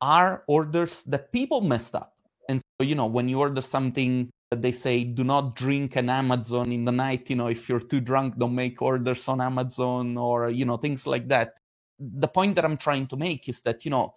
are 0.00 0.44
orders 0.46 1.02
that 1.06 1.32
people 1.32 1.60
messed 1.60 1.96
up. 1.96 2.14
And 2.48 2.60
so 2.60 2.86
you 2.86 2.94
know 2.94 3.06
when 3.06 3.28
you 3.28 3.40
order 3.40 3.60
something 3.60 4.30
they 4.50 4.72
say 4.72 5.04
do 5.04 5.22
not 5.22 5.54
drink 5.54 5.94
an 5.96 6.10
amazon 6.10 6.72
in 6.72 6.84
the 6.84 6.90
night 6.90 7.30
you 7.30 7.36
know 7.36 7.46
if 7.46 7.68
you're 7.68 7.78
too 7.78 8.00
drunk 8.00 8.36
don't 8.36 8.54
make 8.54 8.82
orders 8.82 9.28
on 9.28 9.40
amazon 9.40 10.16
or 10.16 10.50
you 10.50 10.64
know 10.64 10.76
things 10.76 11.06
like 11.06 11.28
that. 11.28 11.58
The 11.98 12.28
point 12.28 12.54
that 12.54 12.64
i'm 12.64 12.76
trying 12.76 13.08
to 13.08 13.16
make 13.16 13.48
is 13.48 13.60
that 13.62 13.84
you 13.84 13.90
know 13.90 14.14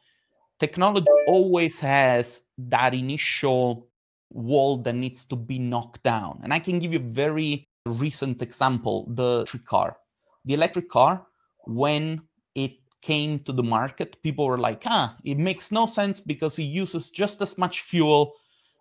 technology 0.59 1.07
always 1.27 1.79
has 1.79 2.41
that 2.57 2.93
initial 2.93 3.87
wall 4.33 4.77
that 4.77 4.93
needs 4.93 5.25
to 5.25 5.35
be 5.35 5.59
knocked 5.59 6.03
down 6.03 6.39
and 6.43 6.53
i 6.53 6.59
can 6.59 6.79
give 6.79 6.93
you 6.93 6.99
a 6.99 7.11
very 7.23 7.67
recent 7.85 8.41
example 8.41 9.07
the 9.15 9.39
electric 9.39 9.65
car 9.65 9.97
the 10.45 10.53
electric 10.53 10.89
car 10.89 11.25
when 11.65 12.21
it 12.55 12.73
came 13.01 13.39
to 13.39 13.51
the 13.51 13.63
market 13.63 14.21
people 14.23 14.45
were 14.45 14.57
like 14.57 14.83
ah 14.85 15.15
it 15.23 15.37
makes 15.37 15.71
no 15.71 15.85
sense 15.85 16.19
because 16.19 16.57
it 16.57 16.63
uses 16.63 17.09
just 17.09 17.41
as 17.41 17.57
much 17.57 17.81
fuel 17.81 18.33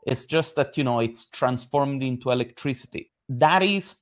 it's 0.06 0.24
just 0.24 0.56
that, 0.56 0.76
you 0.76 0.84
know, 0.84 1.00
it's 1.00 1.26
transformed 1.26 2.02
into 2.02 2.30
electricity. 2.30 3.10
That 3.28 3.62
is 3.62 3.96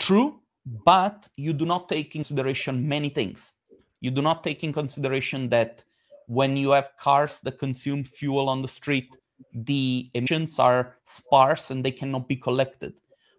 true, 0.00 0.40
but 0.64 1.28
you 1.36 1.52
do 1.52 1.66
not 1.66 1.88
take 1.88 2.10
consideration 2.10 2.88
many 2.88 3.10
things. 3.10 3.52
You 4.00 4.10
do 4.10 4.22
not 4.22 4.42
take 4.42 4.64
in 4.64 4.72
consideration 4.72 5.48
that 5.50 5.84
when 6.26 6.56
you 6.56 6.70
have 6.70 6.90
cars 6.98 7.38
that 7.42 7.58
consume 7.58 8.04
fuel 8.04 8.48
on 8.48 8.62
the 8.62 8.68
street, 8.68 9.16
the 9.52 10.10
emissions 10.14 10.58
are 10.58 10.96
sparse 11.06 11.70
and 11.70 11.84
they 11.84 11.90
cannot 11.92 12.28
be 12.28 12.36
collected. 12.36 12.94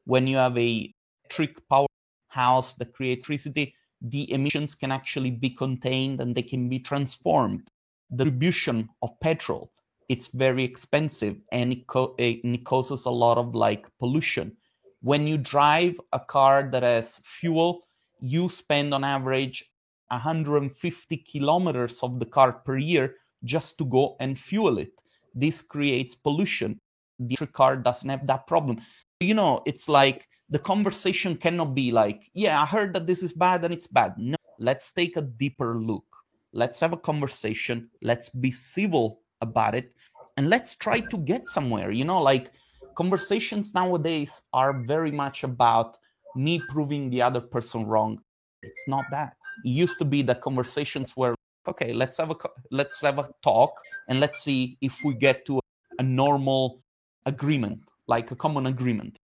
When 0.06 0.28
you 0.28 0.38
have 0.38 0.58
a 0.58 0.93
electric 1.26 1.68
power 1.70 1.88
house 2.30 2.74
that 2.74 2.93
creates 2.93 3.28
electricity, 3.30 3.76
the 4.01 4.32
emissions 4.34 4.76
can 4.76 4.91
actually 4.91 5.32
be 5.32 5.49
contained 5.49 6.20
and 6.22 6.36
they 6.36 6.41
can 6.41 6.68
be 6.70 6.80
transformed. 6.80 7.70
The 8.10 8.26
distribution 8.26 8.89
of 9.01 9.20
petrol 9.20 9.72
it's 10.10 10.28
very 10.28 10.64
expensive 10.64 11.38
and 11.51 11.72
it, 11.74 11.88
co- 11.88 12.16
it 12.20 12.66
causes 12.66 13.06
a 13.06 13.10
lot 13.10 13.38
of 13.38 13.56
like 13.56 13.88
pollution. 13.99 14.56
When 15.01 15.28
you 15.28 15.38
drive 15.38 15.95
a 16.12 16.20
car 16.20 16.70
that 16.72 16.84
has 16.84 17.20
fuel, 17.24 17.88
you 18.20 18.49
spend 18.49 18.93
on 18.93 19.04
average 19.04 19.64
150 20.10 21.18
kilometers 21.18 21.99
of 22.04 22.20
the 22.20 22.26
car 22.26 22.51
per 22.54 22.78
year 22.78 23.16
just 23.43 23.78
to 23.80 23.86
go 23.86 24.16
and 24.20 24.38
fuel 24.38 24.78
it. 24.78 24.91
This 25.34 25.61
creates 25.61 26.15
pollution. 26.15 26.79
The 27.19 27.47
car 27.47 27.77
doesn't 27.77 28.09
have 28.09 28.27
that 28.27 28.47
problem. 28.47 28.81
You 29.19 29.34
know, 29.34 29.61
it's 29.65 29.88
like 29.88 30.27
the 30.49 30.59
conversation 30.59 31.38
cannot 31.38 31.73
be 31.73 31.91
like, 31.91 32.29
yeah, 32.34 32.61
I 32.61 32.65
heard 32.65 32.93
that 32.93 33.07
this 33.07 33.23
is 33.23 33.34
bad 33.34 33.63
and 33.63 33.73
it's 33.73 33.88
bad. 33.88 34.15
No, 34.17 34.36
let's 34.59 34.91
take 34.91 35.17
a 35.17 35.21
deeper 35.21 35.77
look. 35.77 36.05
let's 36.53 36.79
have 36.79 36.93
a 36.93 36.97
conversation, 36.97 37.89
let's 38.01 38.29
be 38.29 38.51
civil 38.51 39.21
about 39.41 39.75
it, 39.75 39.93
and 40.38 40.49
let's 40.49 40.75
try 40.75 40.99
to 40.99 41.17
get 41.17 41.45
somewhere. 41.45 41.91
You 41.91 42.05
know, 42.05 42.21
like 42.21 42.51
conversations 42.95 43.73
nowadays 43.73 44.41
are 44.53 44.73
very 44.73 45.11
much 45.11 45.43
about 45.43 45.97
me 46.36 46.59
proving 46.69 47.09
the 47.09 47.21
other 47.21 47.41
person 47.41 47.86
wrong. 47.86 48.19
It's 48.61 48.88
not 48.88 49.05
that. 49.11 49.36
It 49.65 49.69
used 49.69 49.99
to 49.99 50.05
be 50.05 50.21
that 50.23 50.41
conversations 50.41 51.15
were 51.17 51.36
okay. 51.68 51.93
Let's 51.93 52.18
have 52.18 52.32
a 52.32 52.36
let's 52.72 53.01
have 53.01 53.20
a 53.20 53.30
talk 53.41 53.80
and 54.07 54.20
let's 54.20 54.43
see 54.43 54.78
if 54.82 55.03
we 55.03 55.14
get 55.14 55.45
to 55.47 55.59
a 55.99 56.03
normal 56.03 56.82
agreement, 57.26 57.80
like 58.07 58.32
a 58.32 58.36
common 58.36 58.68
agreement. 58.68 59.20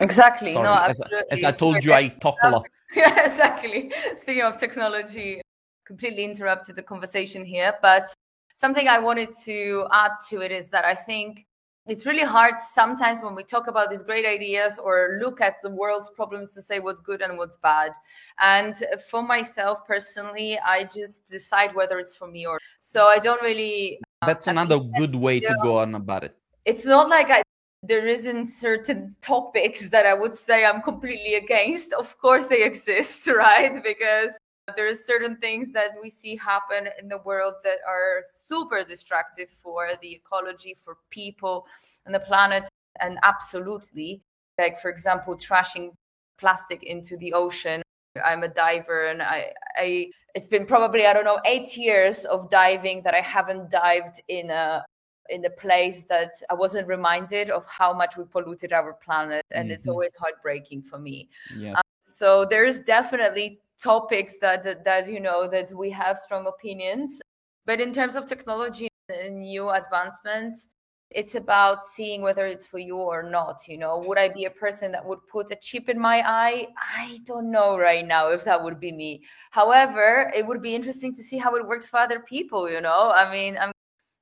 Exactly. 0.00 0.52
Sorry, 0.52 0.64
no, 0.64 0.74
as, 0.74 1.00
absolutely. 1.00 1.30
as 1.30 1.44
I 1.44 1.52
told 1.52 1.84
you, 1.84 1.92
I 1.92 2.08
talk 2.08 2.36
a 2.42 2.50
lot. 2.50 2.66
yeah, 2.96 3.26
exactly. 3.26 3.92
Speaking 4.20 4.42
of 4.42 4.58
technology, 4.58 5.40
completely 5.86 6.24
interrupted 6.24 6.76
the 6.76 6.82
conversation 6.82 7.44
here, 7.44 7.74
but 7.82 8.12
something 8.54 8.86
I 8.86 8.98
wanted 8.98 9.30
to 9.44 9.86
add 9.92 10.12
to 10.30 10.40
it 10.40 10.52
is 10.52 10.68
that 10.68 10.84
I 10.84 10.94
think 10.94 11.46
it's 11.88 12.04
really 12.04 12.24
hard 12.24 12.54
sometimes 12.74 13.22
when 13.22 13.34
we 13.34 13.42
talk 13.42 13.66
about 13.66 13.90
these 13.90 14.02
great 14.02 14.26
ideas 14.26 14.78
or 14.78 15.18
look 15.20 15.40
at 15.40 15.54
the 15.62 15.70
world's 15.70 16.10
problems 16.10 16.50
to 16.50 16.62
say 16.62 16.80
what's 16.80 17.00
good 17.00 17.22
and 17.22 17.38
what's 17.38 17.56
bad. 17.56 17.92
And 18.40 18.76
for 19.10 19.22
myself 19.22 19.86
personally, 19.86 20.58
I 20.58 20.84
just 20.84 21.28
decide 21.28 21.74
whether 21.74 21.98
it's 21.98 22.14
for 22.14 22.28
me 22.28 22.46
or 22.46 22.58
so 22.80 23.06
I 23.06 23.18
don't 23.18 23.42
really. 23.42 24.00
Uh, 24.22 24.26
That's 24.26 24.46
another 24.46 24.78
good 24.78 25.14
way 25.14 25.40
to 25.40 25.56
go 25.62 25.78
on 25.78 25.94
about 25.94 26.24
it. 26.24 26.36
It's 26.64 26.84
not 26.84 27.08
like 27.08 27.30
I 27.30 27.42
there 27.82 28.06
isn't 28.06 28.46
certain 28.46 29.14
topics 29.22 29.88
that 29.88 30.04
I 30.04 30.14
would 30.14 30.36
say 30.36 30.64
I'm 30.64 30.82
completely 30.82 31.34
against. 31.34 31.92
Of 31.92 32.18
course, 32.18 32.46
they 32.46 32.64
exist, 32.64 33.26
right? 33.28 33.82
Because 33.82 34.32
there 34.76 34.88
are 34.88 34.94
certain 34.94 35.36
things 35.36 35.72
that 35.72 35.90
we 36.02 36.10
see 36.10 36.36
happen 36.36 36.88
in 37.00 37.08
the 37.08 37.18
world 37.18 37.54
that 37.64 37.78
are 37.86 38.22
super 38.46 38.84
destructive 38.84 39.48
for 39.62 39.90
the 40.02 40.12
ecology, 40.12 40.76
for 40.84 40.96
people 41.10 41.66
and 42.06 42.14
the 42.14 42.20
planet. 42.20 42.68
And 43.00 43.18
absolutely, 43.22 44.22
like 44.58 44.80
for 44.80 44.90
example, 44.90 45.36
trashing 45.36 45.90
plastic 46.38 46.82
into 46.82 47.16
the 47.18 47.32
ocean. 47.32 47.82
I'm 48.24 48.42
a 48.42 48.48
diver 48.48 49.06
and 49.06 49.22
I, 49.22 49.52
I 49.76 50.10
it's 50.34 50.48
been 50.48 50.66
probably, 50.66 51.06
I 51.06 51.12
don't 51.12 51.24
know, 51.24 51.40
eight 51.44 51.76
years 51.76 52.24
of 52.24 52.50
diving 52.50 53.02
that 53.02 53.14
I 53.14 53.20
haven't 53.20 53.70
dived 53.70 54.22
in 54.28 54.50
a 54.50 54.84
in 55.30 55.44
a 55.44 55.50
place 55.50 56.04
that 56.08 56.32
I 56.48 56.54
wasn't 56.54 56.88
reminded 56.88 57.50
of 57.50 57.66
how 57.66 57.92
much 57.92 58.16
we 58.16 58.24
polluted 58.24 58.72
our 58.72 58.94
planet. 58.94 59.44
And 59.50 59.66
mm-hmm. 59.66 59.72
it's 59.72 59.86
always 59.86 60.12
heartbreaking 60.18 60.82
for 60.82 60.98
me. 60.98 61.28
Yes. 61.56 61.76
Um, 61.76 61.82
so 62.18 62.46
there's 62.48 62.80
definitely 62.80 63.60
topics 63.82 64.38
that, 64.40 64.62
that, 64.64 64.84
that 64.84 65.08
you 65.08 65.20
know 65.20 65.48
that 65.48 65.74
we 65.74 65.90
have 65.90 66.18
strong 66.18 66.46
opinions. 66.46 67.20
But 67.66 67.80
in 67.80 67.92
terms 67.92 68.16
of 68.16 68.26
technology 68.26 68.88
and 69.08 69.38
new 69.40 69.70
advancements 69.70 70.66
it's 71.10 71.36
about 71.36 71.78
seeing 71.96 72.20
whether 72.20 72.46
it's 72.46 72.66
for 72.66 72.78
you 72.78 72.96
or 72.96 73.22
not 73.22 73.62
you 73.66 73.78
know. 73.78 73.98
Would 74.06 74.18
i 74.18 74.28
be 74.28 74.44
a 74.44 74.50
person 74.50 74.92
that 74.92 75.04
would 75.04 75.20
put 75.30 75.50
a 75.50 75.56
chip 75.56 75.88
in 75.88 75.98
my 75.98 76.20
eye? 76.20 76.68
I 76.76 77.18
don't 77.24 77.50
know 77.50 77.78
right 77.78 78.06
now 78.06 78.28
if 78.28 78.44
that 78.44 78.62
would 78.62 78.78
be 78.78 78.92
me. 78.92 79.22
However 79.50 80.30
it 80.34 80.46
would 80.46 80.60
be 80.60 80.74
interesting 80.74 81.14
to 81.14 81.22
see 81.22 81.38
how 81.38 81.54
it 81.56 81.66
works 81.66 81.86
for 81.86 81.98
other 81.98 82.20
people 82.20 82.70
you 82.70 82.80
know. 82.80 83.10
I 83.14 83.30
mean 83.30 83.56
i'm 83.58 83.72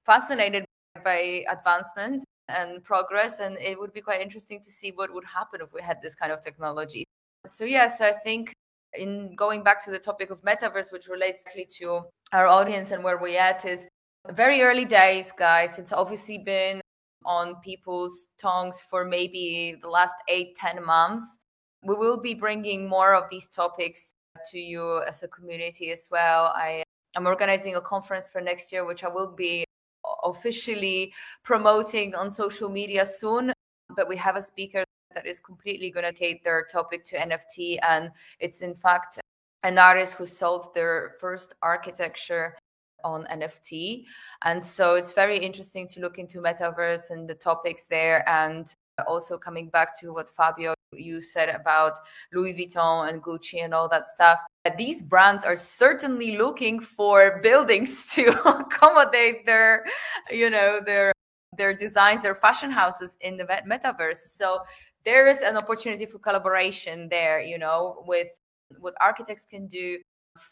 fascinated 0.05 0.65
by 1.05 1.45
advancement 1.51 2.25
and 2.49 2.85
progress 2.85 3.41
and 3.41 3.57
it 3.59 3.77
would 3.79 3.93
be 3.93 4.01
quite 4.01 4.21
interesting 4.21 4.63
to 4.63 4.71
see 4.71 4.93
what 4.93 5.13
would 5.13 5.25
happen 5.25 5.61
if 5.61 5.73
we 5.73 5.83
had 5.83 6.01
this 6.01 6.15
kind 6.15 6.31
of 6.31 6.43
technology. 6.45 7.05
So 7.47 7.65
yes 7.65 8.01
i 8.01 8.13
think 8.13 8.53
in 8.99 9.35
going 9.37 9.63
back 9.63 9.85
to 9.85 9.91
the 9.91 9.99
topic 9.99 10.31
of 10.31 10.43
metaverse, 10.43 10.93
which 10.93 11.07
relates 11.09 11.43
actually 11.47 11.69
to 11.79 12.03
our 12.33 12.47
audience 12.47 12.91
and 12.91 13.03
where 13.05 13.19
we're 13.19 13.39
at, 13.39 13.65
is 13.65 13.81
very 14.31 14.63
early 14.63 14.85
days, 14.85 15.33
guys. 15.39 15.79
It's 15.79 15.93
obviously 15.93 16.39
been 16.39 16.81
on 17.25 17.57
people's 17.57 18.27
tongues 18.39 18.77
for 18.91 19.05
maybe 19.05 19.77
the 19.83 19.89
last 19.89 20.15
eight, 20.29 20.57
ten 20.57 20.85
months. 20.85 21.25
We 21.83 21.95
will 21.95 22.21
be 22.21 22.35
bringing 22.35 22.89
more 22.89 23.15
of 23.15 23.25
these 23.31 23.49
topics 23.49 24.13
to 24.51 24.59
you 24.59 25.03
as 25.09 25.23
a 25.23 25.29
community 25.29 25.91
as 25.91 26.09
well. 26.11 26.53
I 26.55 26.83
am 27.17 27.27
organizing 27.27 27.77
a 27.77 27.81
conference 27.81 28.27
for 28.33 28.41
next 28.41 28.73
year, 28.73 28.85
which 28.85 29.05
I 29.05 29.09
will 29.09 29.33
be 29.33 29.65
officially 30.25 31.13
promoting 31.45 32.15
on 32.15 32.31
social 32.31 32.69
media 32.69 33.07
soon. 33.07 33.53
But 33.95 34.09
we 34.09 34.17
have 34.17 34.37
a 34.37 34.41
speaker 34.41 34.85
that 35.17 35.27
is 35.27 35.41
completely 35.41 35.91
going 35.91 36.05
to 36.05 36.13
cater 36.13 36.41
their 36.45 36.67
topic 36.71 37.05
to 37.07 37.17
NFT. 37.17 37.79
And 37.83 38.13
it's 38.39 38.61
in 38.61 38.75
fact 38.75 39.19
an 39.65 39.79
artist 39.79 40.13
who 40.13 40.27
sold 40.27 40.73
their 40.75 41.17
first 41.19 41.55
architecture 41.63 42.55
on 43.03 43.25
NFT. 43.25 44.05
And 44.45 44.63
so 44.63 44.95
it's 44.95 45.13
very 45.13 45.39
interesting 45.39 45.89
to 45.89 46.01
look 46.01 46.19
into 46.19 46.39
metaverse 46.39 47.11
and 47.11 47.29
the 47.29 47.35
topics 47.35 47.87
there. 47.87 48.29
And 48.29 48.73
also 49.07 49.37
coming 49.37 49.69
back 49.71 49.99
to 50.01 50.13
what 50.13 50.29
Fabio 50.29 50.75
you 50.93 51.21
said 51.21 51.49
about 51.49 51.99
Louis 52.33 52.55
Vuitton 52.55 53.09
and 53.09 53.23
Gucci 53.23 53.65
and 53.65 53.75
all 53.75 53.89
that 53.89 54.09
stuff. 54.09 54.39
These 54.79 55.03
brands 55.03 55.45
are 55.45 55.57
certainly 55.57 56.39
looking 56.39 56.81
for 56.81 57.41
buildings 57.43 58.07
to 58.15 58.31
accommodate 58.49 59.47
their, 59.47 59.85
you 60.31 60.51
know, 60.51 60.81
their 60.85 61.13
their 61.57 61.75
designs, 61.75 62.23
their 62.23 62.35
fashion 62.35 62.71
houses 62.71 63.17
in 63.21 63.37
the 63.37 63.45
metaverse. 63.45 64.37
So 64.37 64.61
there 65.07 65.29
is 65.29 65.41
an 65.41 65.57
opportunity 65.57 66.05
for 66.05 66.19
collaboration 66.19 67.09
there, 67.09 67.41
you 67.41 67.59
know, 67.59 68.05
with 68.07 68.27
what 68.81 68.95
architects 69.01 69.47
can 69.49 69.69
do 69.69 69.99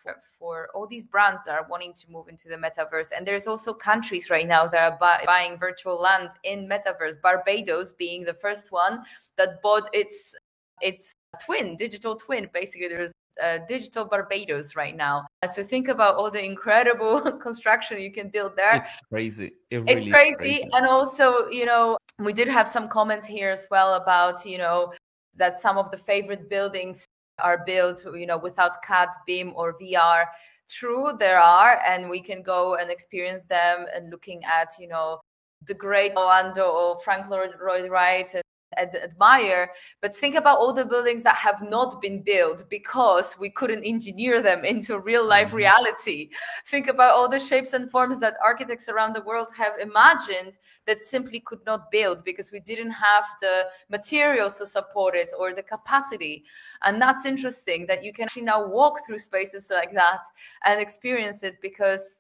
for, 0.03 0.17
for, 0.39 0.69
all 0.75 0.87
these 0.87 1.05
brands 1.05 1.43
that 1.45 1.55
are 1.55 1.67
wanting 1.69 1.93
to 1.93 2.11
move 2.11 2.29
into 2.29 2.49
the 2.49 2.55
metaverse. 2.55 3.09
And 3.15 3.27
there's 3.27 3.47
also 3.47 3.75
countries 3.75 4.31
right 4.31 4.47
now 4.47 4.67
that 4.69 4.93
are 4.93 4.99
buy, 4.99 5.25
buying 5.27 5.59
virtual 5.59 6.01
land 6.01 6.31
in 6.45 6.69
metaverse. 6.69 7.21
Barbados 7.21 7.93
being 7.93 8.25
the 8.25 8.33
first 8.33 8.71
one 8.71 9.01
that 9.37 9.61
bought 9.61 9.89
its 9.93 10.35
its 10.81 11.13
twin, 11.45 11.77
digital 11.77 12.17
twin. 12.17 12.49
Basically, 12.55 12.89
there's 12.89 13.13
uh, 13.45 13.59
digital 13.69 14.05
Barbados 14.05 14.75
right 14.75 14.97
now. 14.97 15.27
So 15.55 15.63
think 15.63 15.89
about 15.89 16.17
all 16.17 16.31
the 16.31 16.43
incredible 16.43 17.21
construction 17.47 18.01
you 18.01 18.13
can 18.13 18.29
build 18.29 18.53
there. 18.57 18.77
It's 18.77 18.93
crazy. 19.11 19.53
It 19.71 19.79
really 19.79 19.93
it's 19.93 20.09
crazy. 20.09 20.35
crazy. 20.37 20.69
And 20.73 20.87
also, 20.87 21.49
you 21.49 21.67
know, 21.67 21.99
we 22.19 22.33
did 22.33 22.49
have 22.49 22.69
some 22.69 22.89
comments 22.89 23.27
here 23.27 23.51
as 23.51 23.67
well 23.71 23.95
about, 23.95 24.47
you 24.47 24.59
know, 24.59 24.93
that 25.37 25.61
some 25.61 25.77
of 25.77 25.91
the 25.91 25.99
favorite 25.99 26.49
buildings 26.49 27.07
are 27.43 27.63
built, 27.67 28.05
you 28.15 28.27
know, 28.27 28.39
without 28.39 28.83
CAD, 28.83 29.09
BIM, 29.27 29.53
or 29.57 29.77
VR. 29.79 30.27
True, 30.71 31.13
there 31.19 31.39
are, 31.39 31.83
and 31.87 32.09
we 32.09 32.23
can 32.23 32.43
go 32.43 32.77
and 32.77 32.91
experience 32.91 33.45
them 33.45 33.87
and 33.95 34.11
looking 34.11 34.43
at, 34.45 34.69
you 34.79 34.89
know, 34.89 35.21
the 35.67 35.75
great 35.75 36.13
Orlando 36.17 36.65
or 36.71 37.01
Frank 37.01 37.29
Lloyd 37.29 37.51
Wright 37.91 38.29
and 38.33 38.43
ad- 38.77 38.95
admire. 39.03 39.71
But 40.01 40.17
think 40.17 40.35
about 40.35 40.59
all 40.59 40.73
the 40.73 40.85
buildings 40.85 41.23
that 41.23 41.37
have 41.37 41.63
not 41.63 42.01
been 42.01 42.23
built 42.23 42.69
because 42.69 43.37
we 43.39 43.51
couldn't 43.51 43.85
engineer 43.85 44.43
them 44.43 44.65
into 44.65 44.99
real 44.99 45.27
life 45.27 45.49
mm-hmm. 45.49 45.57
reality. 45.59 46.31
Think 46.67 46.89
about 46.89 47.13
all 47.13 47.29
the 47.29 47.39
shapes 47.39 47.73
and 47.73 47.91
forms 47.91 48.21
that 48.21 48.37
architects 48.45 48.89
around 48.89 49.15
the 49.15 49.23
world 49.23 49.49
have 49.57 49.79
imagined 49.81 50.53
that 50.87 51.03
simply 51.03 51.41
could 51.41 51.65
not 51.65 51.91
build 51.91 52.25
because 52.25 52.53
we 52.53 52.61
didn't 52.61 52.91
have 52.91 53.25
the 53.41 53.65
materials 53.91 54.57
to 54.59 54.67
support 54.67 55.15
it 55.15 55.33
or 55.39 55.55
the 55.55 55.63
capacity. 55.63 56.45
And 56.83 57.01
that's 57.01 57.25
interesting 57.25 57.87
that 57.87 58.05
you 58.05 58.13
can 58.13 58.25
actually 58.25 58.43
now 58.43 58.67
walk 58.67 59.07
through 59.07 59.19
spaces 59.19 59.69
like 59.71 59.95
that 59.95 60.21
and 60.65 60.81
experience 60.81 61.43
it 61.43 61.57
because 61.63 62.17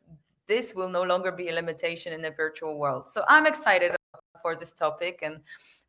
this 0.46 0.74
will 0.74 0.88
no 0.88 1.02
longer 1.02 1.32
be 1.32 1.48
a 1.48 1.54
limitation 1.54 2.12
in 2.12 2.22
the 2.22 2.30
virtual 2.30 2.78
world. 2.78 3.08
So 3.08 3.24
I'm 3.28 3.46
excited 3.46 3.94
for 4.42 4.56
this 4.56 4.72
topic. 4.72 5.20
And 5.22 5.40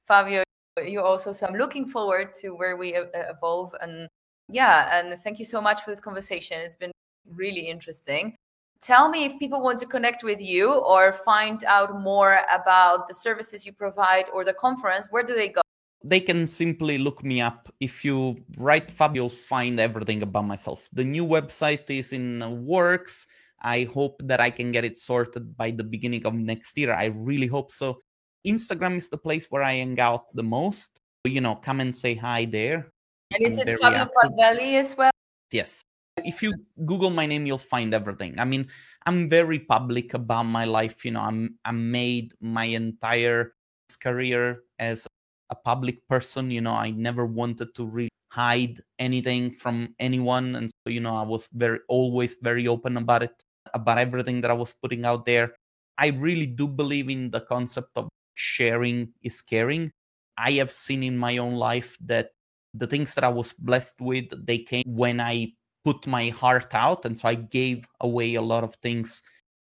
Fabio, 0.07 0.44
you 0.83 1.01
also. 1.01 1.31
So 1.31 1.45
I'm 1.45 1.55
looking 1.55 1.87
forward 1.87 2.33
to 2.41 2.51
where 2.51 2.75
we 2.75 2.95
evolve. 2.95 3.73
And 3.81 4.07
yeah, 4.49 4.97
and 4.97 5.17
thank 5.23 5.39
you 5.39 5.45
so 5.45 5.61
much 5.61 5.81
for 5.81 5.89
this 5.89 5.99
conversation. 5.99 6.59
It's 6.61 6.75
been 6.75 6.91
really 7.33 7.67
interesting. 7.67 8.35
Tell 8.81 9.09
me 9.09 9.25
if 9.25 9.39
people 9.39 9.61
want 9.61 9.79
to 9.79 9.85
connect 9.85 10.23
with 10.23 10.39
you 10.39 10.73
or 10.73 11.11
find 11.11 11.63
out 11.63 11.99
more 12.01 12.39
about 12.51 13.07
the 13.07 13.13
services 13.13 13.65
you 13.65 13.73
provide 13.73 14.29
or 14.33 14.43
the 14.43 14.53
conference, 14.53 15.07
where 15.09 15.23
do 15.23 15.33
they 15.33 15.49
go? 15.49 15.61
They 16.03 16.19
can 16.19 16.45
simply 16.45 16.99
look 16.99 17.23
me 17.23 17.41
up. 17.41 17.73
If 17.79 18.05
you 18.05 18.43
write 18.57 18.91
Fabio, 18.91 19.23
you'll 19.23 19.29
find 19.29 19.79
everything 19.79 20.21
about 20.21 20.45
myself. 20.45 20.87
The 20.93 21.03
new 21.03 21.25
website 21.25 21.89
is 21.89 22.13
in 22.13 22.65
works. 22.65 23.25
I 23.61 23.85
hope 23.85 24.21
that 24.25 24.39
I 24.39 24.51
can 24.51 24.71
get 24.71 24.85
it 24.85 24.99
sorted 24.99 25.57
by 25.57 25.71
the 25.71 25.83
beginning 25.83 26.23
of 26.27 26.35
next 26.35 26.77
year. 26.77 26.93
I 26.93 27.05
really 27.05 27.47
hope 27.47 27.71
so. 27.71 28.01
Instagram 28.45 28.97
is 28.97 29.09
the 29.09 29.17
place 29.17 29.47
where 29.49 29.63
I 29.63 29.73
hang 29.81 29.99
out 29.99 30.33
the 30.35 30.43
most. 30.43 30.89
You 31.25 31.41
know, 31.41 31.55
come 31.55 31.81
and 31.81 31.93
say 31.93 32.13
hi 32.15 32.45
there. 32.45 32.87
And 33.33 33.41
is 33.41 33.57
I'm 33.59 33.67
it 33.67 33.79
Fabio 33.79 34.07
Palvelli 34.15 34.77
as 34.79 34.95
well? 34.95 35.11
Yes. 35.51 35.81
If 36.23 36.41
you 36.43 36.53
Google 36.85 37.09
my 37.09 37.25
name, 37.25 37.45
you'll 37.45 37.57
find 37.57 37.93
everything. 37.93 38.39
I 38.39 38.45
mean, 38.45 38.67
I'm 39.05 39.27
very 39.27 39.59
public 39.59 40.13
about 40.13 40.43
my 40.43 40.65
life. 40.65 41.03
You 41.03 41.11
know, 41.11 41.21
I'm 41.21 41.57
I 41.65 41.71
made 41.71 42.33
my 42.39 42.65
entire 42.65 43.53
career 43.99 44.61
as 44.79 45.07
a 45.49 45.55
public 45.55 46.07
person. 46.07 46.51
You 46.51 46.61
know, 46.61 46.73
I 46.73 46.91
never 46.91 47.25
wanted 47.25 47.73
to 47.75 47.85
really 47.85 48.13
hide 48.31 48.81
anything 48.99 49.51
from 49.51 49.95
anyone, 49.99 50.55
and 50.55 50.69
so 50.69 50.93
you 50.93 50.99
know, 51.01 51.15
I 51.15 51.23
was 51.23 51.49
very 51.53 51.79
always 51.89 52.37
very 52.41 52.67
open 52.67 52.97
about 52.97 53.23
it. 53.23 53.43
about 53.73 53.97
everything 53.97 54.41
that 54.41 54.51
I 54.51 54.53
was 54.53 54.73
putting 54.81 55.05
out 55.05 55.25
there. 55.25 55.53
I 55.97 56.07
really 56.07 56.45
do 56.45 56.67
believe 56.67 57.09
in 57.09 57.31
the 57.31 57.41
concept 57.41 57.91
of 57.97 58.07
sharing 58.35 59.09
is 59.23 59.41
caring. 59.41 59.91
I 60.37 60.51
have 60.53 60.71
seen 60.71 61.03
in 61.03 61.17
my 61.17 61.37
own 61.37 61.55
life 61.55 61.97
that 62.05 62.31
the 62.73 62.87
things 62.87 63.13
that 63.15 63.23
I 63.23 63.29
was 63.29 63.53
blessed 63.53 63.95
with, 63.99 64.25
they 64.45 64.59
came 64.59 64.83
when 64.85 65.19
I 65.19 65.53
put 65.83 66.05
my 66.07 66.29
heart 66.29 66.73
out. 66.73 67.05
And 67.05 67.17
so 67.17 67.27
I 67.27 67.35
gave 67.35 67.85
away 68.01 68.35
a 68.35 68.41
lot 68.41 68.63
of 68.63 68.75
things 68.75 69.21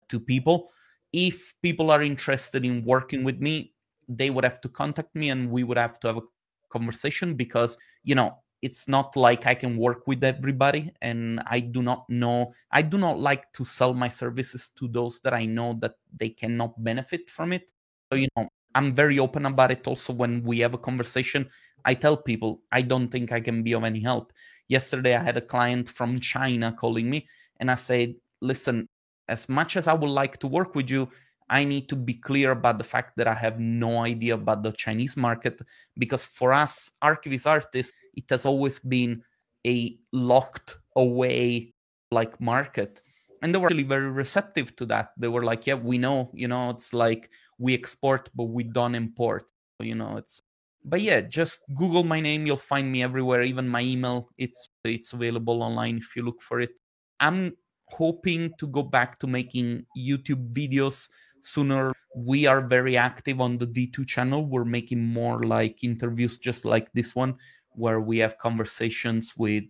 to 0.10 0.20
people. 0.20 0.72
If 1.12 1.54
people 1.62 1.92
are 1.92 2.02
interested 2.02 2.66
in 2.66 2.84
working 2.84 3.24
with 3.24 3.40
me, 3.40 3.74
they 4.08 4.30
would 4.30 4.44
have 4.44 4.62
to 4.62 4.70
contact 4.70 5.16
me 5.16 5.30
and 5.30 5.52
we 5.52 5.64
would 5.64 5.78
have 5.78 6.00
to 6.02 6.08
have 6.08 6.18
a 6.18 6.22
conversation 6.70 7.36
because, 7.36 7.78
you 8.04 8.16
know, 8.16 8.38
it's 8.64 8.88
not 8.88 9.16
like 9.18 9.46
I 9.46 9.54
can 9.54 9.76
work 9.76 10.08
with 10.08 10.24
everybody 10.24 10.90
and 11.02 11.42
I 11.48 11.60
do 11.60 11.84
not 11.84 12.10
know 12.10 12.54
I 12.72 12.82
do 12.82 12.98
not 12.98 13.20
like 13.20 13.52
to 13.54 13.66
sell 13.66 13.94
my 13.94 14.08
services 14.08 14.72
to 14.78 14.88
those 14.88 15.20
that 15.26 15.34
I 15.34 15.46
know 15.46 15.78
that 15.82 15.96
they 16.18 16.30
cannot 16.30 16.82
benefit 16.82 17.30
from 17.30 17.52
it. 17.52 17.70
So 18.10 18.16
you 18.16 18.30
know, 18.38 18.48
I'm 18.76 18.92
very 18.92 19.20
open 19.20 19.46
about 19.46 19.72
it 19.72 19.88
also 19.88 20.14
when 20.14 20.44
we 20.44 20.60
have 20.60 20.74
a 20.74 20.78
conversation. 20.78 21.50
I 21.86 21.94
tell 21.94 22.18
people 22.18 22.62
I 22.72 22.82
don't 22.82 23.10
think 23.10 23.32
I 23.32 23.40
can 23.42 23.64
be 23.64 23.74
of 23.74 23.84
any 23.84 24.02
help. 24.02 24.34
Yesterday 24.68 25.16
I 25.16 25.24
had 25.24 25.38
a 25.38 25.42
client 25.42 25.90
from 25.90 26.20
China 26.20 26.72
calling 26.72 27.10
me 27.10 27.28
and 27.60 27.70
I 27.70 27.76
said, 27.76 28.16
"Listen, 28.42 28.88
as 29.28 29.48
much 29.50 29.78
as 29.78 29.88
I 29.88 29.94
would 29.94 30.10
like 30.10 30.38
to 30.40 30.48
work 30.48 30.76
with 30.76 30.90
you, 30.90 31.10
I 31.50 31.64
need 31.66 31.90
to 31.90 31.96
be 31.96 32.16
clear 32.16 32.52
about 32.52 32.78
the 32.78 32.84
fact 32.84 33.18
that 33.18 33.28
I 33.28 33.34
have 33.34 33.60
no 33.60 34.00
idea 34.00 34.34
about 34.36 34.64
the 34.64 34.72
Chinese 34.72 35.16
market 35.18 35.60
because 35.98 36.26
for 36.26 36.54
us 36.54 36.90
archviz 37.04 37.46
artists, 37.46 37.94
it 38.16 38.26
has 38.30 38.46
always 38.46 38.80
been 38.80 39.24
a 39.68 39.98
locked 40.12 40.78
away 40.96 41.74
like 42.12 42.40
market. 42.40 43.02
And 43.42 43.54
they 43.54 43.60
were 43.60 43.68
really 43.68 43.84
very 43.84 44.10
receptive 44.10 44.76
to 44.78 44.86
that. 44.88 45.12
They 45.18 45.28
were 45.28 45.44
like, 45.44 45.68
yeah, 45.68 45.76
we 45.76 45.98
know, 45.98 46.32
you 46.34 46.48
know, 46.48 46.70
it's 46.70 46.94
like 46.94 47.30
we 47.64 47.74
export, 47.74 48.30
but 48.36 48.49
we 48.51 48.64
don't 48.66 48.93
import. 48.93 49.49
You 49.80 49.95
know, 49.95 50.18
it's 50.18 50.41
but 50.84 51.01
yeah, 51.01 51.22
just 51.22 51.59
Google 51.76 52.03
my 52.03 52.20
name, 52.20 52.45
you'll 52.45 52.57
find 52.57 52.91
me 52.91 53.01
everywhere, 53.01 53.41
even 53.41 53.70
my 53.70 53.82
email. 53.82 54.28
It's 54.38 54.68
it's 54.84 55.14
available 55.14 55.64
online 55.64 55.97
if 55.97 56.14
you 56.16 56.24
look 56.24 56.41
for 56.41 56.59
it. 56.59 56.72
I'm 57.22 57.55
hoping 57.88 58.51
to 58.59 58.68
go 58.68 58.84
back 58.84 59.18
to 59.20 59.28
making 59.28 59.86
YouTube 59.97 60.51
videos 60.51 61.07
sooner. 61.43 61.93
We 62.16 62.45
are 62.47 62.59
very 62.59 62.97
active 62.97 63.39
on 63.39 63.57
the 63.57 63.68
D2 63.68 64.05
channel. 64.07 64.45
We're 64.45 64.66
making 64.66 65.01
more 65.01 65.41
like 65.43 65.86
interviews 65.86 66.38
just 66.38 66.66
like 66.66 66.91
this 66.91 67.16
one, 67.16 67.36
where 67.72 68.01
we 68.01 68.18
have 68.18 68.38
conversations 68.38 69.34
with 69.38 69.64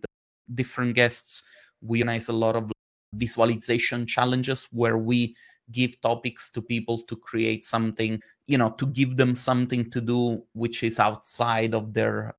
different 0.52 0.94
guests. 0.96 1.42
We 1.80 2.00
organize 2.00 2.26
a 2.28 2.32
lot 2.32 2.56
of 2.56 2.72
visualization 3.14 4.04
challenges 4.06 4.66
where 4.72 4.98
we 4.98 5.36
give 5.72 6.00
topics 6.00 6.50
to 6.50 6.62
people 6.62 7.02
to 7.02 7.16
create 7.16 7.64
something, 7.64 8.20
you 8.46 8.58
know, 8.58 8.70
to 8.70 8.86
give 8.86 9.16
them 9.16 9.34
something 9.34 9.90
to 9.90 10.00
do 10.00 10.42
which 10.52 10.82
is 10.82 10.98
outside 10.98 11.74
of 11.74 11.94
their 11.94 12.34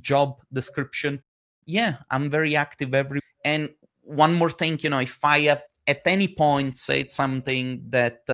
job 0.00 0.36
description. 0.52 1.22
Yeah, 1.66 1.96
I'm 2.10 2.30
very 2.30 2.56
active 2.56 2.94
every 2.94 3.20
and 3.44 3.70
one 4.02 4.34
more 4.34 4.50
thing, 4.50 4.78
you 4.82 4.90
know, 4.90 4.98
if 4.98 5.18
I 5.22 5.46
at 5.46 6.02
any 6.04 6.28
point 6.28 6.78
said 6.78 7.10
something 7.10 7.82
that 7.88 8.22
uh, 8.28 8.32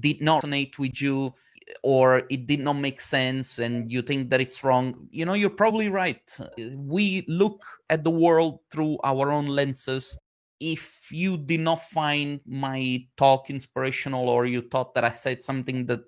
did 0.00 0.22
not 0.22 0.42
resonate 0.42 0.78
with 0.78 1.00
you 1.00 1.34
or 1.82 2.22
it 2.30 2.46
did 2.46 2.60
not 2.60 2.74
make 2.74 3.00
sense 3.00 3.58
and 3.58 3.90
you 3.90 4.02
think 4.02 4.30
that 4.30 4.40
it's 4.40 4.62
wrong, 4.62 5.08
you 5.10 5.24
know, 5.24 5.34
you're 5.34 5.50
probably 5.50 5.88
right. 5.88 6.22
We 6.56 7.24
look 7.28 7.64
at 7.90 8.04
the 8.04 8.10
world 8.10 8.60
through 8.70 8.98
our 9.04 9.32
own 9.32 9.46
lenses. 9.46 10.16
If 10.60 11.08
you 11.10 11.36
did 11.36 11.60
not 11.60 11.82
find 11.90 12.40
my 12.46 13.06
talk 13.16 13.50
inspirational 13.50 14.28
or 14.28 14.46
you 14.46 14.62
thought 14.62 14.94
that 14.94 15.04
I 15.04 15.10
said 15.10 15.42
something 15.42 15.86
that 15.86 16.00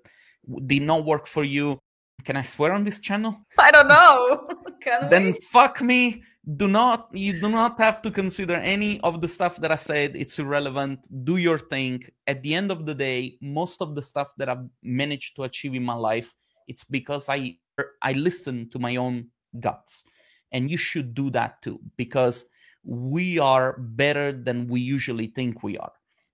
did 0.65 0.81
not 0.81 1.05
work 1.05 1.27
for 1.27 1.43
you, 1.43 1.79
can 2.25 2.35
I 2.35 2.41
swear 2.41 2.73
on 2.73 2.83
this 2.83 2.99
channel? 2.99 3.37
I 3.59 3.71
don't 3.71 3.87
know. 3.95 4.47
then 5.09 5.25
we? 5.25 5.33
fuck 5.51 5.81
me 5.81 6.23
do 6.55 6.67
not 6.67 7.09
you 7.13 7.39
do 7.39 7.49
not 7.49 7.79
have 7.79 8.01
to 8.01 8.09
consider 8.09 8.55
any 8.55 8.99
of 9.01 9.21
the 9.21 9.27
stuff 9.27 9.57
that 9.57 9.71
i 9.71 9.75
said 9.75 10.15
it's 10.15 10.39
irrelevant 10.39 10.99
do 11.23 11.37
your 11.37 11.59
thing 11.59 12.03
at 12.27 12.41
the 12.43 12.55
end 12.55 12.71
of 12.71 12.85
the 12.85 12.95
day 12.95 13.37
most 13.41 13.81
of 13.81 13.93
the 13.93 14.01
stuff 14.01 14.33
that 14.37 14.49
i've 14.49 14.65
managed 14.81 15.35
to 15.35 15.43
achieve 15.43 15.75
in 15.75 15.83
my 15.83 15.93
life 15.93 16.33
it's 16.67 16.83
because 16.85 17.25
i 17.29 17.55
er, 17.79 17.91
i 18.01 18.13
listen 18.13 18.69
to 18.69 18.79
my 18.79 18.95
own 18.95 19.27
guts 19.59 20.03
and 20.51 20.71
you 20.71 20.77
should 20.77 21.13
do 21.13 21.29
that 21.29 21.61
too 21.61 21.79
because 21.97 22.45
we 22.83 23.39
are 23.39 23.77
better 23.79 24.31
than 24.31 24.67
we 24.67 24.79
usually 24.79 25.27
think 25.27 25.63
we 25.63 25.77
are 25.77 25.91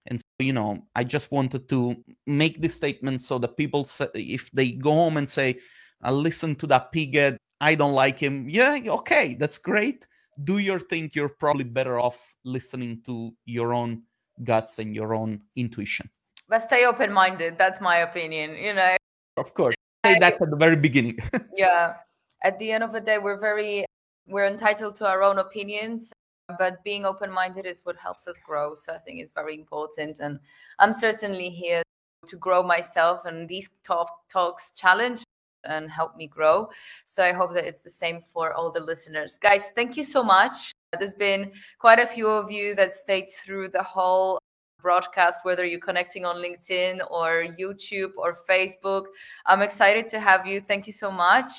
and 0.08 0.20
so 0.20 0.26
you 0.40 0.54
know 0.54 0.86
i 0.96 1.04
just 1.04 1.32
wanted 1.32 1.68
to 1.68 1.96
make 2.28 2.62
this 2.62 2.76
statement 2.76 3.22
so 3.22 3.38
that 3.40 3.58
people 3.58 3.84
say, 3.84 4.08
if 4.16 4.50
they 4.52 4.72
go 4.72 4.92
home 4.92 5.18
and 5.18 5.28
say 5.28 5.58
i 6.04 6.12
listen 6.12 6.56
to 6.56 6.68
that 6.68 6.94
pighead 6.94 7.38
I 7.62 7.76
don't 7.76 7.94
like 7.94 8.20
him. 8.20 8.50
Yeah, 8.50 8.78
okay, 8.86 9.36
that's 9.40 9.58
great. 9.58 10.06
Do 10.44 10.58
your 10.58 10.80
thing. 10.80 11.10
You're 11.14 11.30
probably 11.30 11.64
better 11.64 12.00
off 12.00 12.20
listening 12.44 13.02
to 13.06 13.34
your 13.46 13.74
own 13.74 14.04
guts 14.44 14.80
and 14.80 14.94
your 14.94 15.14
own 15.14 15.42
intuition. 15.56 16.10
But 16.50 16.62
stay 16.62 16.86
open 16.86 17.12
minded. 17.12 17.58
That's 17.58 17.80
my 17.80 17.98
opinion, 17.98 18.58
you 18.58 18.74
know. 18.74 18.98
Of 19.38 19.54
course. 19.54 19.76
Say 20.06 20.20
that 20.20 20.40
at 20.40 20.50
the 20.50 20.56
very 20.58 20.76
beginning. 20.76 21.18
yeah. 21.56 21.96
At 22.44 22.60
the 22.60 22.72
end 22.72 22.84
of 22.84 22.92
the 22.92 23.02
day, 23.02 23.18
we're 23.18 23.40
very 23.40 23.86
we're 24.28 24.46
entitled 24.46 24.96
to 24.98 25.08
our 25.08 25.24
own 25.24 25.40
opinions, 25.40 26.12
but 26.58 26.84
being 26.84 27.06
open 27.06 27.32
minded 27.32 27.66
is 27.66 27.82
what 27.84 27.96
helps 27.98 28.28
us 28.28 28.36
grow. 28.46 28.76
So 28.76 28.94
I 28.94 28.98
think 29.00 29.20
it's 29.20 29.34
very 29.34 29.56
important. 29.56 30.20
And 30.20 30.40
I'm 30.80 30.94
certainly 30.94 31.50
here 31.50 31.82
to 32.28 32.38
grow 32.38 32.64
myself 32.64 33.26
and 33.26 33.48
these 33.48 33.70
talk 33.84 34.10
talks 34.30 34.72
challenge 34.76 35.24
and 35.64 35.90
help 35.90 36.16
me 36.16 36.28
grow. 36.28 36.70
So 37.08 37.24
I 37.24 37.32
hope 37.32 37.54
that 37.54 37.66
it's 37.66 37.82
the 37.82 37.90
same 37.90 38.22
for 38.34 38.54
all 38.54 38.72
the 38.72 38.80
listeners. 38.80 39.38
Guys, 39.42 39.70
thank 39.76 39.98
you 39.98 40.04
so 40.04 40.24
much. 40.24 40.72
There's 40.98 41.14
been 41.14 41.52
quite 41.80 42.00
a 42.00 42.06
few 42.06 42.28
of 42.28 42.52
you 42.52 42.76
that 42.76 42.94
stayed 42.94 43.30
through 43.44 43.70
the 43.70 43.84
whole 43.84 44.40
broadcast, 44.82 45.40
whether 45.44 45.66
you're 45.66 45.80
connecting 45.80 46.26
on 46.26 46.38
LinkedIn 46.38 47.00
or 47.10 47.46
YouTube 47.60 48.12
or 48.18 48.38
Facebook. 48.48 49.06
I'm 49.46 49.62
excited 49.62 50.08
to 50.10 50.20
have 50.20 50.46
you. 50.46 50.62
Thank 50.62 50.86
you 50.86 50.94
so 50.94 51.10
much. 51.12 51.52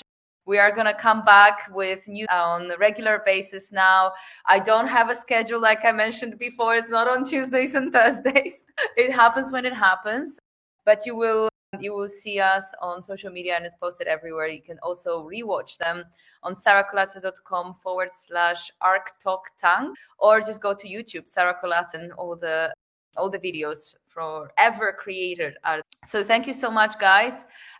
We 0.46 0.58
are 0.58 0.72
going 0.72 0.86
to 0.86 0.94
come 0.94 1.24
back 1.24 1.68
with 1.72 2.06
new 2.06 2.24
on 2.30 2.70
a 2.70 2.76
regular 2.78 3.20
basis 3.26 3.72
now. 3.72 4.12
I 4.46 4.60
don't 4.60 4.86
have 4.86 5.10
a 5.10 5.14
schedule 5.14 5.60
like 5.60 5.84
I 5.84 5.90
mentioned 5.90 6.38
before. 6.38 6.76
It's 6.76 6.88
not 6.88 7.08
on 7.08 7.28
Tuesdays 7.28 7.74
and 7.74 7.92
Thursdays. 7.92 8.62
It 8.96 9.12
happens 9.12 9.52
when 9.52 9.66
it 9.66 9.74
happens. 9.74 10.38
But 10.84 11.04
you 11.04 11.16
will 11.16 11.48
you 11.80 11.92
will 11.92 12.08
see 12.08 12.38
us 12.38 12.64
on 12.80 13.02
social 13.02 13.30
media 13.30 13.56
and 13.56 13.66
it's 13.66 13.76
posted 13.76 14.06
everywhere. 14.06 14.46
You 14.46 14.62
can 14.62 14.78
also 14.84 15.28
rewatch 15.28 15.78
them 15.78 16.04
on 16.44 16.54
sarakolata.com 16.54 17.74
forward 17.82 18.10
slash 18.26 18.70
arch 18.80 19.08
talk 19.20 19.50
tank 19.58 19.96
or 20.18 20.40
just 20.40 20.62
go 20.62 20.72
to 20.72 20.88
YouTube, 20.88 21.28
Sara 21.28 21.56
Kolata, 21.62 21.94
and 21.94 22.12
all 22.12 22.36
the 22.36 22.72
all 23.16 23.28
the 23.30 23.38
videos 23.38 23.94
forever 24.08 24.96
created 24.98 25.54
are 25.64 25.80
so 26.08 26.22
thank 26.22 26.46
you 26.46 26.52
so 26.52 26.70
much 26.70 26.98
guys 26.98 27.34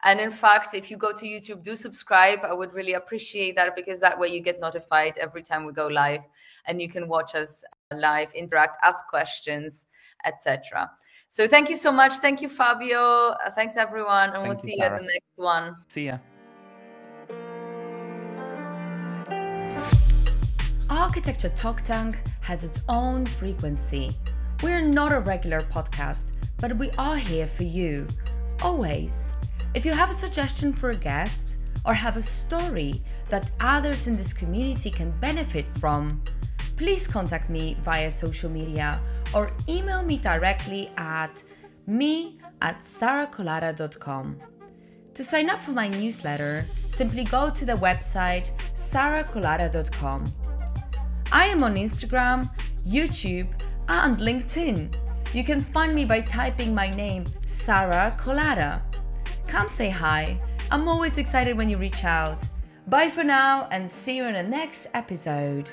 and 0.07 0.21
in 0.21 0.31
fact 0.31 0.75
if 0.75 0.91
you 0.91 0.97
go 0.97 1.13
to 1.13 1.27
youtube 1.27 1.63
do 1.63 1.77
subscribe 1.77 2.39
i 2.45 2.55
would 2.55 2.73
really 2.73 2.95
appreciate 2.95 3.55
that 3.55 3.77
because 3.77 4.01
that 4.01 4.19
way 4.19 4.29
you 4.29 4.41
get 4.41 4.59
notified 4.61 5.19
every 5.19 5.43
time 5.43 5.67
we 5.67 5.73
go 5.73 5.87
live 5.87 6.23
and 6.67 6.81
you 6.81 6.89
can 6.89 7.07
watch 7.09 7.35
us 7.35 7.63
live 7.93 8.33
interact 8.33 8.79
ask 8.83 9.07
questions 9.09 9.85
etc 10.25 10.91
so 11.37 11.47
thank 11.47 11.69
you 11.69 11.77
so 11.77 11.93
much. 11.93 12.15
Thank 12.15 12.41
you, 12.41 12.49
Fabio. 12.49 12.99
Uh, 12.99 13.51
thanks, 13.55 13.77
everyone. 13.77 14.31
And 14.31 14.37
thank 14.37 14.47
we'll 14.47 14.57
you, 14.57 14.63
see 14.63 14.79
Sara. 14.79 14.91
you 14.91 14.97
at 14.97 15.01
the 15.03 15.07
next 15.07 15.37
one. 15.37 15.77
See 15.93 16.07
ya. 16.07 16.19
Architecture 20.89 21.51
Talk 21.51 21.83
Tank 21.83 22.17
has 22.41 22.65
its 22.65 22.81
own 22.89 23.27
frequency. 23.27 24.17
We're 24.63 24.81
not 24.81 25.13
a 25.13 25.21
regular 25.21 25.61
podcast, 25.61 26.33
but 26.57 26.79
we 26.79 26.91
are 26.97 27.19
here 27.19 27.47
for 27.47 27.65
you, 27.65 28.09
always. 28.63 29.36
If 29.75 29.85
you 29.85 29.93
have 29.93 30.11
a 30.11 30.15
suggestion 30.15 30.73
for 30.73 30.91
a 30.91 30.97
guest 30.97 31.57
or 31.85 31.95
have 31.95 32.17
a 32.17 32.23
story 32.23 33.03
that 33.29 33.51
others 33.61 34.07
in 34.07 34.17
this 34.17 34.33
community 34.33 34.91
can 34.91 35.11
benefit 35.21 35.67
from, 35.79 36.23
please 36.77 37.07
contact 37.07 37.49
me 37.51 37.77
via 37.83 38.11
social 38.11 38.51
media 38.51 39.01
or 39.35 39.53
email 39.69 40.03
me 40.03 40.17
directly 40.17 40.91
at 40.97 41.43
me 41.87 42.39
at 42.63 42.81
sarakolata.com. 42.83 44.37
To 45.15 45.25
sign 45.25 45.49
up 45.49 45.63
for 45.63 45.71
my 45.71 45.89
newsletter, 45.89 46.67
simply 46.91 47.25
go 47.25 47.51
to 47.51 47.65
the 47.65 47.73
website 47.73 48.51
sarakolata.com. 48.75 50.33
I 51.33 51.47
am 51.47 51.65
on 51.65 51.75
Instagram, 51.75 52.51
YouTube, 52.87 53.49
and 53.89 54.19
LinkedIn. 54.19 54.95
You 55.33 55.45
can 55.45 55.63
find 55.63 55.95
me 55.95 56.05
by 56.05 56.21
typing 56.21 56.75
my 56.75 56.95
name, 56.95 57.27
Sara 57.47 58.17
Kolata. 58.19 58.81
Come 59.47 59.69
say 59.69 59.91
hi. 59.91 60.39
I'm 60.71 60.89
always 60.89 61.19
excited 61.19 61.57
when 61.57 61.69
you 61.69 61.77
reach 61.77 62.05
out. 62.05 62.43
Bye 62.89 63.09
for 63.11 63.23
now 63.23 63.69
and 63.71 63.89
see 63.91 64.17
you 64.17 64.25
in 64.25 64.35
the 64.35 64.43
next 64.43 64.89
episode. 64.93 65.71